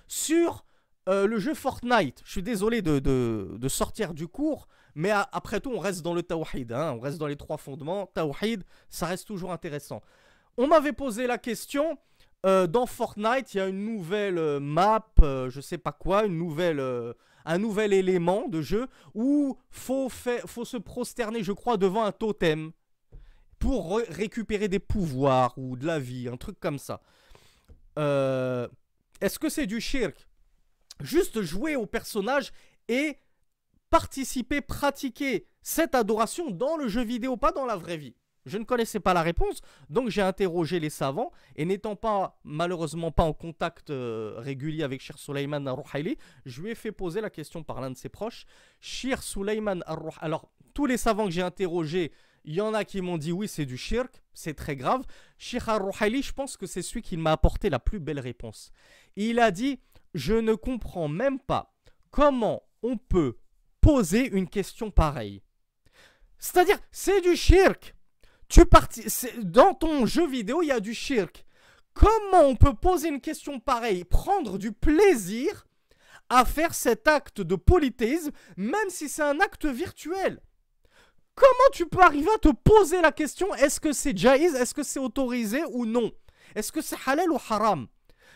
sur 0.08 0.64
euh, 1.08 1.26
le 1.26 1.38
jeu 1.38 1.54
Fortnite. 1.54 2.22
Je 2.24 2.30
suis 2.30 2.42
désolé 2.42 2.82
de, 2.82 3.68
sortir 3.68 4.14
du 4.14 4.26
cours, 4.26 4.68
mais 4.94 5.10
après 5.10 5.60
tout, 5.60 5.72
on 5.72 5.78
reste 5.78 6.02
dans 6.02 6.14
le 6.14 6.22
Tawhid. 6.22 6.72
Hein. 6.72 6.94
on 6.96 7.00
reste 7.00 7.18
dans 7.18 7.26
les 7.26 7.36
trois 7.36 7.56
fondements. 7.56 8.06
Tawhid, 8.06 8.64
ça 8.88 9.06
reste 9.06 9.26
toujours 9.26 9.52
intéressant. 9.52 10.02
On 10.56 10.66
m'avait 10.66 10.92
posé 10.92 11.26
la 11.26 11.38
question. 11.38 11.98
Euh, 12.46 12.66
dans 12.66 12.86
Fortnite, 12.86 13.52
il 13.54 13.58
y 13.58 13.60
a 13.60 13.68
une 13.68 13.84
nouvelle 13.84 14.38
euh, 14.38 14.60
map, 14.60 15.06
je 15.20 15.60
sais 15.60 15.78
pas 15.78 15.92
quoi, 15.92 16.24
une 16.24 16.38
nouvelle 16.38 16.80
un 17.44 17.58
nouvel 17.58 17.92
élément 17.92 18.48
de 18.48 18.60
jeu 18.60 18.86
où 19.14 19.56
faut, 19.70 20.08
faut 20.10 20.64
se 20.64 20.76
prosterner, 20.76 21.42
je 21.42 21.52
crois, 21.52 21.76
devant 21.76 22.04
un 22.04 22.12
totem 22.12 22.72
pour 23.58 23.98
récupérer 24.08 24.68
des 24.68 24.78
pouvoirs 24.78 25.56
ou 25.56 25.76
de 25.76 25.86
la 25.86 25.98
vie, 25.98 26.28
un 26.28 26.36
truc 26.36 26.58
comme 26.58 26.78
ça. 26.78 27.00
Euh, 27.98 28.66
est-ce 29.20 29.38
que 29.38 29.48
c'est 29.48 29.66
du 29.66 29.80
shirk? 29.80 30.26
Juste 31.00 31.42
jouer 31.42 31.76
au 31.76 31.86
personnage 31.86 32.52
et 32.88 33.18
participer, 33.90 34.60
pratiquer 34.60 35.46
cette 35.62 35.94
adoration 35.94 36.50
dans 36.50 36.76
le 36.76 36.88
jeu 36.88 37.02
vidéo, 37.02 37.36
pas 37.36 37.52
dans 37.52 37.66
la 37.66 37.76
vraie 37.76 37.96
vie. 37.96 38.14
Je 38.46 38.56
ne 38.56 38.64
connaissais 38.64 39.00
pas 39.00 39.12
la 39.12 39.22
réponse, 39.22 39.60
donc 39.90 40.08
j'ai 40.08 40.22
interrogé 40.22 40.80
les 40.80 40.88
savants 40.88 41.30
et 41.56 41.66
n'étant 41.66 41.94
pas 41.94 42.40
malheureusement 42.42 43.10
pas 43.10 43.24
en 43.24 43.34
contact 43.34 43.90
euh, 43.90 44.34
régulier 44.38 44.82
avec 44.82 45.02
Shir 45.02 45.18
Sulaiman 45.18 45.68
al 45.68 45.76
je 46.46 46.62
lui 46.62 46.70
ai 46.70 46.74
fait 46.74 46.92
poser 46.92 47.20
la 47.20 47.28
question 47.28 47.62
par 47.62 47.82
l'un 47.82 47.90
de 47.90 47.96
ses 47.96 48.08
proches. 48.08 48.46
Shir 48.80 49.22
Sulaiman 49.22 49.84
al 49.86 49.98
alors 50.20 50.50
tous 50.72 50.86
les 50.86 50.96
savants 50.96 51.26
que 51.26 51.32
j'ai 51.32 51.42
interrogés, 51.42 52.12
il 52.44 52.54
y 52.54 52.62
en 52.62 52.72
a 52.72 52.84
qui 52.84 53.02
m'ont 53.02 53.18
dit 53.18 53.32
oui, 53.32 53.46
c'est 53.46 53.66
du 53.66 53.76
shirk, 53.76 54.22
c'est 54.32 54.54
très 54.54 54.74
grave. 54.74 55.04
Shir 55.36 55.68
al 55.68 55.82
je 55.92 56.32
pense 56.32 56.56
que 56.56 56.66
c'est 56.66 56.82
celui 56.82 57.02
qui 57.02 57.18
m'a 57.18 57.32
apporté 57.32 57.68
la 57.68 57.78
plus 57.78 58.00
belle 58.00 58.20
réponse. 58.20 58.72
Il 59.16 59.38
a 59.38 59.50
dit 59.50 59.80
Je 60.14 60.34
ne 60.34 60.54
comprends 60.54 61.08
même 61.08 61.38
pas 61.38 61.74
comment 62.10 62.62
on 62.82 62.96
peut 62.96 63.36
poser 63.80 64.28
une 64.28 64.48
question 64.48 64.90
pareille. 64.90 65.42
C'est-à-dire, 66.38 66.78
c'est 66.90 67.20
du 67.20 67.36
shirk. 67.36 67.94
Tu. 68.48 68.62
Dans 69.42 69.74
ton 69.74 70.06
jeu 70.06 70.26
vidéo, 70.26 70.62
il 70.62 70.66
y 70.66 70.72
a 70.72 70.80
du 70.80 70.94
shirk. 70.94 71.44
Comment 71.94 72.44
on 72.44 72.56
peut 72.56 72.74
poser 72.74 73.08
une 73.08 73.20
question 73.20 73.60
pareille, 73.60 74.04
prendre 74.04 74.58
du 74.58 74.72
plaisir 74.72 75.66
à 76.28 76.44
faire 76.44 76.74
cet 76.74 77.08
acte 77.08 77.40
de 77.40 77.56
polythéisme, 77.56 78.30
même 78.56 78.88
si 78.88 79.08
c'est 79.08 79.22
un 79.22 79.40
acte 79.40 79.66
virtuel? 79.66 80.40
Comment 81.34 81.70
tu 81.72 81.86
peux 81.86 82.00
arriver 82.00 82.30
à 82.34 82.38
te 82.38 82.48
poser 82.48 83.00
la 83.00 83.12
question 83.12 83.54
est-ce 83.54 83.80
que 83.80 83.92
c'est 83.92 84.16
jaïz, 84.16 84.54
est-ce 84.54 84.74
que 84.74 84.82
c'est 84.82 84.98
autorisé 84.98 85.62
ou 85.70 85.86
non? 85.86 86.10
Est-ce 86.54 86.72
que 86.72 86.80
c'est 86.80 86.98
halal 87.06 87.30
ou 87.30 87.38
haram? 87.48 87.86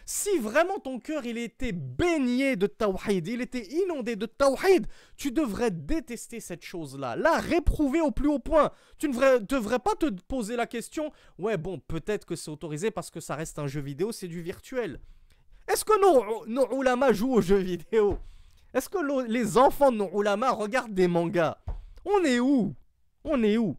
Si 0.07 0.39
vraiment 0.39 0.79
ton 0.79 0.99
cœur 0.99 1.25
il 1.25 1.39
était 1.39 1.73
baigné 1.73 2.57
de 2.57 2.67
tawhid, 2.67 3.27
il 3.27 3.41
était 3.41 3.67
inondé 3.67 4.17
de 4.17 4.27
tawhid, 4.27 4.87
tu 5.17 5.31
devrais 5.33 5.71
détester 5.71 6.41
cette 6.41 6.65
chose-là, 6.65 7.17
la 7.17 7.39
réprouver 7.39 8.01
au 8.01 8.11
plus 8.11 8.29
haut 8.29 8.39
point. 8.39 8.71
Tu 8.99 9.09
ne 9.09 9.39
devrais, 9.39 9.79
pas 9.79 9.95
te 9.95 10.11
poser 10.29 10.57
la 10.57 10.67
question, 10.67 11.11
ouais 11.39 11.57
bon, 11.57 11.79
peut-être 11.79 12.27
que 12.27 12.37
c'est 12.37 12.51
autorisé 12.51 12.91
parce 12.91 13.11
que 13.11 13.21
ça 13.21 13.35
reste 13.35 13.59
un 13.59 13.67
jeu 13.67 13.81
vidéo, 13.81 14.13
c'est 14.13 14.29
du 14.29 14.43
virtuel. 14.43 15.01
Est-ce 15.67 15.85
que 15.85 15.99
nos, 16.01 16.47
nos 16.47 17.13
jouent 17.13 17.35
aux 17.35 17.41
jeux 17.41 17.57
vidéo? 17.57 18.19
Est-ce 18.75 18.89
que 18.89 19.29
les 19.29 19.57
enfants 19.57 19.93
de 19.93 19.99
nos 19.99 20.21
ulama 20.21 20.51
regardent 20.51 20.95
des 20.95 21.09
mangas? 21.09 21.57
On 22.05 22.23
est 22.25 22.41
où? 22.41 22.75
On 23.25 23.43
est 23.43 23.57
où? 23.57 23.77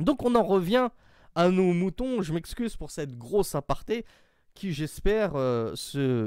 Donc 0.00 0.24
on 0.24 0.34
en 0.34 0.42
revient 0.42 0.88
à 1.34 1.50
nos 1.50 1.72
moutons, 1.72 2.22
je 2.22 2.32
m'excuse 2.32 2.76
pour 2.76 2.90
cette 2.90 3.16
grosse 3.16 3.54
aparté, 3.54 4.04
qui, 4.58 4.72
j'espère, 4.72 5.36
euh, 5.36 5.74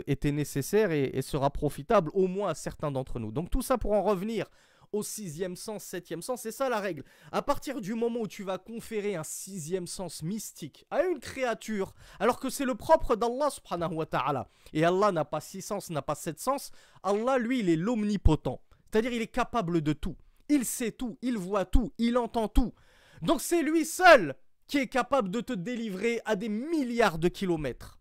était 0.07 0.32
nécessaire 0.32 0.91
et, 0.91 1.21
sera 1.21 1.49
profitable 1.49 2.09
au 2.13 2.27
moins 2.27 2.49
à 2.49 2.55
certains 2.55 2.89
d'entre 2.89 3.19
nous. 3.19 3.32
Donc 3.32 3.49
tout 3.49 3.61
ça 3.61 3.77
pour 3.77 3.91
en 3.91 4.01
revenir 4.01 4.45
au 4.93 5.03
sixième 5.03 5.55
sens, 5.55 5.84
septième 5.84 6.21
sens, 6.21 6.41
c'est 6.41 6.51
ça 6.51 6.69
la 6.69 6.79
règle. 6.79 7.03
À 7.32 7.41
partir 7.41 7.82
du 7.82 7.93
moment 7.93 8.21
où 8.21 8.27
tu 8.27 8.43
vas 8.43 8.57
conférer 8.57 9.15
un 9.15 9.23
sixième 9.23 9.86
sens 9.86 10.23
mystique 10.23 10.86
à 10.89 11.03
une 11.03 11.19
créature, 11.19 11.93
alors 12.19 12.39
que 12.39 12.49
c'est 12.49 12.65
le 12.65 12.75
propre 12.75 13.15
d'Allah 13.15 13.49
subhanahu 13.49 13.95
wa 13.95 14.05
ta'ala, 14.05 14.49
et 14.73 14.84
Allah 14.84 15.11
n'a 15.11 15.25
pas 15.25 15.41
six 15.41 15.61
sens, 15.61 15.89
n'a 15.89 16.01
pas 16.01 16.15
sept 16.15 16.39
sens, 16.39 16.71
Allah 17.03 17.38
lui 17.38 17.59
il 17.59 17.69
est 17.69 17.75
l'omnipotent, 17.75 18.61
c'est-à-dire 18.89 19.13
il 19.13 19.21
est 19.21 19.27
capable 19.27 19.82
de 19.82 19.93
tout, 19.93 20.15
il 20.49 20.65
sait 20.65 20.91
tout, 20.91 21.17
il 21.21 21.38
voit 21.38 21.65
tout, 21.65 21.93
il 21.97 22.17
entend 22.17 22.47
tout. 22.47 22.73
Donc 23.21 23.41
c'est 23.41 23.61
lui 23.61 23.86
seul 23.86 24.36
qui 24.67 24.77
est 24.77 24.88
capable 24.88 25.29
de 25.29 25.41
te 25.41 25.53
délivrer 25.53 26.21
à 26.25 26.36
des 26.36 26.49
milliards 26.49 27.17
de 27.17 27.27
kilomètres. 27.29 28.01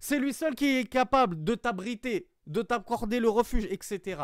C'est 0.00 0.18
lui 0.18 0.32
seul 0.32 0.54
qui 0.54 0.78
est 0.78 0.86
capable 0.86 1.44
de 1.44 1.54
t'abriter, 1.54 2.30
de 2.46 2.62
t'accorder 2.62 3.20
le 3.20 3.28
refuge, 3.28 3.66
etc. 3.66 4.22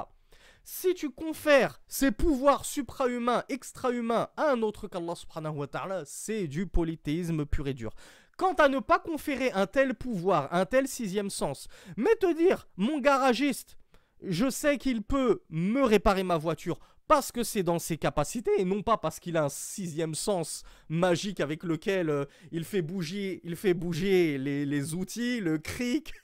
Si 0.64 0.94
tu 0.94 1.10
confères 1.10 1.80
ces 1.86 2.10
pouvoirs 2.10 2.64
suprahumains, 2.64 3.44
extra-humains 3.50 4.28
à 4.38 4.50
un 4.50 4.62
autre 4.62 4.88
qu'Allah 4.88 5.14
subhanahu 5.14 5.58
wa 5.58 5.66
ta'ala, 5.66 6.02
c'est 6.06 6.48
du 6.48 6.66
polythéisme 6.66 7.44
pur 7.44 7.68
et 7.68 7.74
dur. 7.74 7.92
Quant 8.38 8.54
à 8.54 8.68
ne 8.68 8.78
pas 8.78 8.98
conférer 8.98 9.52
un 9.52 9.66
tel 9.66 9.94
pouvoir, 9.94 10.52
un 10.52 10.64
tel 10.64 10.88
sixième 10.88 11.30
sens, 11.30 11.68
mais 11.96 12.14
te 12.16 12.34
dire, 12.34 12.68
mon 12.76 12.98
garagiste, 12.98 13.76
je 14.22 14.48
sais 14.48 14.78
qu'il 14.78 15.02
peut 15.02 15.42
me 15.50 15.82
réparer 15.82 16.22
ma 16.22 16.38
voiture 16.38 16.78
parce 17.08 17.32
que 17.32 17.42
c'est 17.42 17.62
dans 17.62 17.78
ses 17.78 17.96
capacités 17.96 18.50
et 18.58 18.64
non 18.64 18.82
pas 18.82 18.96
parce 18.96 19.20
qu'il 19.20 19.36
a 19.36 19.44
un 19.44 19.48
sixième 19.48 20.14
sens 20.14 20.62
magique 20.88 21.40
avec 21.40 21.62
lequel 21.62 22.10
euh, 22.10 22.24
il 22.52 22.64
fait 22.64 22.82
bouger, 22.82 23.40
les, 23.44 24.94
outils, 24.94 25.40
le 25.40 25.58
cric, 25.58 26.14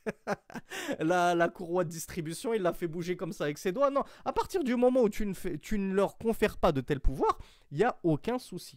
la, 1.00 1.48
courroie 1.48 1.84
de 1.84 1.90
distribution, 1.90 2.54
il 2.54 2.62
la 2.62 2.72
fait 2.72 2.88
bouger 2.88 3.16
comme 3.16 3.32
ça 3.32 3.44
avec 3.44 3.58
ses 3.58 3.72
doigts. 3.72 3.90
Non, 3.90 4.02
à 4.24 4.32
partir 4.32 4.64
du 4.64 4.76
moment 4.76 5.02
où 5.02 5.08
tu 5.08 5.26
ne, 5.26 5.34
fais, 5.34 5.58
tu 5.58 5.78
ne 5.78 5.94
leur 5.94 6.18
confères 6.18 6.56
pas 6.56 6.72
de 6.72 6.80
tel 6.80 7.00
pouvoir, 7.00 7.38
il 7.70 7.78
n'y 7.78 7.84
a 7.84 7.98
aucun 8.02 8.38
souci. 8.38 8.76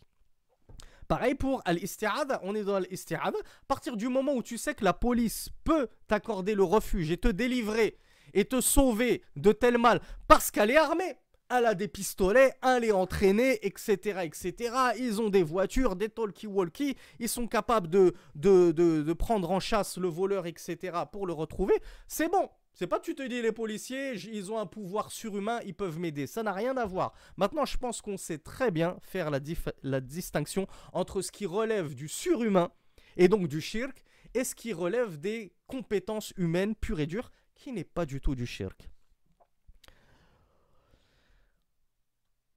Pareil 1.08 1.36
pour 1.36 1.62
Al-Isti'ad, 1.66 2.40
on 2.42 2.56
est 2.56 2.64
dans 2.64 2.76
Al-Isti'ad. 2.76 3.36
À 3.36 3.66
partir 3.68 3.96
du 3.96 4.08
moment 4.08 4.34
où 4.34 4.42
tu 4.42 4.58
sais 4.58 4.74
que 4.74 4.84
la 4.84 4.94
police 4.94 5.50
peut 5.64 5.88
t'accorder 6.08 6.56
le 6.56 6.64
refuge 6.64 7.12
et 7.12 7.18
te 7.18 7.28
délivrer 7.28 8.00
et 8.34 8.46
te 8.46 8.60
sauver 8.60 9.24
de 9.36 9.52
tel 9.52 9.78
mal 9.78 10.02
parce 10.28 10.50
qu'elle 10.50 10.72
est 10.72 10.78
armée, 10.78 11.16
elle 11.50 11.66
a 11.66 11.76
des 11.76 11.88
pistolets, 11.88 12.54
elle 12.64 12.84
est 12.84 12.92
entraînée, 12.92 13.60
etc., 13.66 14.22
etc. 14.24 14.76
Ils 14.98 15.22
ont 15.22 15.30
des 15.30 15.44
voitures, 15.44 15.96
des 15.96 16.10
talkie-walkie, 16.10 16.96
ils 17.20 17.30
sont 17.30 17.48
capables 17.48 17.90
de 17.90 18.14
de, 18.36 18.72
de, 18.72 19.14
prendre 19.14 19.52
en 19.52 19.60
chasse 19.60 19.98
le 19.98 20.08
voleur, 20.08 20.46
etc., 20.46 20.98
pour 21.12 21.28
le 21.28 21.34
retrouver. 21.34 21.76
C'est 22.08 22.30
bon. 22.30 22.50
C'est 22.74 22.88
pas 22.88 23.00
tu 23.00 23.16
te 23.16 23.24
dis 23.24 23.42
les 23.42 23.54
policiers, 23.54 24.16
ils 24.16 24.52
ont 24.52 24.60
un 24.60 24.66
pouvoir 24.66 25.10
surhumain, 25.10 25.62
ils 25.66 25.74
peuvent 25.74 25.98
m'aider. 25.98 26.28
Ça 26.28 26.44
n'a 26.44 26.52
rien 26.52 26.76
à 26.76 26.86
voir. 26.86 27.14
Maintenant, 27.38 27.64
je 27.64 27.78
pense 27.78 28.02
qu'on 28.02 28.18
sait 28.18 28.38
très 28.38 28.70
bien 28.70 28.98
faire 29.02 29.32
la, 29.32 29.40
la 29.82 30.02
distinction 30.02 30.68
entre 30.92 31.22
ce 31.22 31.32
qui 31.32 31.46
relève 31.46 31.96
du 31.96 32.10
surhumain 32.10 32.72
et 33.16 33.30
donc 33.30 33.48
du 33.48 33.62
shirk 33.62 34.04
et 34.34 34.44
ce 34.44 34.56
qui 34.56 34.74
relève 34.74 35.18
des 35.18 35.54
compétences 35.68 36.34
humaines 36.36 36.76
pures 36.76 37.00
et 37.00 37.06
dures 37.06 37.32
qui 37.56 37.72
n'est 37.72 37.86
pas 37.86 38.06
du 38.06 38.20
tout 38.20 38.36
du 38.36 38.46
shirk. 38.46 38.90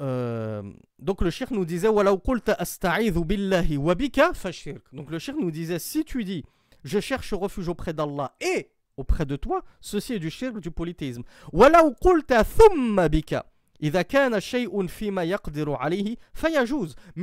Euh, 0.01 0.62
donc 0.99 1.22
le 1.22 1.30
shirk 1.30 1.51
nous 1.51 1.64
disait 1.64 1.88
Donc 1.88 2.30
le 5.11 5.18
shirk 5.18 5.38
nous 5.38 5.51
disait 5.51 5.78
si 5.78 6.05
tu 6.05 6.24
dis 6.24 6.44
je 6.84 7.01
cherche 7.01 7.34
refuge 7.34 7.68
auprès 7.68 7.92
d'Allah 7.92 8.34
et 8.40 8.70
auprès 8.96 9.26
de 9.26 9.36
toi, 9.36 9.62
ceci 9.80 10.14
est 10.14 10.18
du 10.18 10.30
shirk 10.30 10.61
du 10.61 10.70
polythéisme. 10.70 11.22
Mais 11.53 11.70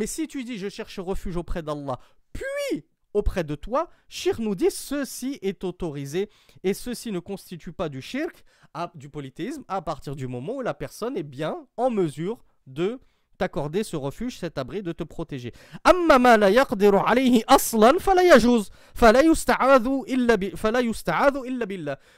si 0.07 0.27
tu 0.27 0.43
dis 0.43 0.57
je 0.57 0.69
cherche 0.69 0.99
refuge 0.99 1.37
auprès 1.37 1.63
d'Allah, 1.63 1.99
puis 2.33 2.85
auprès 3.13 3.43
de 3.43 3.55
toi, 3.55 3.89
shirk 4.09 4.39
nous 4.39 4.55
dit 4.55 4.69
ceci 4.69 5.39
est 5.41 5.63
autorisé 5.63 6.29
et 6.63 6.73
ceci 6.73 7.11
ne 7.11 7.19
constitue 7.19 7.71
pas 7.71 7.89
du 7.89 8.01
shirk, 8.01 8.43
du 8.95 9.09
polythéisme, 9.09 9.63
à 9.69 9.81
partir 9.81 10.17
du 10.17 10.27
moment 10.27 10.55
où 10.55 10.61
la 10.61 10.73
personne 10.73 11.15
est 11.15 11.23
bien 11.23 11.65
en 11.77 11.89
mesure 11.89 12.43
de 12.67 12.99
t'accorder 13.37 13.83
ce 13.83 13.95
refuge, 13.95 14.39
cet 14.39 14.57
abri, 14.57 14.81
de 14.81 14.91
te 14.91 15.03
protéger. 15.03 15.53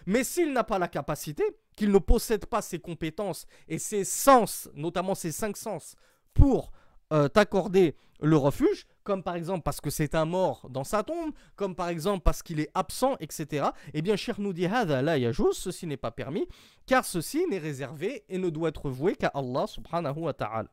Mais 0.05 0.23
s'il 0.23 0.53
n'a 0.53 0.63
pas 0.63 0.79
la 0.79 0.87
capacité, 0.87 1.43
qu'il 1.75 1.91
ne 1.91 1.97
possède 1.99 2.45
pas 2.45 2.61
ses 2.61 2.79
compétences 2.79 3.45
et 3.67 3.79
ses 3.79 4.03
sens, 4.03 4.69
notamment 4.75 5.15
ses 5.15 5.31
cinq 5.31 5.57
sens, 5.57 5.95
pour 6.33 6.71
euh, 7.13 7.27
t'accorder 7.27 7.95
le 8.19 8.37
refuge, 8.37 8.85
comme 9.06 9.22
par 9.22 9.34
exemple 9.34 9.62
parce 9.62 9.80
que 9.80 9.90
c'est 9.90 10.14
un 10.14 10.24
mort 10.24 10.68
dans 10.70 10.84
sa 10.84 11.02
tombe, 11.02 11.32
comme 11.56 11.74
par 11.74 11.88
exemple 11.88 12.22
parce 12.22 12.42
qu'il 12.42 12.60
est 12.60 12.70
absent, 12.74 13.16
etc. 13.20 13.66
Eh 13.94 14.02
bien, 14.02 14.16
Cheikh 14.16 14.38
nous 14.38 14.52
dit 14.52 14.68
la 14.68 15.18
yajouz, 15.18 15.56
ceci 15.56 15.86
n'est 15.86 15.96
pas 15.96 16.10
permis, 16.10 16.46
car 16.86 17.04
ceci 17.04 17.46
n'est 17.50 17.58
réservé 17.58 18.24
et 18.28 18.38
ne 18.38 18.48
doit 18.50 18.68
être 18.68 18.90
voué 18.90 19.16
qu'à 19.16 19.28
Allah 19.34 19.66
subhanahu 19.66 20.20
wa 20.20 20.32
ta'ala. 20.32 20.68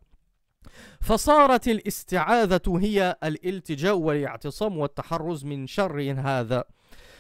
فصارت 1.01 1.67
الاستعاذة 1.67 2.79
هي 2.79 3.15
الالتجاء 3.23 3.95
والاعتصام 3.97 4.77
والتحرز 4.77 5.45
من 5.45 5.67
شر 5.67 6.13
هذا 6.17 6.63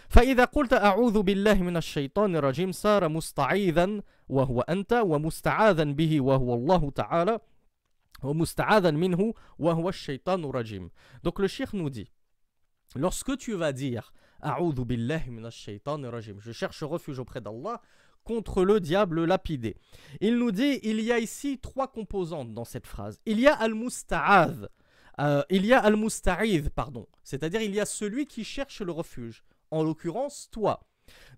فإذا 0.09 0.45
قلت 0.45 0.73
أعوذ 0.73 1.21
بالله 1.21 1.53
من 1.53 1.77
الشيطان 1.77 2.35
الرجيم 2.35 2.71
صار 2.71 3.09
مستعيذا 3.09 4.01
وهو 4.29 4.61
أنت 4.61 4.93
ومستعاذا 4.93 5.83
به 5.83 6.21
وهو 6.21 6.53
الله 6.53 6.91
تعالى 6.91 7.39
donc 11.22 11.38
le 11.38 11.46
shir 11.46 11.70
nous 11.74 11.90
dit, 11.90 12.10
lorsque 12.96 13.36
tu 13.36 13.54
vas 13.54 13.72
dire 13.72 14.12
je 16.40 16.52
cherche 16.52 16.82
refuge 16.82 17.18
auprès 17.18 17.40
d'Allah 17.40 17.80
contre 18.24 18.64
le 18.64 18.80
diable 18.80 19.24
lapidé. 19.24 19.76
Il 20.20 20.38
nous 20.38 20.50
dit, 20.50 20.80
il 20.82 21.00
y 21.00 21.12
a 21.12 21.18
ici 21.18 21.58
trois 21.58 21.88
composantes 21.88 22.54
dans 22.54 22.64
cette 22.64 22.86
phrase. 22.86 23.20
Il 23.26 23.38
y 23.38 23.46
a 23.46 23.54
al-musta'adh, 23.54 24.68
euh, 25.20 25.42
il 25.50 25.66
y 25.66 25.72
a 25.72 25.80
al-musta'idh, 25.80 26.70
pardon, 26.70 27.06
c'est-à-dire 27.22 27.60
il 27.60 27.74
y 27.74 27.80
a 27.80 27.86
celui 27.86 28.26
qui 28.26 28.44
cherche 28.44 28.80
le 28.80 28.92
refuge, 28.92 29.44
en 29.70 29.82
l'occurrence 29.82 30.48
toi. 30.50 30.80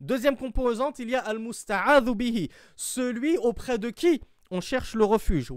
Deuxième 0.00 0.36
composante, 0.36 1.00
il 1.00 1.10
y 1.10 1.16
a 1.16 1.20
al-musta'adh 1.20 2.08
bihi, 2.10 2.50
celui 2.76 3.36
auprès 3.38 3.78
de 3.78 3.90
qui 3.90 4.20
on 4.51 4.61
cherche 4.61 4.95
le 4.95 5.05
refuge. 5.05 5.51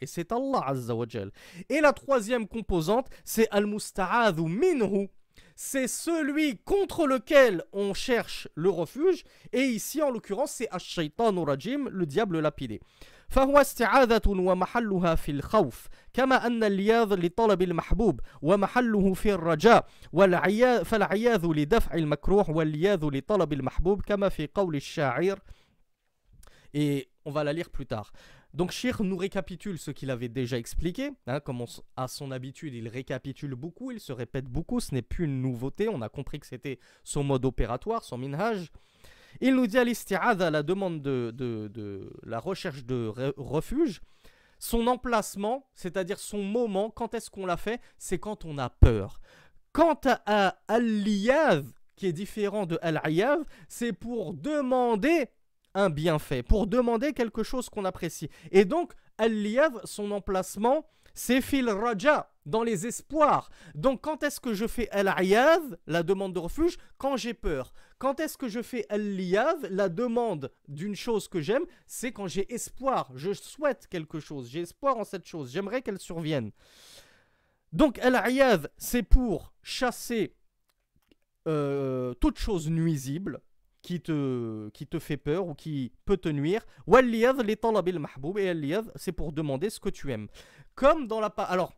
Et 0.00 0.06
c'est 0.06 0.30
Allah 0.30 0.62
Azza 0.66 0.94
wa 0.94 1.06
Et 1.68 1.80
la 1.80 1.92
troisième 1.92 2.46
composante, 2.46 3.06
c'est 3.24 3.48
al-musta'adhu 3.50 4.42
minhu. 4.42 5.08
C'est 5.56 5.88
celui 5.88 6.58
contre 6.58 7.06
lequel 7.06 7.62
on 7.72 7.94
cherche 7.94 8.48
le 8.54 8.68
refuge. 8.68 9.24
Et 9.52 9.62
ici, 9.62 10.02
en 10.02 10.10
l'occurrence, 10.10 10.52
c'est 10.52 10.68
ash-shaytanu 10.70 11.44
rajim, 11.44 11.88
le 11.90 12.06
diable 12.06 12.40
lapidé. 12.40 12.80
فهو 13.32 13.58
استعاذة 13.58 14.22
ومحلها 14.28 15.14
في 15.14 15.30
الخوف 15.30 15.86
كما 16.12 16.46
أن 16.46 16.64
الياذ 16.64 17.14
لطلب 17.14 17.62
المحبوب 17.62 18.20
ومحله 18.42 19.14
في 19.14 19.32
الرجاء 19.32 19.86
فالعياذ 20.84 21.46
لدفع 21.46 21.94
المكروه 21.94 22.50
والياذ 22.50 23.04
لطلب 23.04 23.52
المحبوب 23.52 24.02
كما 24.02 24.28
في 24.28 24.48
قول 24.54 24.76
الشاعر 24.76 25.38
Et 26.74 27.08
on 27.27 27.31
va 27.31 27.43
la 27.43 27.51
lire 27.51 27.69
plus 27.69 27.85
tard. 27.85 28.13
Donc 28.53 28.71
Shir 28.71 29.03
nous 29.03 29.17
récapitule 29.17 29.77
ce 29.77 29.91
qu'il 29.91 30.09
avait 30.09 30.29
déjà 30.29 30.57
expliqué. 30.57 31.11
Hein, 31.27 31.41
comme 31.41 31.65
à 31.97 32.07
son 32.07 32.31
habitude, 32.31 32.73
il 32.73 32.87
récapitule 32.87 33.53
beaucoup, 33.53 33.91
il 33.91 33.99
se 33.99 34.13
répète 34.13 34.45
beaucoup, 34.45 34.79
ce 34.79 34.95
n'est 34.95 35.01
plus 35.01 35.25
une 35.25 35.41
nouveauté. 35.41 35.89
On 35.89 36.01
a 36.01 36.07
compris 36.07 36.39
que 36.39 36.47
c'était 36.47 36.79
son 37.03 37.23
mode 37.23 37.43
opératoire, 37.43 38.05
son 38.05 38.17
minhaj. 38.17 38.71
Il 39.41 39.55
nous 39.55 39.67
dit 39.67 39.77
à 39.77 39.83
l'isti'adha, 39.83 40.49
la 40.49 40.63
demande 40.63 41.01
de, 41.01 41.31
de, 41.35 42.09
la 42.23 42.39
recherche 42.39 42.85
de 42.85 43.11
refuge, 43.35 44.01
son 44.57 44.87
emplacement, 44.87 45.69
c'est-à-dire 45.75 46.19
son 46.19 46.41
moment, 46.41 46.89
quand 46.89 47.13
est-ce 47.13 47.29
qu'on 47.29 47.45
l'a 47.45 47.57
fait 47.57 47.81
C'est 47.97 48.19
quand 48.19 48.45
on 48.45 48.57
a 48.57 48.69
peur. 48.69 49.19
Quant 49.73 49.99
à 50.05 50.57
al 50.69 51.03
qui 51.97 52.07
est 52.07 52.13
différent 52.13 52.65
de 52.65 52.79
al 52.81 53.01
c'est 53.67 53.91
pour 53.91 54.33
demander 54.33 55.29
un 55.77 55.89
bienfait, 55.89 56.43
pour 56.43 56.67
demander 56.67 57.13
quelque 57.13 57.43
chose 57.43 57.69
qu'on 57.69 57.85
apprécie. 57.85 58.29
Et 58.51 58.65
donc, 58.65 58.93
al 59.17 59.33
son 59.85 60.11
emplacement, 60.11 60.85
c'est 61.13 61.41
fil 61.41 61.69
raja, 61.69 62.31
dans 62.45 62.63
les 62.63 62.87
espoirs. 62.87 63.49
Donc, 63.75 64.01
quand 64.01 64.23
est-ce 64.23 64.39
que 64.39 64.53
je 64.53 64.67
fais 64.67 64.89
al-ayaz, 64.89 65.61
la 65.85 66.01
demande 66.01 66.33
de 66.33 66.39
refuge? 66.39 66.77
Quand 66.97 67.17
j'ai 67.17 67.33
peur. 67.33 67.73
Quand 67.99 68.19
est-ce 68.19 68.37
que 68.37 68.47
je 68.47 68.61
fais 68.61 68.85
al-liyaz, 68.89 69.67
la 69.69 69.89
demande 69.89 70.51
d'une 70.67 70.95
chose 70.95 71.27
que 71.27 71.41
j'aime? 71.41 71.65
C'est 71.85 72.11
quand 72.11 72.27
j'ai 72.27 72.51
espoir. 72.53 73.11
Je 73.15 73.33
souhaite 73.33 73.87
quelque 73.87 74.19
chose. 74.19 74.49
J'ai 74.49 74.61
espoir 74.61 74.97
en 74.97 75.03
cette 75.03 75.25
chose. 75.25 75.51
J'aimerais 75.51 75.81
qu'elle 75.81 75.99
survienne. 75.99 76.51
Donc, 77.73 77.99
al-ayaz, 77.99 78.67
c'est 78.77 79.03
pour 79.03 79.53
chasser 79.61 80.35
euh, 81.47 82.13
toute 82.15 82.37
chose 82.37 82.69
nuisible 82.69 83.41
qui 83.81 84.01
te, 84.01 84.69
qui 84.69 84.87
te 84.87 84.99
fait 84.99 85.17
peur 85.17 85.47
ou 85.47 85.53
qui 85.53 85.91
peut 86.05 86.17
te 86.17 86.29
nuire. 86.29 86.65
Et 88.37 88.91
c'est 88.95 89.11
pour 89.11 89.31
demander 89.31 89.69
ce 89.69 89.79
que 89.79 89.89
tu 89.89 90.11
aimes. 90.11 90.27
Comme 90.75 91.07
dans 91.07 91.19
la... 91.19 91.27
Alors, 91.27 91.73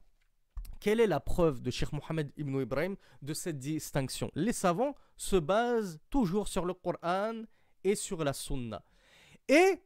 quelle 0.79 0.99
est 0.99 1.07
la 1.07 1.19
preuve 1.19 1.61
de 1.61 1.71
Sheikh 1.71 1.91
Mohammed 1.91 2.31
ibn 2.37 2.59
Ibrahim 2.61 2.95
de 3.21 3.33
cette 3.33 3.59
distinction? 3.59 4.31
Les 4.33 4.53
savants 4.53 4.95
se 5.17 5.35
basent 5.35 5.99
toujours 6.09 6.47
sur 6.47 6.65
le 6.65 6.73
Coran 6.73 7.43
et 7.83 7.95
sur 7.95 8.23
la 8.23 8.33
Sunna. 8.33 8.83
Et 9.47 9.81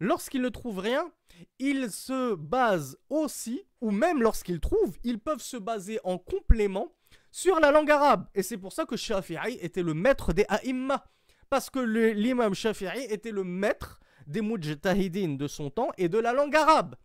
lorsqu'ils 0.00 0.42
ne 0.42 0.48
trouvent 0.48 0.78
rien, 0.78 1.12
ils 1.58 1.90
se 1.90 2.34
basent 2.34 2.96
aussi, 3.10 3.62
ou 3.80 3.90
même 3.90 4.22
lorsqu'ils 4.22 4.60
trouvent, 4.60 4.96
ils 5.04 5.20
peuvent 5.20 5.42
se 5.42 5.56
baser 5.56 6.00
en 6.04 6.18
complément 6.18 6.94
sur 7.30 7.60
la 7.60 7.70
langue 7.70 7.90
arabe. 7.90 8.26
Et 8.34 8.42
c'est 8.42 8.58
pour 8.58 8.72
ça 8.72 8.86
que 8.86 8.96
Shafi'i 8.96 9.58
était 9.60 9.82
le 9.82 9.94
maître 9.94 10.32
des 10.32 10.46
A'imma. 10.48 11.04
Parce 11.50 11.70
que 11.70 11.78
l'imam 11.78 12.54
Shafi'i 12.54 13.04
était 13.08 13.30
le 13.30 13.44
maître 13.44 14.00
des 14.26 14.42
mujtahidin 14.42 15.34
de 15.34 15.46
son 15.46 15.70
temps 15.70 15.90
et 15.96 16.08
de 16.08 16.18
la 16.18 16.32
langue 16.32 16.54
arabe. 16.54 16.96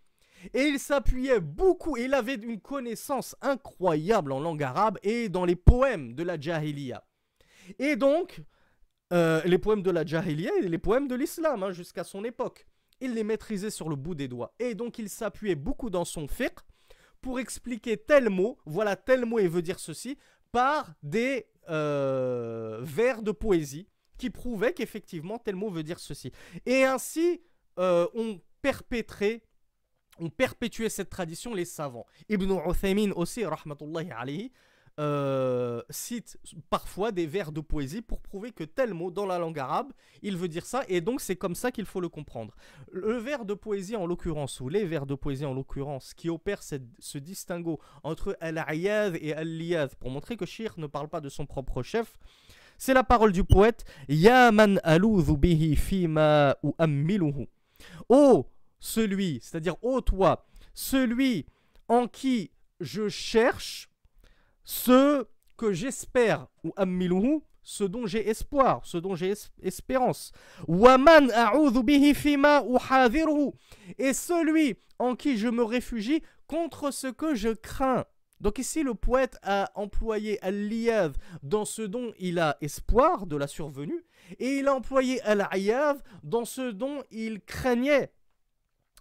Et 0.53 0.63
il 0.63 0.79
s'appuyait 0.79 1.39
beaucoup, 1.39 1.95
il 1.95 2.13
avait 2.13 2.35
une 2.35 2.59
connaissance 2.59 3.35
incroyable 3.41 4.33
en 4.33 4.41
langue 4.41 4.61
arabe 4.61 4.97
et 5.01 5.29
dans 5.29 5.45
les 5.45 5.55
poèmes 5.55 6.13
de 6.15 6.23
la 6.23 6.37
Jahiliya. 6.39 7.05
Et 7.79 7.95
donc, 7.95 8.41
euh, 9.13 9.41
les 9.45 9.57
poèmes 9.57 9.83
de 9.83 9.91
la 9.91 10.05
Jahiliya 10.05 10.51
et 10.61 10.67
les 10.67 10.77
poèmes 10.77 11.07
de 11.07 11.15
l'islam, 11.15 11.63
hein, 11.63 11.71
jusqu'à 11.71 12.03
son 12.03 12.25
époque. 12.25 12.65
Il 12.99 13.13
les 13.13 13.23
maîtrisait 13.23 13.69
sur 13.69 13.87
le 13.87 13.95
bout 13.95 14.15
des 14.15 14.27
doigts. 14.27 14.53
Et 14.59 14.75
donc, 14.75 14.99
il 14.99 15.07
s'appuyait 15.07 15.55
beaucoup 15.55 15.89
dans 15.89 16.05
son 16.05 16.27
fiqh 16.27 16.59
pour 17.21 17.39
expliquer 17.39 17.95
tel 17.95 18.29
mot, 18.29 18.57
voilà 18.65 18.97
tel 18.97 19.25
mot 19.25 19.39
et 19.39 19.47
veut 19.47 19.61
dire 19.61 19.79
ceci, 19.79 20.17
par 20.51 20.93
des 21.01 21.47
euh, 21.69 22.79
vers 22.81 23.21
de 23.23 23.31
poésie 23.31 23.87
qui 24.17 24.29
prouvait 24.29 24.73
qu'effectivement 24.73 25.37
tel 25.37 25.55
mot 25.55 25.69
veut 25.69 25.83
dire 25.83 25.99
ceci. 25.99 26.31
Et 26.65 26.83
ainsi, 26.83 27.41
euh, 27.79 28.07
on 28.13 28.39
perpétrait, 28.61 29.43
on 30.19 30.29
perpétuait 30.29 30.89
cette 30.89 31.09
tradition 31.09 31.53
les 31.53 31.65
savants. 31.65 32.05
Ibn 32.29 32.59
Uthaymin 32.67 33.11
aussi, 33.11 33.45
rahmatullahi 33.45 34.11
alayhi, 34.11 34.51
euh, 34.99 35.81
cite 35.89 36.37
parfois 36.69 37.11
des 37.11 37.25
vers 37.25 37.51
de 37.51 37.61
poésie 37.61 38.03
pour 38.03 38.21
prouver 38.21 38.51
que 38.51 38.63
tel 38.63 38.93
mot 38.93 39.09
dans 39.09 39.25
la 39.25 39.39
langue 39.39 39.57
arabe, 39.57 39.91
il 40.21 40.37
veut 40.37 40.47
dire 40.47 40.67
ça, 40.67 40.83
et 40.87 41.01
donc 41.01 41.19
c'est 41.19 41.35
comme 41.35 41.55
ça 41.55 41.71
qu'il 41.71 41.85
faut 41.85 41.99
le 41.99 42.09
comprendre. 42.09 42.55
Le 42.91 43.17
vers 43.17 43.43
de 43.43 43.55
poésie 43.55 43.95
en 43.95 44.05
l'occurrence, 44.05 44.59
ou 44.59 44.69
les 44.69 44.85
vers 44.85 45.07
de 45.07 45.15
poésie 45.15 45.45
en 45.45 45.53
l'occurrence, 45.55 46.13
qui 46.13 46.29
opèrent 46.29 46.61
ce 46.61 47.17
distinguo 47.17 47.79
entre 48.03 48.37
al-ayad 48.39 49.17
et 49.19 49.33
al-liyad, 49.33 49.95
pour 49.95 50.11
montrer 50.11 50.37
que 50.37 50.45
Shir 50.45 50.75
ne 50.77 50.85
parle 50.85 51.09
pas 51.09 51.21
de 51.21 51.29
son 51.29 51.47
propre 51.47 51.81
chef, 51.81 52.19
c'est 52.77 52.93
la 52.93 53.03
parole 53.03 53.31
du 53.31 53.43
poète 53.43 53.85
Ya 54.07 54.51
man 54.51 54.79
bihi 55.37 56.07
ou 56.63 56.75
ammiluhu. 56.77 57.47
Oh, 58.09 58.49
celui, 58.79 59.39
c'est-à-dire 59.41 59.75
ô 59.81 60.01
toi, 60.01 60.45
celui 60.73 61.45
en 61.87 62.07
qui 62.07 62.51
je 62.79 63.07
cherche 63.07 63.89
ce 64.63 65.25
que 65.57 65.71
j'espère 65.73 66.47
ou 66.63 66.73
ammiluhu, 66.75 67.41
ce 67.63 67.83
dont 67.83 68.05
j'ai 68.05 68.27
espoir, 68.29 68.81
ce 68.83 68.97
dont 68.97 69.15
j'ai 69.15 69.33
espérance. 69.61 70.31
Waman 70.67 71.31
bihi 71.83 72.13
fima 72.13 72.63
Et 73.97 74.13
celui 74.13 74.75
en 74.99 75.15
qui 75.15 75.37
je 75.37 75.47
me 75.47 75.63
réfugie 75.63 76.21
contre 76.47 76.91
ce 76.91 77.07
que 77.07 77.35
je 77.35 77.49
crains. 77.49 78.05
Donc 78.43 78.59
ici, 78.59 78.83
le 78.83 78.93
poète 78.93 79.37
a 79.41 79.71
employé 79.73 80.37
al-liyav 80.43 81.15
dans 81.43 81.63
ce 81.63 81.81
dont 81.81 82.11
il 82.19 82.39
a 82.39 82.57
espoir 82.59 83.25
de 83.25 83.37
la 83.37 83.47
survenue, 83.47 84.03
et 84.37 84.57
il 84.57 84.67
a 84.67 84.75
employé 84.75 85.21
al-ayav 85.21 86.03
dans 86.23 86.43
ce 86.43 86.71
dont 86.71 87.03
il 87.09 87.39
craignait 87.39 88.11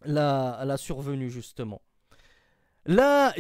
la, 0.05 0.77
survenue, 0.77 1.29
justement. 1.29 1.83
La 2.87 3.35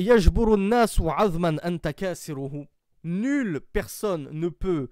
Nulle 3.04 3.60
personne 3.72 4.28
ne 4.32 4.48
peut 4.48 4.88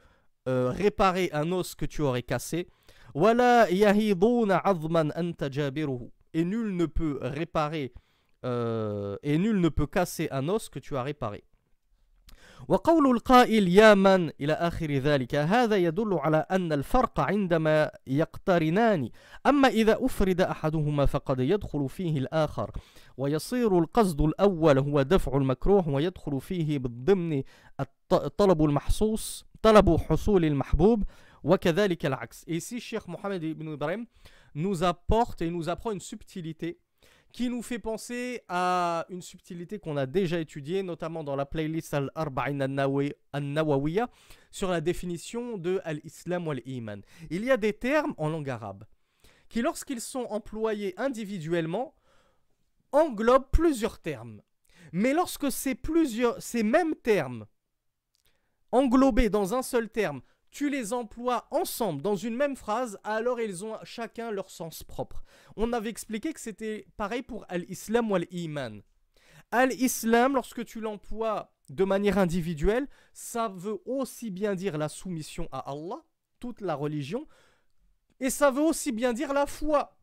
euh, 0.49 0.71
réparer 0.71 1.31
un 1.33 1.51
os 1.51 1.75
que 1.75 1.87
tu 1.87 2.03
aurais 2.03 2.23
cassé. 2.23 2.69
Et 3.15 3.25
nul 6.45 6.77
ne 6.77 6.87
peut 6.87 7.19
réparer 7.21 7.93
euh, 8.44 9.18
et 9.24 9.38
nul 9.38 9.60
ne 9.60 9.70
peut 9.70 9.88
casser 9.88 10.28
un 10.32 10.48
os 10.50 10.70
que 10.70 10.80
tu 10.80 10.96
as 10.98 11.04
réparé. 11.04 11.44
وقول 12.68 13.12
القائل 13.16 13.68
يا 13.68 13.94
من 13.94 14.30
إلى 14.42 14.54
آخر 14.54 14.92
ذلك 14.92 15.36
هذا 15.36 15.76
يدل 15.76 16.14
على 16.14 16.46
أن 16.52 16.74
الفرق 16.74 17.20
عندما 17.20 17.92
يقترنان 18.08 19.10
أما 19.46 19.68
إذا 19.68 19.98
أفرد 20.06 20.42
أحدهما 20.42 21.06
فقد 21.06 21.40
يدخل 21.40 21.90
فيه 21.90 22.18
الآخر 22.18 22.72
ويصير 23.18 23.80
القصد 23.80 24.22
الأول 24.22 24.80
هو 24.80 25.02
دفع 25.02 25.38
المكروه 25.38 25.90
ويدخل 25.90 26.42
فيه 26.42 26.80
بالضمن 26.80 27.44
طلب 28.38 28.64
المحصوص 28.64 29.46
طلب 29.62 29.98
حصول 29.98 30.46
المحبوب 30.46 31.04
وكذلك 31.44 32.06
العكس 32.06 32.46
Et 32.48 32.56
ici 32.56 32.80
Cheikh 32.80 33.08
Mohamed 33.08 33.44
ibn 33.44 33.74
Ibrahim 33.74 34.06
nous 34.56 34.84
apporte 34.84 35.42
et 35.42 35.50
nous 35.50 35.70
apprend 35.70 35.92
une 35.92 36.00
subtilité 36.00 36.80
qui 37.33 37.49
nous 37.49 37.63
fait 37.63 37.79
penser 37.79 38.43
à 38.49 39.07
une 39.09 39.23
subtilité 39.23 39.79
qu'on 39.79 39.97
a 39.97 40.07
déjà 40.07 40.41
étudiée, 40.41 40.83
notamment 40.83 41.25
dans 41.25 41.37
la 41.37 41.47
playlist 41.47 41.95
Al-Arba'in 41.95 42.61
al-Nawawiya, 43.33 44.09
sur 44.51 44.71
la 44.71 44.81
définition 44.81 45.57
de 45.57 45.81
Al-Islam 45.85 46.47
ou 46.49 46.51
Al-Iman. 46.51 47.03
Il 47.31 47.45
y 47.45 47.51
a 47.51 47.57
des 47.57 47.73
termes 47.73 48.15
en 48.17 48.29
langue 48.29 48.51
arabe 48.51 48.85
qui, 49.49 49.63
lorsqu'ils 49.63 50.01
sont 50.01 50.27
employés 50.31 50.95
individuellement, 50.97 51.95
englobent 52.93 53.51
plusieurs 53.51 53.99
termes. 53.99 54.43
Mais 54.93 55.13
lorsque 55.13 55.53
ces, 55.53 55.77
mêmes 56.63 56.95
termes, 56.97 57.47
englobés 58.73 59.31
dans 59.31 59.55
un 59.55 59.63
seul 59.63 59.89
terme, 59.89 60.23
tu 60.51 60.69
les 60.69 60.93
emploies 60.93 61.47
ensemble 61.51 62.03
dans 62.03 62.17
une 62.17 62.37
même 62.37 62.57
phrase, 62.57 62.99
alors 63.05 63.41
ils 63.41 63.65
ont 63.65 63.77
chacun 63.85 64.31
leur 64.31 64.51
sens 64.51 64.83
propre. 64.83 65.23
On 65.57 65.73
avait 65.73 65.91
expliqué 65.91 66.33
que 66.33 66.41
c'était 66.41 66.87
pareil 66.97 67.23
pour 67.23 67.45
Al-Islam 67.49 68.11
ou 68.11 68.17
Al-Iman. 68.17 68.83
Al-Islam, 69.53 70.35
lorsque 70.35 70.65
tu 70.65 70.81
l'emploies 70.81 71.53
de 71.71 71.85
manière 71.85 72.19
individuelle, 72.19 72.89
ça 73.13 73.49
veut 73.49 73.79
aussi 73.85 74.31
bien 74.31 74.55
dire 74.55 74.77
la 74.77 74.89
soumission 74.89 75.49
à 75.53 75.71
Allah, 75.71 76.03
toute 76.41 76.61
la 76.61 76.75
religion, 76.75 77.27
et 78.19 78.31
ça 78.31 78.51
veut 78.51 78.63
aussi 78.63 78.93
bien 78.93 79.13
dire 79.13 79.33
la 79.33 79.47
foi. 79.47 79.97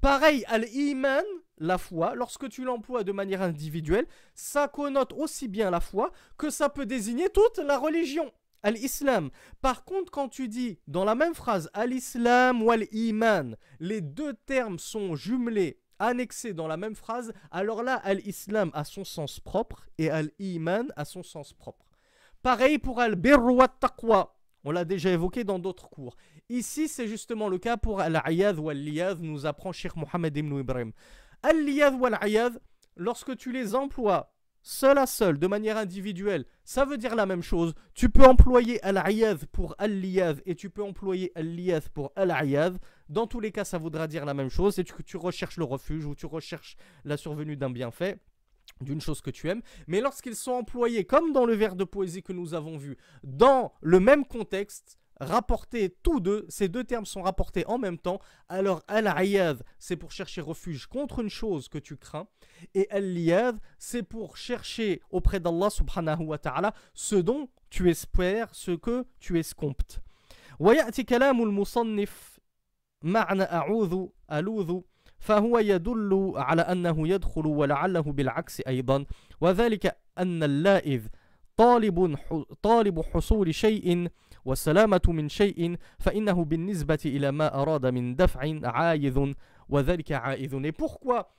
Pareil, 0.00 0.44
al-iman, 0.46 1.24
la 1.58 1.78
foi, 1.78 2.14
lorsque 2.14 2.48
tu 2.48 2.64
l'emploies 2.64 3.04
de 3.04 3.12
manière 3.12 3.42
individuelle, 3.42 4.06
ça 4.34 4.66
connote 4.66 5.12
aussi 5.12 5.46
bien 5.46 5.70
la 5.70 5.80
foi 5.80 6.10
que 6.38 6.48
ça 6.48 6.70
peut 6.70 6.86
désigner 6.86 7.28
toute 7.28 7.58
la 7.58 7.78
religion, 7.78 8.32
al-islam. 8.62 9.30
Par 9.60 9.84
contre, 9.84 10.10
quand 10.10 10.28
tu 10.28 10.48
dis 10.48 10.78
dans 10.86 11.04
la 11.04 11.14
même 11.14 11.34
phrase 11.34 11.70
al-islam 11.74 12.62
ou 12.62 12.70
al-iman, 12.70 13.56
les 13.78 14.00
deux 14.00 14.34
termes 14.46 14.78
sont 14.78 15.16
jumelés, 15.16 15.80
annexés 15.98 16.54
dans 16.54 16.66
la 16.66 16.76
même 16.76 16.94
phrase, 16.94 17.32
alors 17.50 17.82
là, 17.82 17.94
al-islam 17.94 18.70
a 18.74 18.84
son 18.84 19.04
sens 19.04 19.40
propre 19.40 19.86
et 19.98 20.10
al-iman 20.10 20.92
a 20.96 21.04
son 21.04 21.22
sens 21.22 21.52
propre. 21.52 21.86
Pareil 22.42 22.78
pour 22.78 23.00
al-birr 23.00 23.44
wa 23.44 23.68
taqwa. 23.68 24.36
On 24.64 24.72
l'a 24.72 24.84
déjà 24.84 25.10
évoqué 25.10 25.44
dans 25.44 25.58
d'autres 25.58 25.88
cours. 25.88 26.16
Ici, 26.48 26.88
c'est 26.88 27.06
justement 27.06 27.48
le 27.48 27.58
cas 27.58 27.76
pour 27.76 28.00
al-ayad 28.00 28.58
ou 28.58 28.68
al-liyad, 28.68 29.20
nous 29.20 29.46
apprend 29.46 29.72
Sheikh 29.72 29.96
Mohammed 29.96 30.36
ibn 30.36 30.58
Ibrahim. 30.58 30.92
Al-liyad 31.42 31.94
ou 31.94 32.06
al-ayad, 32.06 32.60
lorsque 32.96 33.36
tu 33.36 33.52
les 33.52 33.74
emploies 33.74 34.32
seul 34.62 34.98
à 34.98 35.06
seul, 35.06 35.38
de 35.38 35.46
manière 35.46 35.76
individuelle, 35.76 36.44
ça 36.64 36.84
veut 36.84 36.98
dire 36.98 37.14
la 37.14 37.26
même 37.26 37.42
chose. 37.42 37.74
Tu 37.94 38.10
peux 38.10 38.24
employer 38.24 38.82
al-ayad 38.82 39.46
pour 39.46 39.74
al-liyad 39.78 40.42
et 40.46 40.54
tu 40.54 40.70
peux 40.70 40.82
employer 40.82 41.32
al-liyad 41.34 41.88
pour 41.90 42.12
al-ayad. 42.16 42.78
Dans 43.08 43.26
tous 43.26 43.40
les 43.40 43.52
cas, 43.52 43.64
ça 43.64 43.78
voudra 43.78 44.06
dire 44.06 44.24
la 44.24 44.34
même 44.34 44.50
chose. 44.50 44.74
C'est 44.74 44.84
que 44.84 45.02
tu 45.02 45.16
recherches 45.16 45.56
le 45.56 45.64
refuge 45.64 46.04
ou 46.04 46.14
tu 46.14 46.26
recherches 46.26 46.76
la 47.04 47.16
survenue 47.16 47.56
d'un 47.56 47.70
bienfait 47.70 48.18
d'une 48.80 49.00
chose 49.00 49.20
que 49.20 49.30
tu 49.30 49.48
aimes, 49.48 49.62
mais 49.88 50.00
lorsqu'ils 50.00 50.36
sont 50.36 50.52
employés, 50.52 51.04
comme 51.04 51.32
dans 51.32 51.44
le 51.44 51.54
vers 51.54 51.76
de 51.76 51.84
poésie 51.84 52.22
que 52.22 52.32
nous 52.32 52.54
avons 52.54 52.78
vu, 52.78 52.96
dans 53.24 53.72
le 53.82 54.00
même 54.00 54.24
contexte, 54.24 54.99
rapportés 55.19 55.95
tous 56.03 56.19
deux, 56.19 56.45
ces 56.49 56.67
deux 56.67 56.83
termes 56.83 57.05
sont 57.05 57.21
rapportés 57.21 57.65
en 57.67 57.77
même 57.77 57.97
temps, 57.97 58.19
alors 58.49 58.81
al-ayad, 58.87 59.63
c'est 59.79 59.95
pour 59.95 60.11
chercher 60.11 60.41
refuge 60.41 60.87
contre 60.87 61.19
une 61.19 61.29
chose 61.29 61.69
que 61.69 61.77
tu 61.77 61.95
crains, 61.97 62.27
et 62.73 62.87
al-liyad, 62.89 63.57
c'est 63.77 64.03
pour 64.03 64.37
chercher 64.37 65.01
auprès 65.09 65.39
d'Allah 65.39 65.69
subhanahu 65.69 66.25
wa 66.25 66.37
ta'ala 66.37 66.73
ce 66.93 67.15
dont 67.15 67.49
tu 67.69 67.89
espères, 67.89 68.53
ce 68.53 68.71
que 68.71 69.05
tu 69.19 69.39
escomptes. 69.39 70.01
ويأتي 70.59 71.03
كلام 71.03 71.43
المصنف 71.43 72.39
معنى 73.01 73.43
أعوذ 73.43 74.07
ألوذ 74.31 74.81
فهو 75.19 75.59
يدل 75.59 76.33
على 76.35 76.61
أنه 76.61 77.07
يدخل 77.07 77.47
ولعله 77.47 78.01
بالعكس 78.01 78.61
أيضا 78.67 79.05
وذلك 79.41 79.97
أن 80.17 80.43
اللائذ 80.43 81.07
طالب, 81.57 82.17
طالب 82.61 83.01
حصول 83.01 83.55
شيء 83.55 84.09
والسلامة 84.45 85.01
من 85.07 85.29
شيء 85.29 85.77
فإنه 85.99 86.45
بالنسبة 86.45 86.99
إلى 87.05 87.31
ما 87.31 87.61
أراد 87.61 87.85
من 87.85 88.15
دفع 88.15 88.39
عايذ 88.63 89.33
وذلك 89.69 90.11
عائذ 90.11 90.65
Et 90.65 90.71
pourquoi 90.71 91.35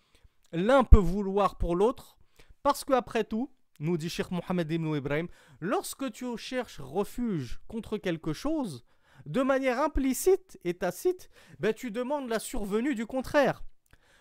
l'un 0.52 0.84
peut 0.84 0.98
vouloir 0.98 1.56
pour 1.56 1.76
l'autre 1.76 2.18
Parce 2.62 2.84
qu'après 2.84 3.24
tout, 3.24 3.50
nous 3.78 3.96
dit 3.96 4.08
Cheikh 4.08 4.30
Mohammed 4.30 4.70
ibn 4.70 4.94
Ibrahim, 4.94 5.28
lorsque 5.60 6.10
tu 6.10 6.36
cherches 6.36 6.80
refuge 6.80 7.60
contre 7.68 7.98
quelque 7.98 8.32
chose, 8.32 8.84
de 9.24 9.42
manière 9.42 9.80
implicite 9.80 10.58
et 10.64 10.74
tacite, 10.74 11.28
ben 11.58 11.72
tu 11.72 11.90
demandes 11.90 12.28
la 12.28 12.38
survenue 12.38 12.94
du 12.94 13.06
contraire. 13.06 13.64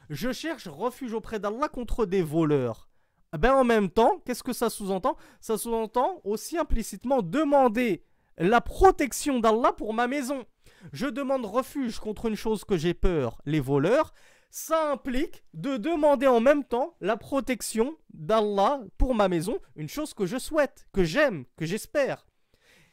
Je 0.10 0.32
cherche 0.32 0.68
refuge 0.68 1.14
auprès 1.14 1.40
d'Allah 1.40 1.68
contre 1.68 2.06
des 2.06 2.22
voleurs. 2.22 2.90
Ben 3.38 3.54
en 3.54 3.64
même 3.64 3.90
temps, 3.90 4.22
qu'est-ce 4.26 4.44
que 4.44 4.54
ça 4.54 4.70
sous-entend 4.70 5.18
Ça 5.42 5.58
sous-entend 5.58 6.22
aussi 6.24 6.58
implicitement 6.58 7.22
demander 7.22 8.04
la 8.41 8.61
protection 8.61 9.39
d'Allah 9.39 9.73
pour 9.73 9.95
ma 9.95 10.09
maison. 10.09 10.45
Je 10.93 11.07
demande 11.07 11.47
refuge 11.47 11.99
contre 11.99 12.27
une 12.27 12.35
chose 12.35 12.65
que 12.65 12.77
j'ai 12.77 12.95
peur, 12.95 13.41
les 13.45 13.61
voleurs. 13.61 14.13
Ça 14.51 14.91
implique 14.91 15.45
de 15.55 15.77
demander 15.77 16.27
en 16.27 16.41
même 16.41 16.65
temps 16.65 16.97
la 17.01 17.17
protection 17.17 17.97
d'Allah 18.13 18.81
pour 18.99 19.15
ma 19.15 19.29
maison, 19.29 19.59
une 19.77 19.89
chose 19.89 20.13
que 20.13 20.27
je 20.27 20.39
souhaite, 20.39 20.89
que 20.93 21.05
j'aime, 21.05 21.45
que 21.57 21.67
j'espère. 21.67 22.27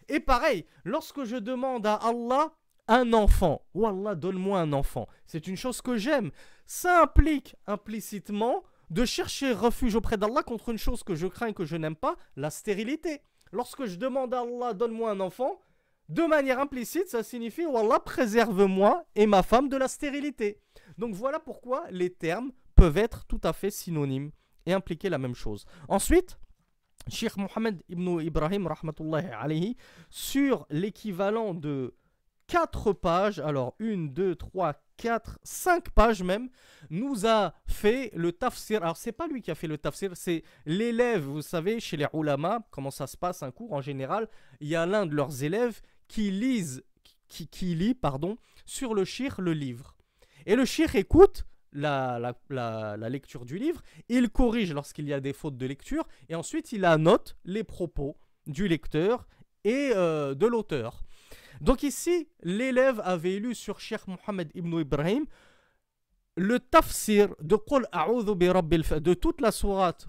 Et 0.07 0.19
pareil, 0.19 0.65
lorsque 0.83 1.23
je 1.23 1.37
demande 1.37 1.87
à 1.87 1.95
Allah 1.95 2.51
un 2.87 3.11
enfant, 3.13 3.63
ou 3.73 3.87
Allah 3.87 4.13
donne-moi 4.13 4.59
un 4.59 4.71
enfant, 4.71 5.07
c'est 5.25 5.47
une 5.47 5.57
chose 5.57 5.81
que 5.81 5.97
j'aime 5.97 6.31
ça 6.67 7.01
implique 7.01 7.55
implicitement 7.65 8.63
de 8.89 9.05
chercher 9.05 9.53
refuge 9.53 9.95
auprès 9.95 10.17
d'Allah 10.17 10.43
contre 10.43 10.69
une 10.69 10.77
chose 10.77 11.03
que 11.03 11.15
je 11.15 11.27
crains 11.27 11.47
et 11.47 11.53
que 11.53 11.65
je 11.65 11.75
n'aime 11.75 11.95
pas, 11.95 12.15
la 12.35 12.49
stérilité. 12.49 13.21
Lorsque 13.51 13.85
je 13.85 13.97
demande 13.97 14.33
à 14.33 14.41
Allah, 14.41 14.73
donne-moi 14.73 15.11
un 15.11 15.19
enfant, 15.19 15.61
de 16.09 16.23
manière 16.23 16.59
implicite, 16.59 17.09
ça 17.09 17.23
signifie, 17.23 17.65
Allah, 17.65 17.99
préserve-moi 17.99 19.05
et 19.15 19.27
ma 19.27 19.43
femme 19.43 19.67
de 19.69 19.77
la 19.77 19.87
stérilité. 19.87 20.61
Donc 20.97 21.13
voilà 21.13 21.39
pourquoi 21.39 21.85
les 21.91 22.09
termes 22.09 22.51
peuvent 22.75 22.97
être 22.97 23.25
tout 23.25 23.41
à 23.43 23.53
fait 23.53 23.71
synonymes 23.71 24.31
et 24.65 24.73
impliquer 24.73 25.09
la 25.09 25.17
même 25.17 25.35
chose. 25.35 25.65
Ensuite, 25.89 26.39
Sheikh 27.09 27.37
Mohammed 27.37 27.81
ibn 27.89 28.21
Ibrahim, 28.21 28.67
rahmatullahi 28.67 29.27
alayhi, 29.31 29.77
sur 30.09 30.65
l'équivalent 30.69 31.53
de 31.53 31.95
4 32.47 32.93
pages, 32.93 33.39
alors 33.39 33.75
1, 33.81 34.07
2, 34.07 34.35
3, 34.35 34.73
4, 34.97 35.39
5 35.43 35.89
pages 35.91 36.23
même, 36.23 36.49
nous 36.89 37.25
a 37.25 37.53
fait 37.67 38.11
le 38.13 38.31
tafsir. 38.31 38.83
Alors, 38.83 38.97
c'est 38.97 39.11
pas 39.11 39.27
lui 39.27 39.41
qui 39.41 39.51
a 39.51 39.55
fait 39.55 39.67
le 39.67 39.77
tafsir, 39.77 40.11
c'est 40.15 40.43
l'élève. 40.65 41.23
Vous 41.23 41.41
savez, 41.41 41.79
chez 41.79 41.97
les 41.97 42.07
ulama, 42.13 42.67
comment 42.71 42.91
ça 42.91 43.07
se 43.07 43.15
passe 43.15 43.43
un 43.43 43.51
cours 43.51 43.73
en 43.73 43.81
général 43.81 44.27
Il 44.59 44.67
y 44.67 44.75
a 44.75 44.85
l'un 44.85 45.05
de 45.05 45.15
leurs 45.15 45.43
élèves 45.43 45.81
qui 46.07 46.31
qui, 47.27 47.75
lit, 47.75 47.93
pardon, 47.93 48.37
sur 48.65 48.93
le 48.93 49.03
shir 49.05 49.41
le 49.41 49.53
livre. 49.53 49.95
Et 50.45 50.55
le 50.55 50.65
shir 50.65 50.95
écoute 50.95 51.45
la, 51.73 52.33
lecture 53.09 53.45
du 53.45 53.57
livre, 53.57 53.81
il 54.09 54.29
corrige 54.29 54.73
lorsqu'il 54.73 55.05
y 55.05 55.13
a 55.13 55.19
des 55.19 55.33
fautes 55.33 55.57
de 55.57 55.65
lecture, 55.65 56.07
et 56.29 56.35
ensuite 56.35 56.71
il 56.71 56.85
annote 56.85 57.37
les 57.45 57.63
propos 57.63 58.17
du 58.45 58.67
lecteur 58.67 59.27
et 59.63 59.91
euh, 59.93 60.33
de 60.33 60.47
l'auteur. 60.47 61.03
Donc 61.61 61.83
ici, 61.83 62.27
l'élève 62.43 63.01
avait 63.03 63.39
lu 63.39 63.55
sur 63.55 63.79
Cheikh 63.79 64.07
Mohammed 64.07 64.51
ibn 64.53 64.79
Ibrahim 64.79 65.25
le 66.37 66.59
tafsir 66.59 67.35
de 67.41 67.55
toute 69.15 69.41
la 69.41 69.51
sourate 69.51 70.07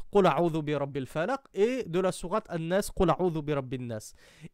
et 1.54 1.84
de 1.84 2.00
la 2.00 2.12
sourate 2.12 2.46
An-Nas. 2.50 2.92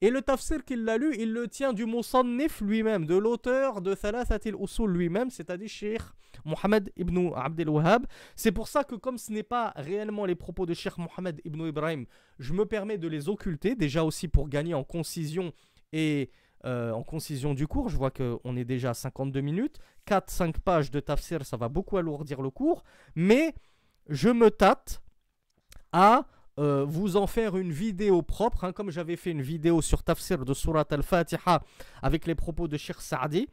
Et 0.00 0.10
le 0.10 0.22
tafsir 0.22 0.64
qu'il 0.64 0.88
a 0.88 0.96
lu, 0.96 1.16
il 1.18 1.32
le 1.32 1.48
tient 1.48 1.72
du 1.72 1.84
musannif 1.84 2.60
lui-même, 2.60 3.06
de 3.06 3.16
l'auteur 3.16 3.80
de 3.80 3.92
Thalathatil 3.92 4.54
Usul 4.54 4.88
lui-même, 4.92 5.30
c'est-à-dire 5.30 5.68
Cheikh 5.68 6.02
Mohammed 6.44 6.92
ibn 6.96 7.32
Abdel 7.34 7.68
Wahhab. 7.68 8.06
C'est 8.36 8.52
pour 8.52 8.68
ça 8.68 8.84
que 8.84 8.94
comme 8.94 9.18
ce 9.18 9.32
n'est 9.32 9.42
pas 9.42 9.72
réellement 9.74 10.26
les 10.26 10.36
propos 10.36 10.66
de 10.66 10.74
Cheikh 10.74 10.96
Mohammed 10.96 11.40
ibn 11.44 11.66
Ibrahim, 11.66 12.06
je 12.38 12.52
me 12.52 12.66
permets 12.66 12.98
de 12.98 13.08
les 13.08 13.28
occulter, 13.28 13.74
déjà 13.74 14.04
aussi 14.04 14.28
pour 14.28 14.48
gagner 14.48 14.74
en 14.74 14.84
concision 14.84 15.52
et 15.92 16.30
euh, 16.64 16.92
en 16.92 17.02
concision 17.02 17.54
du 17.54 17.66
cours. 17.66 17.88
Je 17.88 17.96
vois 17.96 18.10
qu'on 18.10 18.56
est 18.56 18.64
déjà 18.64 18.90
à 18.90 18.94
52 18.94 19.40
minutes. 19.40 19.78
4-5 20.06 20.58
pages 20.60 20.90
de 20.90 21.00
tafsir, 21.00 21.44
ça 21.44 21.56
va 21.56 21.68
beaucoup 21.68 21.96
alourdir 21.96 22.42
le 22.42 22.50
cours. 22.50 22.84
Mais 23.14 23.54
je 24.08 24.28
me 24.28 24.50
tâte 24.50 25.02
à 25.92 26.26
euh, 26.58 26.84
vous 26.86 27.16
en 27.16 27.26
faire 27.26 27.56
une 27.56 27.72
vidéo 27.72 28.22
propre, 28.22 28.64
hein, 28.64 28.72
comme 28.72 28.90
j'avais 28.90 29.16
fait 29.16 29.30
une 29.30 29.42
vidéo 29.42 29.82
sur 29.82 30.02
tafsir 30.02 30.44
de 30.44 30.54
Surat 30.54 30.86
al-Fatiha 30.88 31.62
avec 32.00 32.26
les 32.26 32.34
propos 32.34 32.68
de 32.68 32.76
Sheikh 32.76 33.00
Saadi. 33.00 33.48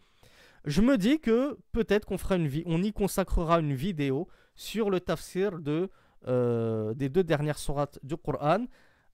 Je 0.65 0.81
me 0.81 0.97
dis 0.97 1.19
que 1.19 1.57
peut-être 1.71 2.05
qu'on 2.05 2.19
fera 2.19 2.35
une 2.35 2.49
on 2.67 2.83
y 2.83 2.93
consacrera 2.93 3.59
une 3.59 3.73
vidéo 3.73 4.27
sur 4.55 4.91
le 4.91 4.99
tafsir 4.99 5.57
de, 5.57 5.89
euh, 6.27 6.93
des 6.93 7.09
deux 7.09 7.23
dernières 7.23 7.57
sourates 7.57 7.97
du 8.03 8.15
Coran. 8.15 8.65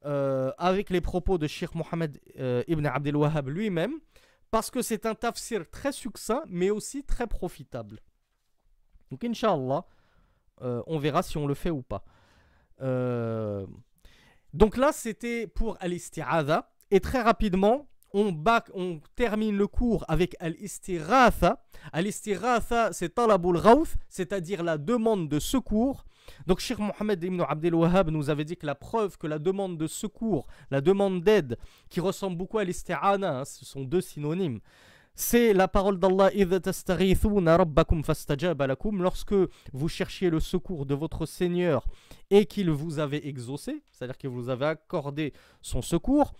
Euh, 0.05 0.51
avec 0.59 0.91
les 0.91 1.01
propos 1.01 1.39
de 1.39 1.47
Sheikh 1.47 1.73
Mohammed 1.73 2.19
euh, 2.39 2.63
ibn 2.67 2.85
Abdel 2.85 3.15
Wahhab 3.15 3.49
lui-même, 3.49 3.93
parce 4.51 4.69
que 4.69 4.83
c'est 4.83 5.07
un 5.07 5.15
tafsir 5.15 5.67
très 5.69 5.91
succinct, 5.91 6.43
mais 6.47 6.69
aussi 6.69 7.03
très 7.03 7.25
profitable. 7.25 7.99
Donc, 9.09 9.23
Inch'Allah, 9.23 9.85
euh, 10.61 10.83
on 10.85 10.99
verra 10.99 11.23
si 11.23 11.37
on 11.37 11.47
le 11.47 11.55
fait 11.55 11.71
ou 11.71 11.81
pas. 11.81 12.03
donc 14.53 14.77
là, 14.77 14.91
c'était 14.91 15.47
pour 15.47 15.77
Al-Isti'adha. 15.79 16.71
Et 16.91 16.99
très 16.99 17.21
rapidement, 17.21 17.89
on, 18.13 18.33
on 18.75 19.01
termine 19.15 19.57
le 19.57 19.67
cours 19.67 20.05
avec 20.07 20.35
Al-Istiratha. 20.39 21.65
Al-Istiratha, 21.91 22.93
c'est 22.93 23.15
Talabul 23.15 23.59
Ghawth, 23.59 23.95
c'est-à-dire 24.09 24.63
la 24.63 24.77
demande 24.77 25.27
de 25.27 25.39
secours. 25.39 26.05
Donc 26.45 26.59
Sheikh 26.59 26.79
Mohammed 26.79 27.23
ibn 27.23 27.41
Abdel 27.47 27.75
Wahhab 27.75 28.09
nous 28.09 28.29
avait 28.29 28.45
dit 28.45 28.57
que 28.57 28.65
la 28.65 28.75
preuve 28.75 29.17
que 29.17 29.27
la 29.27 29.39
demande 29.39 29.77
de 29.77 29.87
secours, 29.87 30.47
la 30.71 30.81
demande 30.81 31.23
d'aide, 31.23 31.57
qui 31.89 31.99
ressemble 31.99 32.37
beaucoup 32.37 32.57
à 32.57 32.63
l'isti'ana, 32.63 33.39
hein, 33.39 33.45
ce 33.45 33.65
sont 33.65 33.83
deux 33.83 34.01
synonymes, 34.01 34.59
c'est 35.19 35.51
la 35.51 35.67
parole 35.67 35.97
d'Allah 35.97 36.29
lorsque 38.99 39.33
vous 39.73 39.89
cherchiez 39.89 40.29
le 40.29 40.39
secours 40.39 40.85
de 40.85 40.93
votre 40.93 41.25
Seigneur 41.25 41.87
et 42.29 42.45
qu'il 42.45 42.69
vous 42.69 42.99
avait 42.99 43.27
exaucé, 43.27 43.81
c'est-à-dire 43.91 44.17
qu'il 44.17 44.29
vous 44.29 44.49
avait 44.49 44.67
accordé 44.67 45.33
son 45.63 45.81
secours. 45.81 46.33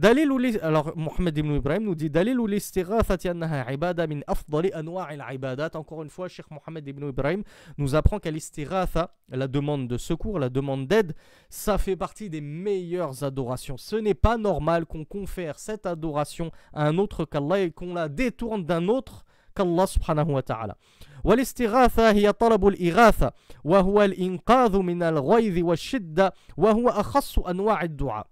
دليل 0.00 0.32
الاس- 0.32 0.58
alors 0.62 0.92
Mohamed 0.96 1.38
ibn 1.38 1.50
Ibrahim 1.56 1.84
nous 1.84 1.94
dit 1.94 2.08
دليل 2.10 2.40
الاستغاثة 2.44 3.30
أنها 3.30 3.62
عبادة 3.62 4.06
من 4.06 4.22
أفضل 4.28 4.66
أنواع 4.66 5.14
العبادات 5.14 5.76
encore 5.76 6.02
une 6.02 6.10
fois 6.10 6.28
Cheikh 6.28 6.50
Mohamed 6.50 6.86
ibn 6.88 7.08
Ibrahim 7.08 7.42
nous 7.78 7.94
apprend 7.94 8.18
qu'à 8.18 8.30
l'istighatha 8.30 9.10
la 9.30 9.48
demande 9.48 9.88
de 9.88 9.96
secours 9.96 10.38
la 10.38 10.48
demande 10.50 10.86
d'aide 10.86 11.14
ça 11.48 11.78
fait 11.78 11.96
partie 11.96 12.28
des 12.30 12.40
meilleures 12.42 13.24
adorations 13.24 13.76
ce 13.78 13.96
n'est 13.96 14.14
pas 14.14 14.36
normal 14.36 14.84
qu'on 14.86 15.04
confère 15.04 15.58
cette 15.58 15.86
adoration 15.86 16.50
à 16.74 16.86
un 16.86 16.98
autre 16.98 17.24
qu'Allah 17.24 17.60
et 17.60 17.70
qu'on 17.70 17.94
la 17.94 18.08
détourne 18.08 18.64
d'un 18.64 18.88
autre 18.88 19.24
qu'Allah 19.54 19.86
subhanahu 19.86 20.32
wa 20.32 20.42
ta'ala 20.42 20.76
والاستغاثة 21.24 22.10
هي 22.10 22.32
طلب 22.32 22.66
الإغاثة 22.66 23.32
وهو 23.64 24.02
الإنقاذ 24.02 24.76
من 24.78 25.02
الغيظ 25.02 25.64
والشدة 25.64 26.32
وهو 26.56 26.88
أخص 26.88 27.38
أنواع 27.38 27.82
الدعاء 27.82 28.26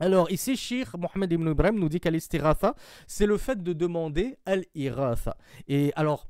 alors 0.00 0.30
ici, 0.30 0.56
Sheikh 0.56 0.94
Mohamed 0.94 1.32
Ibn 1.32 1.50
Ibrahim 1.50 1.78
nous 1.78 1.88
dit 1.88 2.00
qu'al-istighatha, 2.00 2.74
c'est 3.06 3.26
le 3.26 3.38
fait 3.38 3.62
de 3.62 3.72
demander 3.72 4.36
al-iratha. 4.44 5.36
Et 5.68 5.92
alors, 5.94 6.26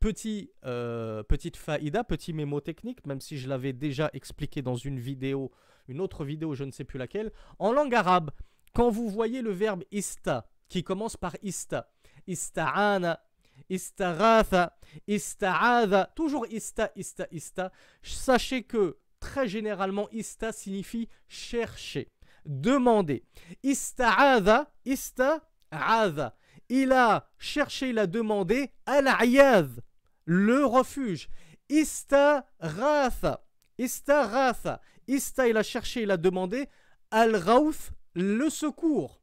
petit, 0.00 0.50
euh, 0.64 1.22
petite 1.22 1.56
faïda, 1.56 2.02
petit 2.02 2.32
mémo 2.32 2.60
technique, 2.60 3.06
même 3.06 3.20
si 3.20 3.36
je 3.36 3.48
l'avais 3.48 3.74
déjà 3.74 4.10
expliqué 4.14 4.62
dans 4.62 4.76
une 4.76 4.98
vidéo, 4.98 5.50
une 5.88 6.00
autre 6.00 6.24
vidéo, 6.24 6.54
je 6.54 6.64
ne 6.64 6.70
sais 6.70 6.84
plus 6.84 6.98
laquelle, 6.98 7.30
en 7.58 7.72
langue 7.72 7.94
arabe, 7.94 8.30
quand 8.72 8.90
vous 8.90 9.08
voyez 9.08 9.42
le 9.42 9.52
verbe 9.52 9.84
ista, 9.92 10.48
qui 10.68 10.82
commence 10.82 11.16
par 11.16 11.36
ista, 11.42 11.90
ista'ana, 12.26 13.20
istaghatha, 13.68 14.76
ista'adha, 15.06 16.10
toujours 16.16 16.46
ista, 16.50 16.90
ista, 16.96 17.26
ista, 17.30 17.70
sachez 18.02 18.62
que 18.62 18.96
très 19.20 19.46
généralement, 19.46 20.08
ista 20.10 20.52
signifie 20.52 21.08
chercher 21.28 22.10
demander. 22.44 23.24
Ista'adha, 23.62 24.70
ista'adha. 24.84 26.36
Il 26.68 26.92
a 26.92 27.28
cherché, 27.38 27.90
il 27.90 27.98
a 27.98 28.06
demandé 28.06 28.72
al-ayadh, 28.86 29.80
le 30.24 30.64
refuge. 30.64 31.28
Istaghatha, 31.68 33.44
istaghatha. 33.78 34.80
Ista, 35.06 35.46
il 35.46 35.56
a 35.56 35.62
cherché, 35.62 36.02
il 36.02 36.10
a 36.10 36.16
demandé 36.16 36.68
al-ghawth, 37.10 37.92
le 38.14 38.48
secours. 38.48 39.20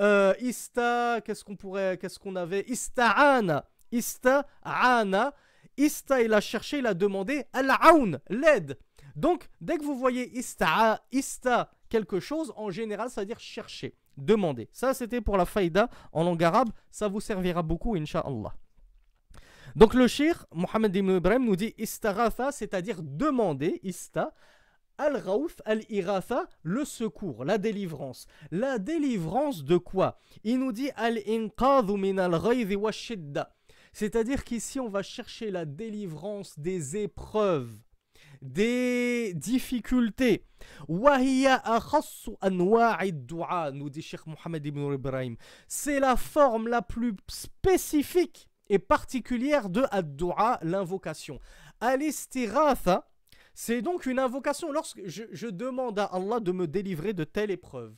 Euh, 0.00 0.34
ista, 0.40 1.20
qu'est-ce 1.24 1.42
qu'on 1.42 1.56
pourrait, 1.56 1.96
qu'est-ce 1.98 2.18
qu'on 2.18 2.36
avait? 2.36 2.64
Ista'ana, 2.68 3.66
ista'ana. 3.90 5.34
Ista, 5.78 6.20
il 6.20 6.34
a 6.34 6.40
cherché, 6.40 6.78
il 6.78 6.86
a 6.86 6.94
demandé 6.94 7.44
al-aoun, 7.52 8.20
l'aide. 8.28 8.78
Donc, 9.14 9.48
dès 9.60 9.78
que 9.78 9.84
vous 9.84 9.98
voyez 9.98 10.38
ista, 10.38 11.02
ista 11.10 11.70
quelque 11.88 12.20
chose, 12.20 12.52
en 12.56 12.70
général, 12.70 13.10
ça 13.10 13.22
veut 13.22 13.26
dire 13.26 13.40
chercher, 13.40 13.94
demander. 14.16 14.68
Ça, 14.72 14.94
c'était 14.94 15.20
pour 15.20 15.36
la 15.36 15.46
faïda 15.46 15.88
en 16.12 16.24
langue 16.24 16.42
arabe. 16.42 16.70
Ça 16.90 17.08
vous 17.08 17.20
servira 17.20 17.62
beaucoup, 17.62 17.94
Inch'Allah. 17.96 18.54
Donc, 19.74 19.94
le 19.94 20.06
shir, 20.06 20.46
Mohamed 20.54 20.94
ibn 20.96 21.16
Ibrahim, 21.16 21.44
nous 21.44 21.56
dit 21.56 21.74
istaghatha, 21.76 22.50
c'est-à-dire 22.50 23.02
demander, 23.02 23.80
ista, 23.82 24.34
al-ghawth, 24.96 25.60
al-iratha, 25.64 26.46
le 26.62 26.84
secours, 26.84 27.44
la 27.44 27.58
délivrance. 27.58 28.26
La 28.50 28.78
délivrance 28.78 29.64
de 29.64 29.76
quoi? 29.76 30.18
Il 30.44 30.60
nous 30.60 30.72
dit 30.72 30.90
al-inqadhu 30.96 31.96
min 31.98 32.18
al-ghayzi 32.18 32.76
wa 32.76 32.92
shidda. 32.92 33.54
C'est-à-dire 33.92 34.44
qu'ici, 34.44 34.80
on 34.80 34.88
va 34.88 35.02
chercher 35.02 35.50
la 35.50 35.64
délivrance 35.64 36.58
des 36.58 36.96
épreuves 36.96 37.76
des 38.42 39.32
difficultés. 39.34 40.44
Nous 40.88 41.10
dit 43.90 44.02
Cheikh 44.02 44.26
Mohamed 44.26 44.66
ibn 44.66 44.92
Ibrahim. 44.92 45.36
C'est 45.68 46.00
la 46.00 46.16
forme 46.16 46.68
la 46.68 46.82
plus 46.82 47.14
spécifique 47.28 48.48
et 48.68 48.78
particulière 48.78 49.68
de 49.68 49.84
ad-du'a, 49.90 50.58
l'invocation. 50.62 51.38
Al-istighatha, 51.80 53.08
c'est 53.54 53.82
donc 53.82 54.06
une 54.06 54.18
invocation 54.18 54.72
lorsque 54.72 55.00
je, 55.06 55.24
je 55.30 55.46
demande 55.46 55.98
à 55.98 56.04
Allah 56.04 56.40
de 56.40 56.52
me 56.52 56.66
délivrer 56.66 57.12
de 57.12 57.24
telle 57.24 57.50
épreuve, 57.50 57.94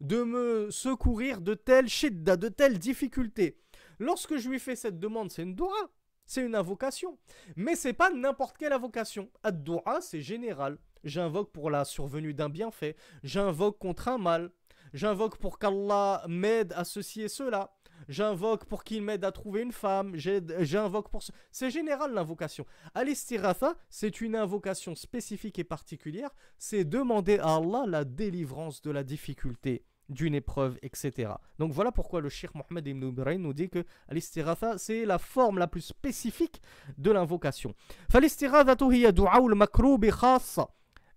de 0.00 0.22
me 0.22 0.70
secourir 0.70 1.40
de 1.40 1.54
telle 1.54 1.88
shidda, 1.88 2.36
de 2.36 2.48
telle 2.48 2.78
difficulté. 2.78 3.58
Lorsque 3.98 4.36
je 4.36 4.48
lui 4.48 4.58
fais 4.58 4.76
cette 4.76 4.98
demande, 4.98 5.30
c'est 5.30 5.42
une 5.42 5.54
dua. 5.54 5.90
C'est 6.32 6.46
une 6.46 6.54
invocation. 6.54 7.18
Mais 7.56 7.76
c'est 7.76 7.92
pas 7.92 8.10
n'importe 8.10 8.56
quelle 8.56 8.72
invocation. 8.72 9.28
Ad-du'a, 9.42 10.00
c'est 10.00 10.22
général. 10.22 10.78
J'invoque 11.04 11.52
pour 11.52 11.68
la 11.68 11.84
survenue 11.84 12.32
d'un 12.32 12.48
bienfait. 12.48 12.96
J'invoque 13.22 13.78
contre 13.78 14.08
un 14.08 14.16
mal. 14.16 14.50
J'invoque 14.94 15.36
pour 15.36 15.58
qu'Allah 15.58 16.24
m'aide 16.28 16.72
à 16.72 16.84
ceci 16.84 17.20
et 17.20 17.28
cela. 17.28 17.74
J'invoque 18.08 18.64
pour 18.64 18.82
qu'il 18.82 19.02
m'aide 19.02 19.26
à 19.26 19.30
trouver 19.30 19.60
une 19.60 19.72
femme. 19.72 20.14
J'invoque 20.16 21.10
pour... 21.10 21.22
Ce... 21.22 21.32
C'est 21.50 21.70
général 21.70 22.14
l'invocation. 22.14 22.64
Al-istiratha, 22.94 23.76
c'est 23.90 24.22
une 24.22 24.34
invocation 24.34 24.94
spécifique 24.94 25.58
et 25.58 25.64
particulière. 25.64 26.30
C'est 26.56 26.84
demander 26.84 27.40
à 27.40 27.56
Allah 27.56 27.84
la 27.86 28.04
délivrance 28.04 28.80
de 28.80 28.90
la 28.90 29.04
difficulté 29.04 29.84
d'une 30.08 30.34
épreuve, 30.34 30.78
etc. 30.82 31.32
Donc 31.58 31.72
voilà 31.72 31.92
pourquoi 31.92 32.20
le 32.20 32.28
Sheikh 32.28 32.54
Mohammed 32.54 32.86
Ibn 32.86 33.08
Ibrahim 33.08 33.42
nous 33.42 33.52
dit 33.52 33.68
que 33.68 33.84
l'istighatha, 34.10 34.78
c'est 34.78 35.04
la 35.04 35.18
forme 35.18 35.58
la 35.58 35.66
plus 35.66 35.80
spécifique 35.80 36.60
de 36.98 37.10
l'invocation. 37.10 37.74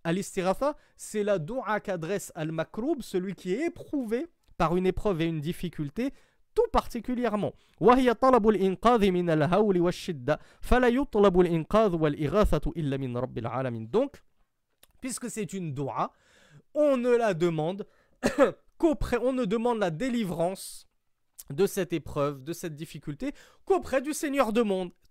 L'istighatha, 0.06 0.76
c'est 0.96 1.24
la 1.24 1.40
dua 1.40 1.80
qu'adresse 1.80 2.32
al-makroub, 2.36 3.02
celui 3.02 3.34
qui 3.34 3.54
est 3.54 3.68
éprouvé 3.68 4.28
par 4.58 4.76
une 4.78 4.86
épreuve 4.86 5.22
et 5.22 5.26
une 5.26 5.42
difficulté, 5.42 6.14
tout 6.54 6.68
particulièrement. 6.72 7.54
Donc, 13.92 14.24
puisque 15.02 15.30
c'est 15.30 15.54
une 15.54 15.74
dua, 15.74 16.12
on 16.74 16.98
ne 16.98 17.10
la 17.10 17.34
demande 17.34 17.86
on 18.82 19.34
ne 19.34 19.45
demande 19.45 19.80
la 19.80 19.91
délivrance 19.91 20.88
de 21.49 21.67
cette 21.67 21.93
épreuve, 21.93 22.43
de 22.43 22.53
cette 22.53 22.76
difficulté, 22.76 23.34
qu'auprès 23.65 24.01
du 24.01 24.13
Seigneur 24.13 24.51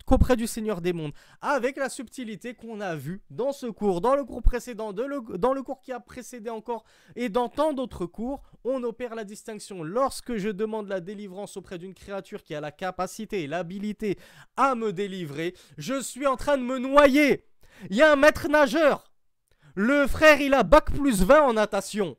qu'auprès 0.04 0.36
du 0.36 0.46
Seigneur 0.46 0.80
des 0.80 0.92
mondes, 0.92 1.12
avec 1.40 1.76
la 1.76 1.88
subtilité 1.88 2.54
qu'on 2.54 2.80
a 2.80 2.94
vue 2.94 3.22
dans 3.30 3.52
ce 3.52 3.66
cours, 3.66 4.00
dans 4.00 4.14
le 4.14 4.24
cours 4.24 4.42
précédent, 4.42 4.92
dans 4.92 5.52
le 5.52 5.62
cours 5.62 5.80
qui 5.80 5.92
a 5.92 6.00
précédé 6.00 6.50
encore, 6.50 6.84
et 7.16 7.28
dans 7.28 7.48
tant 7.48 7.72
d'autres 7.72 8.06
cours, 8.06 8.42
on 8.64 8.82
opère 8.82 9.14
la 9.14 9.24
distinction. 9.24 9.82
Lorsque 9.82 10.36
je 10.36 10.50
demande 10.50 10.88
la 10.88 11.00
délivrance 11.00 11.56
auprès 11.56 11.78
d'une 11.78 11.94
créature 11.94 12.42
qui 12.42 12.54
a 12.54 12.60
la 12.60 12.72
capacité 12.72 13.42
et 13.42 13.46
l'habilité 13.46 14.18
à 14.56 14.74
me 14.74 14.92
délivrer, 14.92 15.54
je 15.78 16.00
suis 16.00 16.26
en 16.26 16.36
train 16.36 16.58
de 16.58 16.62
me 16.62 16.78
noyer. 16.78 17.46
Il 17.90 17.96
y 17.96 18.02
a 18.02 18.12
un 18.12 18.16
maître 18.16 18.48
nageur. 18.48 19.10
Le 19.74 20.06
frère, 20.06 20.40
il 20.40 20.54
a 20.54 20.62
bac 20.62 20.92
plus 20.92 21.22
20 21.22 21.42
en 21.42 21.52
natation. 21.54 22.16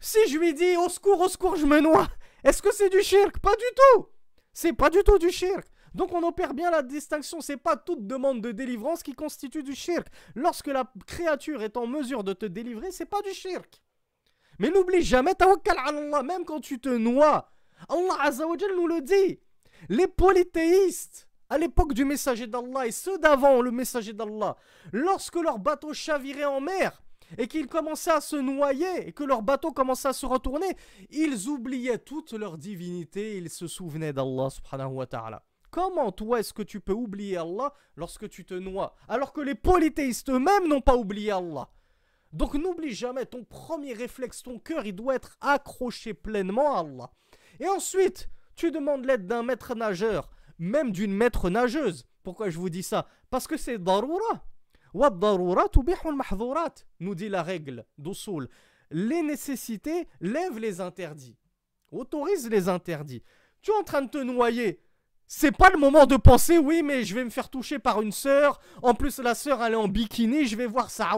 Si 0.00 0.18
je 0.28 0.38
lui 0.38 0.54
dis 0.54 0.76
au 0.76 0.88
secours, 0.88 1.20
au 1.20 1.28
secours, 1.28 1.56
je 1.56 1.66
me 1.66 1.80
noie, 1.80 2.08
est-ce 2.44 2.62
que 2.62 2.72
c'est 2.72 2.90
du 2.90 3.02
shirk? 3.02 3.38
Pas 3.40 3.54
du 3.56 3.64
tout 3.74 4.06
C'est 4.52 4.72
pas 4.72 4.90
du 4.90 5.02
tout 5.02 5.18
du 5.18 5.30
shirk. 5.30 5.66
Donc 5.94 6.12
on 6.12 6.22
opère 6.22 6.52
bien 6.52 6.70
la 6.70 6.82
distinction, 6.82 7.40
c'est 7.40 7.56
pas 7.56 7.76
toute 7.76 8.06
demande 8.06 8.42
de 8.42 8.52
délivrance 8.52 9.02
qui 9.02 9.14
constitue 9.14 9.62
du 9.62 9.74
shirk. 9.74 10.06
Lorsque 10.34 10.66
la 10.66 10.84
créature 11.06 11.62
est 11.62 11.78
en 11.78 11.86
mesure 11.86 12.22
de 12.22 12.34
te 12.34 12.44
délivrer, 12.44 12.90
c'est 12.90 13.06
pas 13.06 13.22
du 13.22 13.32
shirk. 13.32 13.80
Mais 14.58 14.70
n'oublie 14.70 15.02
jamais, 15.02 15.34
tawakkal 15.34 15.78
Allah, 15.78 16.22
même 16.22 16.44
quand 16.44 16.60
tu 16.60 16.78
te 16.78 16.90
noies. 16.90 17.48
Allah 17.88 18.16
Azzawajal 18.20 18.74
nous 18.76 18.86
le 18.86 19.00
dit. 19.00 19.40
Les 19.88 20.06
polythéistes, 20.06 21.28
à 21.48 21.58
l'époque 21.58 21.94
du 21.94 22.04
messager 22.04 22.46
d'Allah 22.46 22.86
et 22.86 22.92
ceux 22.92 23.18
d'avant 23.18 23.60
le 23.60 23.70
messager 23.70 24.12
d'Allah, 24.12 24.56
lorsque 24.92 25.36
leur 25.36 25.58
bateau 25.58 25.92
chavirait 25.92 26.44
en 26.44 26.60
mer, 26.60 27.02
et 27.38 27.48
qu'ils 27.48 27.66
commençaient 27.66 28.12
à 28.12 28.20
se 28.20 28.36
noyer 28.36 29.08
et 29.08 29.12
que 29.12 29.24
leur 29.24 29.42
bateau 29.42 29.72
commençait 29.72 30.08
à 30.08 30.12
se 30.12 30.26
retourner, 30.26 30.76
ils 31.10 31.48
oubliaient 31.48 31.98
toute 31.98 32.32
leur 32.32 32.58
divinité, 32.58 33.36
ils 33.36 33.50
se 33.50 33.66
souvenaient 33.66 34.12
d'Allah 34.12 34.50
subhanahu 34.50 34.94
wa 34.94 35.06
ta'ala. 35.06 35.42
Comment 35.70 36.12
toi 36.12 36.40
est-ce 36.40 36.54
que 36.54 36.62
tu 36.62 36.80
peux 36.80 36.92
oublier 36.92 37.36
Allah 37.36 37.72
lorsque 37.96 38.28
tu 38.28 38.44
te 38.44 38.54
noies 38.54 38.94
alors 39.08 39.32
que 39.32 39.40
les 39.40 39.54
polythéistes 39.54 40.30
eux-mêmes 40.30 40.68
n'ont 40.68 40.80
pas 40.80 40.96
oublié 40.96 41.32
Allah? 41.32 41.68
Donc 42.32 42.54
n'oublie 42.54 42.94
jamais 42.94 43.26
ton 43.26 43.44
premier 43.44 43.92
réflexe, 43.92 44.42
ton 44.42 44.58
cœur 44.58 44.86
il 44.86 44.94
doit 44.94 45.14
être 45.14 45.36
accroché 45.40 46.14
pleinement 46.14 46.76
à 46.76 46.80
Allah. 46.80 47.10
Et 47.60 47.68
ensuite, 47.68 48.28
tu 48.54 48.70
demandes 48.70 49.04
l'aide 49.04 49.26
d'un 49.26 49.42
maître 49.42 49.74
nageur, 49.74 50.30
même 50.58 50.92
d'une 50.92 51.12
maître 51.12 51.50
nageuse. 51.50 52.06
Pourquoi 52.22 52.50
je 52.50 52.58
vous 52.58 52.70
dis 52.70 52.82
ça? 52.82 53.06
Parce 53.30 53.46
que 53.46 53.56
c'est 53.56 53.78
nous 57.00 57.14
dit 57.14 57.28
la 57.28 57.42
règle 57.42 57.84
d'Usul. 57.98 58.48
Les 58.90 59.22
nécessités 59.22 60.08
lèvent 60.20 60.58
les 60.58 60.80
interdits, 60.80 61.36
autorisent 61.90 62.48
les 62.48 62.68
interdits. 62.68 63.22
Tu 63.62 63.70
es 63.70 63.74
en 63.74 63.82
train 63.82 64.02
de 64.02 64.10
te 64.10 64.18
noyer. 64.18 64.80
C'est 65.26 65.56
pas 65.56 65.70
le 65.70 65.78
moment 65.78 66.06
de 66.06 66.16
penser, 66.16 66.56
oui, 66.56 66.82
mais 66.82 67.04
je 67.04 67.14
vais 67.14 67.24
me 67.24 67.30
faire 67.30 67.50
toucher 67.50 67.78
par 67.78 68.00
une 68.00 68.12
sœur. 68.12 68.60
En 68.82 68.94
plus, 68.94 69.18
la 69.18 69.34
sœur, 69.34 69.62
elle 69.62 69.72
est 69.72 69.76
en 69.76 69.88
bikini, 69.88 70.46
je 70.46 70.56
vais 70.56 70.66
voir 70.66 70.90
sa. 70.90 71.10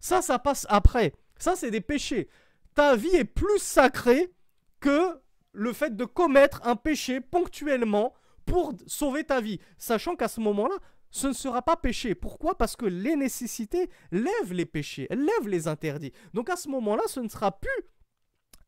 Ça, 0.00 0.22
ça 0.22 0.38
passe 0.38 0.66
après. 0.70 1.12
Ça, 1.38 1.54
c'est 1.54 1.70
des 1.70 1.80
péchés. 1.80 2.28
ta 2.74 2.96
vie 2.96 3.14
est 3.14 3.24
plus 3.24 3.58
sacrée 3.58 4.32
que 4.80 5.20
le 5.52 5.72
fait 5.72 5.94
de 5.94 6.06
commettre 6.06 6.60
un 6.64 6.76
péché 6.76 7.20
ponctuellement 7.20 8.14
pour 8.46 8.72
sauver 8.86 9.24
ta 9.24 9.40
vie, 9.40 9.60
sachant 9.78 10.16
qu'à 10.16 10.28
ce 10.28 10.40
moment-là, 10.40 10.74
ce 11.12 11.26
ne 11.28 11.32
sera 11.34 11.62
pas 11.62 11.76
péché. 11.76 12.14
Pourquoi? 12.14 12.56
Parce 12.56 12.74
que 12.74 12.86
les 12.86 13.16
nécessités 13.16 13.90
lèvent 14.10 14.52
les 14.52 14.66
péchés, 14.66 15.06
elles 15.10 15.24
lèvent 15.24 15.48
les 15.48 15.68
interdits. 15.68 16.12
Donc 16.32 16.50
à 16.50 16.56
ce 16.56 16.68
moment-là, 16.70 17.02
ce 17.06 17.20
ne 17.20 17.28
sera 17.28 17.52
plus 17.52 17.70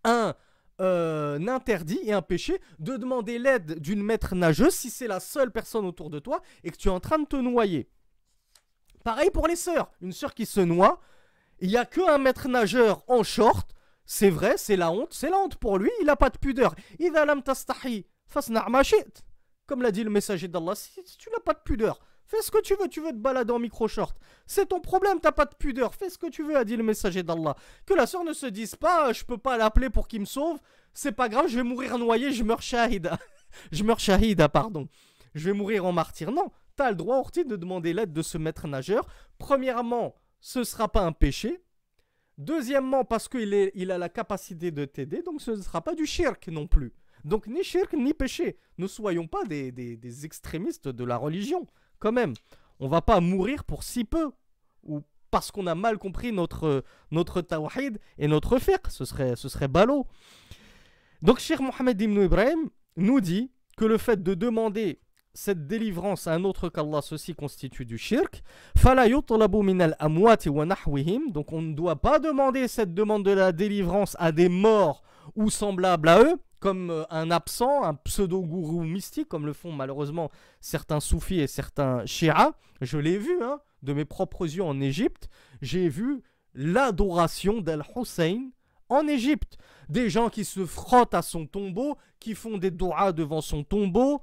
un, 0.05 0.35
euh, 0.81 1.45
interdit 1.49 2.01
et 2.03 2.13
un 2.13 2.21
péché 2.23 2.61
de 2.79 2.97
demander 2.97 3.39
l'aide 3.39 3.81
d'une 3.81 4.03
maître 4.03 4.35
nageuse 4.35 4.75
si 4.75 4.91
c'est 4.91 5.07
la 5.07 5.21
seule 5.21 5.51
personne 5.51 5.87
autour 5.87 6.11
de 6.11 6.19
toi 6.19 6.43
et 6.63 6.71
que 6.71 6.77
tu 6.77 6.89
es 6.89 6.91
en 6.91 7.01
train 7.01 7.19
de 7.19 7.27
te 7.27 7.37
noyer. 7.37 7.89
Pareil 9.05 9.31
pour 9.31 9.49
les 9.49 9.57
sœurs. 9.57 9.91
Une 10.03 10.13
sœur 10.13 10.35
qui 10.35 10.45
se 10.45 10.61
noie, 10.61 11.01
il 11.61 11.69
n'y 11.71 11.79
a 11.79 11.87
qu'un 11.87 12.19
maître 12.19 12.49
nageur 12.49 13.05
en 13.09 13.23
short. 13.23 13.75
C'est 14.05 14.31
vrai, 14.31 14.59
c'est 14.59 14.77
la 14.77 14.91
honte. 14.91 15.15
C'est 15.15 15.31
la 15.31 15.39
honte 15.39 15.57
pour 15.57 15.79
lui, 15.79 15.91
il 16.01 16.07
n'a 16.07 16.17
pas 16.17 16.29
de 16.29 16.37
pudeur. 16.37 16.75
Comme 19.67 19.81
l'a 19.81 19.91
dit 19.91 20.05
le 20.05 20.11
messager 20.11 20.49
d'Allah, 20.49 20.75
si 20.75 21.03
tu 21.17 21.31
n'as 21.31 21.41
pas 21.41 21.55
de 21.55 21.61
pudeur, 21.65 22.01
Fais 22.35 22.43
ce 22.43 22.51
que 22.51 22.61
tu 22.61 22.75
veux, 22.75 22.89
tu 22.89 23.01
veux 23.01 23.13
te 23.13 23.17
balader 23.17 23.53
en 23.53 23.61
micro-short. 23.61 24.17
C'est 24.45 24.67
ton 24.67 24.81
problème, 24.81 25.21
t'as 25.21 25.31
pas 25.31 25.45
de 25.45 25.55
pudeur. 25.55 25.95
Fais 25.95 26.11
ce 26.11 26.19
que 26.19 26.27
tu 26.27 26.43
veux, 26.43 26.57
a 26.57 26.65
dit 26.65 26.77
le 26.77 26.83
messager 26.83 27.23
d'Allah. 27.23 27.55
Que 27.87 27.95
la 27.95 28.07
sœur 28.07 28.25
ne 28.25 28.33
se 28.33 28.47
dise 28.47 28.75
pas, 28.75 29.13
je 29.13 29.23
peux 29.25 29.39
pas 29.39 29.57
l'appeler 29.57 29.89
pour 29.89 30.09
qu'il 30.09 30.19
me 30.21 30.25
sauve. 30.25 30.59
C'est 30.93 31.13
pas 31.13 31.29
grave, 31.29 31.47
je 31.47 31.55
vais 31.55 31.63
mourir 31.63 31.97
noyé, 31.97 32.33
je 32.33 32.43
meurs 32.43 32.61
shahida. 32.61 33.19
je 33.71 33.85
meurs 33.85 34.01
shahida, 34.01 34.49
pardon. 34.49 34.89
Je 35.37 35.45
vais 35.45 35.53
mourir 35.53 35.85
en 35.85 35.93
martyr. 35.93 36.33
Non, 36.33 36.51
t'as 36.75 36.91
le 36.91 36.97
droit, 36.97 37.19
Orti, 37.19 37.45
de 37.45 37.55
demander 37.55 37.93
l'aide 37.93 38.13
de 38.13 38.23
ce 38.23 38.37
maître 38.37 38.67
nageur. 38.67 39.07
Premièrement, 39.39 40.17
ce 40.41 40.65
sera 40.65 40.91
pas 40.91 41.03
un 41.03 41.13
péché. 41.13 41.63
Deuxièmement, 42.37 43.05
parce 43.05 43.29
qu'il 43.29 43.71
il 43.77 43.93
a 43.93 43.99
la 43.99 44.09
capacité 44.09 44.73
de 44.73 44.85
t'aider, 44.85 45.23
donc 45.23 45.41
ce 45.41 45.53
ne 45.53 45.63
sera 45.63 45.83
pas 45.83 45.95
du 45.95 46.05
shirk 46.05 46.49
non 46.49 46.67
plus. 46.67 46.95
Donc 47.25 47.47
ni 47.47 47.63
shirk 47.63 47.93
ni 47.93 48.13
péché. 48.13 48.57
Ne 48.79 48.89
soyons 48.89 49.29
pas 49.29 49.45
des, 49.45 49.71
des 49.71 50.25
extrémistes 50.25 50.89
de 50.89 51.05
la 51.05 51.17
religion 51.17 51.65
quand 52.05 52.13
même. 52.13 52.35
On 52.81 52.89
va 52.89 53.01
pas 53.01 53.21
mourir 53.21 53.65
pour 53.65 53.83
si 53.83 54.05
peu 54.05 54.31
ou 54.83 55.01
parce 55.31 55.51
qu'on 55.51 55.67
a 55.67 55.75
mal 55.75 55.97
compris 55.97 56.33
notre, 56.33 56.85
notre 57.11 57.41
tawhid 57.41 57.99
et 58.19 58.29
notre 58.29 58.59
fiqh. 58.59 58.87
Ce 58.89 59.07
serait, 59.07 59.37
ce 59.37 59.49
serait 59.49 59.69
ballot. 59.69 60.07
Donc, 61.23 61.39
Cheikh 61.41 61.61
Mohamed 61.61 62.01
Ibn 62.01 62.23
Ibrahim 62.23 62.69
nous 62.97 63.21
dit 63.21 63.51
que 63.79 63.87
le 63.87 63.97
fait 63.97 64.23
de 64.23 64.35
demander 64.35 65.01
cette 65.33 65.67
délivrance 65.67 66.27
à 66.27 66.35
un 66.35 66.45
autre 66.45 66.69
qu'Allah, 66.69 67.01
ceci 67.01 67.35
constitue 67.35 67.87
du 67.87 67.97
shirk. 67.99 68.43
Donc 71.33 71.53
on 71.53 71.63
ne 71.63 71.75
doit 71.75 71.97
pas 71.97 72.19
demander 72.21 72.69
cette 72.69 72.95
demande 72.95 73.25
de 73.25 73.33
la 73.33 73.51
délivrance 73.51 74.15
à 74.21 74.31
des 74.31 74.49
morts 74.49 75.03
ou 75.35 75.51
semblables 75.51 76.09
à 76.09 76.23
eux 76.23 76.37
comme 76.65 76.89
euh, 76.89 77.05
un 77.11 77.31
absent, 77.31 77.83
un 77.83 77.93
pseudo-gourou 77.93 78.85
mystique, 78.85 79.29
comme 79.29 79.45
le 79.45 79.53
font 79.53 79.71
malheureusement 79.71 80.31
certains 80.63 80.99
soufis 80.99 81.41
et 81.41 81.47
certains 81.47 82.07
chiites. 82.07 82.33
Je 82.81 82.97
l'ai 82.97 83.19
vu, 83.19 83.37
hein, 83.43 83.61
de 83.83 83.93
mes 83.93 84.07
propres 84.07 84.47
yeux 84.47 84.65
en 84.65 84.81
Égypte. 84.81 85.29
J'ai 85.61 85.91
vu 85.91 86.23
l'adoration 86.55 87.61
d'Al-Hussein 87.61 88.49
en 88.89 89.07
Égypte. 89.07 89.59
Des 89.91 90.09
gens 90.09 90.31
qui 90.31 90.47
se 90.47 90.65
frottent 90.65 91.13
à 91.13 91.21
son 91.21 91.45
tombeau, 91.47 91.99
qui 92.19 92.35
font 92.35 92.57
des 92.57 92.71
doigts 92.71 93.13
devant 93.13 93.43
son 93.43 93.63
tombeau. 93.63 94.23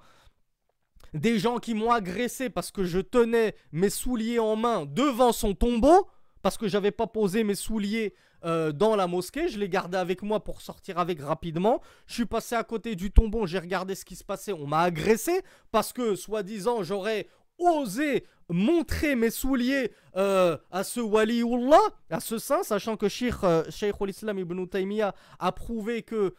Des 1.14 1.38
gens 1.38 1.60
qui 1.60 1.76
m'ont 1.76 1.92
agressé 1.92 2.50
parce 2.50 2.72
que 2.72 2.86
je 2.86 3.02
tenais 3.02 3.54
mes 3.72 3.92
souliers 3.92 4.40
en 4.40 4.56
main 4.56 4.88
devant 4.88 5.32
son 5.32 5.54
tombeau, 5.54 6.08
parce 6.42 6.58
que 6.58 6.68
j'avais 6.68 6.92
pas 6.92 7.08
posé 7.08 7.44
mes 7.44 7.56
souliers 7.56 8.14
euh, 8.44 8.72
dans 8.72 8.96
la 8.96 9.08
mosquée. 9.08 9.48
Je 9.48 9.60
l'ai 9.60 9.70
gardé 9.70 9.98
avec 9.98 10.24
moi 10.24 10.44
pour 10.44 10.62
sortir 10.62 10.98
avec 10.98 11.22
rapidement. 11.22 11.82
Je 12.08 12.16
suis 12.16 12.26
passé 12.26 12.56
à 12.56 12.64
côté 12.64 12.96
du 12.96 13.12
tombeau, 13.12 13.46
j'ai 13.46 13.60
regardé 13.60 13.96
ce 13.96 14.06
qui 14.06 14.16
se 14.16 14.24
passait. 14.24 14.54
On 14.54 14.68
m'a 14.68 14.82
agressé 14.82 15.42
parce 15.72 15.94
que, 15.94 16.16
soi-disant, 16.16 16.84
j'aurais 16.84 17.28
osé 17.60 18.26
montrer 18.50 19.16
mes 19.16 19.30
souliers 19.30 19.92
euh, 20.16 20.58
à 20.72 20.84
ce 20.84 21.00
waliullah, 21.00 21.78
à 22.10 22.20
ce 22.20 22.40
saint, 22.40 22.64
sachant 22.64 22.98
que 22.98 23.08
Sheikh, 23.08 23.36
euh, 23.44 23.64
islam 24.08 24.40
ibn 24.40 24.66
Taymiyyah 24.66 25.14
a 25.40 25.52
prouvé 25.52 26.02
que 26.04 26.34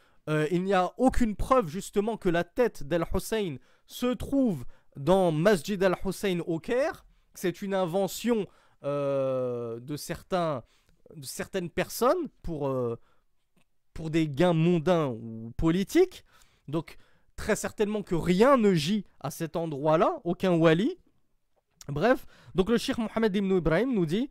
il 0.53 0.62
n'y 0.62 0.72
a 0.72 0.92
aucune 0.98 1.34
preuve 1.34 1.66
justement 1.66 2.16
que 2.16 2.28
la 2.28 2.44
tête 2.44 2.84
d'Al-Hussein 2.84 3.57
se 3.88 4.07
trouve 4.07 4.64
dans 4.96 5.32
Masjid 5.32 5.82
Al-Hussein 5.82 6.40
au 6.46 6.61
Caire. 6.61 7.05
C'est 7.34 7.61
une 7.61 7.74
invention 7.74 8.46
de 8.82 9.96
certains 9.96 10.62
de 11.16 11.24
certaines 11.24 11.70
personnes 11.70 12.28
pour, 12.42 12.68
euh, 12.68 12.98
pour 13.94 14.10
des 14.10 14.28
gains 14.28 14.52
mondains 14.52 15.08
ou 15.08 15.52
politiques. 15.56 16.24
Donc 16.68 16.96
très 17.36 17.56
certainement 17.56 18.02
que 18.02 18.14
rien 18.14 18.56
ne 18.56 18.72
gît 18.74 19.04
à 19.20 19.30
cet 19.30 19.56
endroit-là, 19.56 20.20
aucun 20.24 20.52
wali. 20.52 20.96
Bref, 21.88 22.26
donc 22.54 22.70
le 22.70 22.78
Cheikh 22.78 22.98
Mohamed 22.98 23.34
Ibn 23.34 23.56
Ibrahim 23.56 23.94
nous 23.94 24.06
dit 24.06 24.30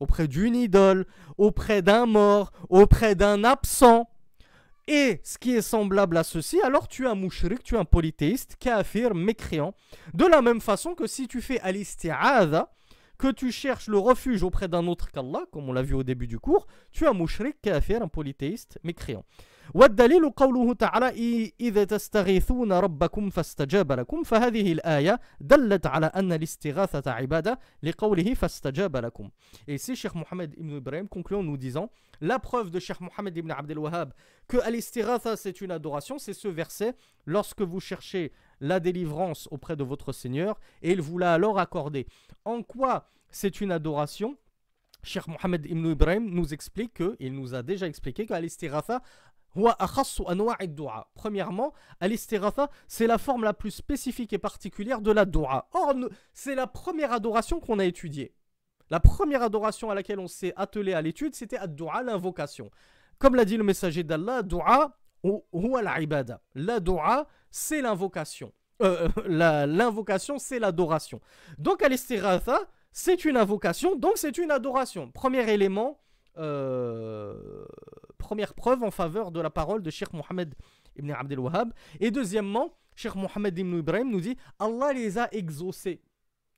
auprès 0.00 0.26
d'une 0.26 0.56
idole, 0.56 1.06
auprès 1.38 1.82
d'un 1.82 2.06
mort, 2.06 2.52
auprès 2.68 3.14
d'un 3.14 3.44
absent, 3.44 4.08
et 4.88 5.20
ce 5.22 5.38
qui 5.38 5.54
est 5.54 5.62
semblable 5.62 6.16
à 6.16 6.24
ceci, 6.24 6.60
alors 6.62 6.88
tu 6.88 7.04
es 7.04 7.08
un 7.08 7.14
mouchrik, 7.14 7.62
tu 7.62 7.76
es 7.76 7.78
un 7.78 7.84
polythéiste, 7.84 8.56
kafir, 8.58 9.14
mécréant. 9.14 9.72
De 10.14 10.26
la 10.26 10.42
même 10.42 10.60
façon 10.60 10.96
que 10.96 11.06
si 11.06 11.28
tu 11.28 11.40
fais 11.40 11.60
al 11.60 11.76
que 13.16 13.30
tu 13.30 13.52
cherches 13.52 13.86
le 13.86 13.98
refuge 13.98 14.42
auprès 14.42 14.66
d'un 14.66 14.86
autre 14.88 15.12
qu'Allah, 15.12 15.44
comme 15.52 15.68
on 15.68 15.72
l'a 15.72 15.82
vu 15.82 15.94
au 15.94 16.02
début 16.02 16.26
du 16.26 16.40
cours, 16.40 16.66
tu 16.90 17.04
es 17.04 17.06
un 17.06 17.12
mouchrik, 17.12 17.60
kafir, 17.62 18.02
un 18.02 18.08
polythéiste, 18.08 18.78
mécréant. 18.82 19.24
والدليل 19.73 20.29
قوله 20.29 20.73
تعالى 20.73 21.51
إذا 21.59 21.83
تستغيثون 21.83 22.71
ربكم 22.73 23.29
فاستجاب 23.29 23.91
لكم 23.91 24.23
فهذه 24.23 24.73
الآية 24.73 25.19
دلت 25.39 25.85
على 25.85 26.05
أن 26.05 26.33
الاستغاثة 26.33 27.11
عبادة 27.11 27.59
لقوله 27.83 28.33
فاستجاب 28.33 28.97
لكم 28.97 29.29
Et 29.67 29.75
ici, 29.75 29.95
Cheikh 29.95 30.15
Mohamed 30.15 30.53
Ibn 30.57 30.77
Ibrahim 30.77 31.07
conclut 31.07 31.35
en 31.35 31.43
nous 31.43 31.57
disant 31.57 31.89
la 32.21 32.39
preuve 32.39 32.71
de 32.71 32.79
Cheikh 32.79 33.01
Mohamed 33.01 33.35
Ibn 33.37 33.51
Abdel 33.51 33.79
Wahhab 33.79 34.13
que 34.47 34.57
al-istighatha 34.57 35.35
c'est 35.35 35.61
une 35.61 35.71
adoration, 35.71 36.17
c'est 36.19 36.33
ce 36.33 36.47
verset 36.47 36.95
lorsque 37.25 37.61
vous 37.61 37.79
cherchez 37.79 38.31
la 38.59 38.79
délivrance 38.79 39.47
auprès 39.51 39.75
de 39.75 39.83
votre 39.83 40.11
Seigneur 40.13 40.59
et 40.81 40.91
il 40.91 41.01
vous 41.01 41.17
l'a 41.17 41.33
alors 41.33 41.59
accordé. 41.59 42.07
En 42.45 42.63
quoi 42.63 43.09
c'est 43.29 43.59
une 43.61 43.71
adoration 43.71 44.37
Cheikh 45.03 45.27
Mohamed 45.27 45.65
Ibn 45.65 45.91
Ibrahim 45.91 46.29
nous 46.31 46.53
explique 46.53 46.95
que, 46.95 47.15
il 47.19 47.33
nous 47.33 47.53
a 47.53 47.61
déjà 47.61 47.87
expliqué 47.87 48.25
qu'al 48.25 48.43
istighatha 48.43 49.03
Premièrement, 51.14 51.72
al 52.00 52.12
c'est 52.88 53.06
la 53.06 53.18
forme 53.18 53.44
la 53.44 53.52
plus 53.52 53.70
spécifique 53.70 54.32
et 54.32 54.38
particulière 54.38 55.00
de 55.00 55.10
la 55.10 55.24
dua. 55.24 55.68
Or, 55.72 55.94
c'est 56.32 56.54
la 56.54 56.66
première 56.66 57.12
adoration 57.12 57.60
qu'on 57.60 57.78
a 57.78 57.84
étudiée. 57.84 58.34
La 58.90 59.00
première 59.00 59.42
adoration 59.42 59.90
à 59.90 59.94
laquelle 59.94 60.18
on 60.18 60.26
s'est 60.26 60.52
attelé 60.56 60.94
à 60.94 61.02
l'étude, 61.02 61.34
c'était 61.34 61.58
ad-dua, 61.58 62.02
l'invocation. 62.02 62.70
Comme 63.18 63.34
l'a 63.36 63.44
dit 63.44 63.56
le 63.56 63.64
messager 63.64 64.02
d'Allah, 64.02 64.42
dua 64.42 64.96
ibada. 66.00 66.40
La 66.54 66.80
dua, 66.80 67.26
c'est 67.50 67.82
l'invocation. 67.82 68.52
Euh, 68.82 69.08
euh, 69.18 69.66
l'invocation, 69.66 70.38
c'est 70.38 70.58
l'adoration. 70.58 71.20
Donc, 71.58 71.82
al 71.82 71.96
c'est 72.92 73.24
une 73.24 73.36
invocation, 73.36 73.94
donc 73.94 74.14
c'est 74.16 74.36
une 74.36 74.50
adoration. 74.50 75.12
Premier 75.12 75.48
élément, 75.52 76.00
euh, 76.38 77.64
première 78.20 78.54
preuve 78.54 78.84
en 78.84 78.92
faveur 78.92 79.32
de 79.32 79.40
la 79.40 79.50
parole 79.50 79.82
de 79.82 79.90
Sheikh 79.90 80.12
Mohammed 80.12 80.54
ibn 80.96 81.10
Abdel 81.10 81.40
Wahhab. 81.40 81.72
Et 81.98 82.12
deuxièmement, 82.12 82.70
Sheikh 82.94 83.16
Mohammed 83.16 83.58
ibn 83.58 83.78
Ibrahim 83.78 84.10
nous 84.10 84.20
dit 84.20 84.36
Allah 84.58 84.92
les 84.92 85.18
a 85.18 85.28
exaucés. 85.32 86.00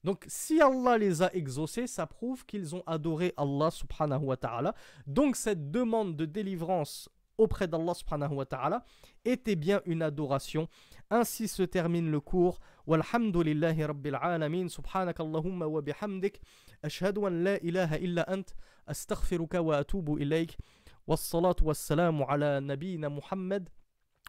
Donc 0.04 0.24
si 0.26 0.60
Allah 0.60 0.98
les 0.98 1.22
a 1.22 1.32
exaucés, 1.34 1.86
ça 1.86 2.06
prouve 2.06 2.44
qu'ils 2.44 2.74
ont 2.74 2.82
adoré 2.86 3.32
Allah 3.36 3.70
subhanahu 3.70 4.24
wa 4.24 4.36
ta'ala. 4.36 4.74
Donc 5.06 5.36
cette 5.36 5.70
demande 5.70 6.16
de 6.16 6.24
délivrance 6.24 7.08
auprès 7.38 7.68
d'Allah 7.68 7.94
subhanahu 7.94 8.34
wa 8.34 8.44
ta'ala 8.44 8.84
était 9.24 9.56
bien 9.56 9.80
une 9.86 10.02
adoration. 10.02 10.68
Ainsi 11.10 11.46
se 11.46 11.62
termine 11.62 12.10
le 12.10 12.20
cours. 12.20 12.58
Walhamdulillahi 12.86 13.84
rabbil 13.84 14.18
alamin. 14.20 14.68
Subhanakallahumma 14.68 15.66
wa 15.66 15.80
bihamdik. 15.80 16.40
Ashhadu 16.82 17.26
an 17.26 17.30
la 17.30 17.56
ilaha 17.58 17.98
illa 17.98 18.24
ant. 18.28 18.56
Astaghfiruka 18.86 19.62
wa 19.62 19.76
atubu 19.76 20.18
ilayk. 20.18 20.58
والصلاة 21.06 21.56
والسلام 21.62 22.22
على 22.22 22.60
نبينا 22.60 23.08
محمد 23.08 23.68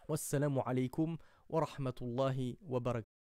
والسلام 0.08 0.58
عليكم 0.58 1.16
ورحمة 1.48 1.94
الله 2.02 2.56
وبركاته. 2.66 3.13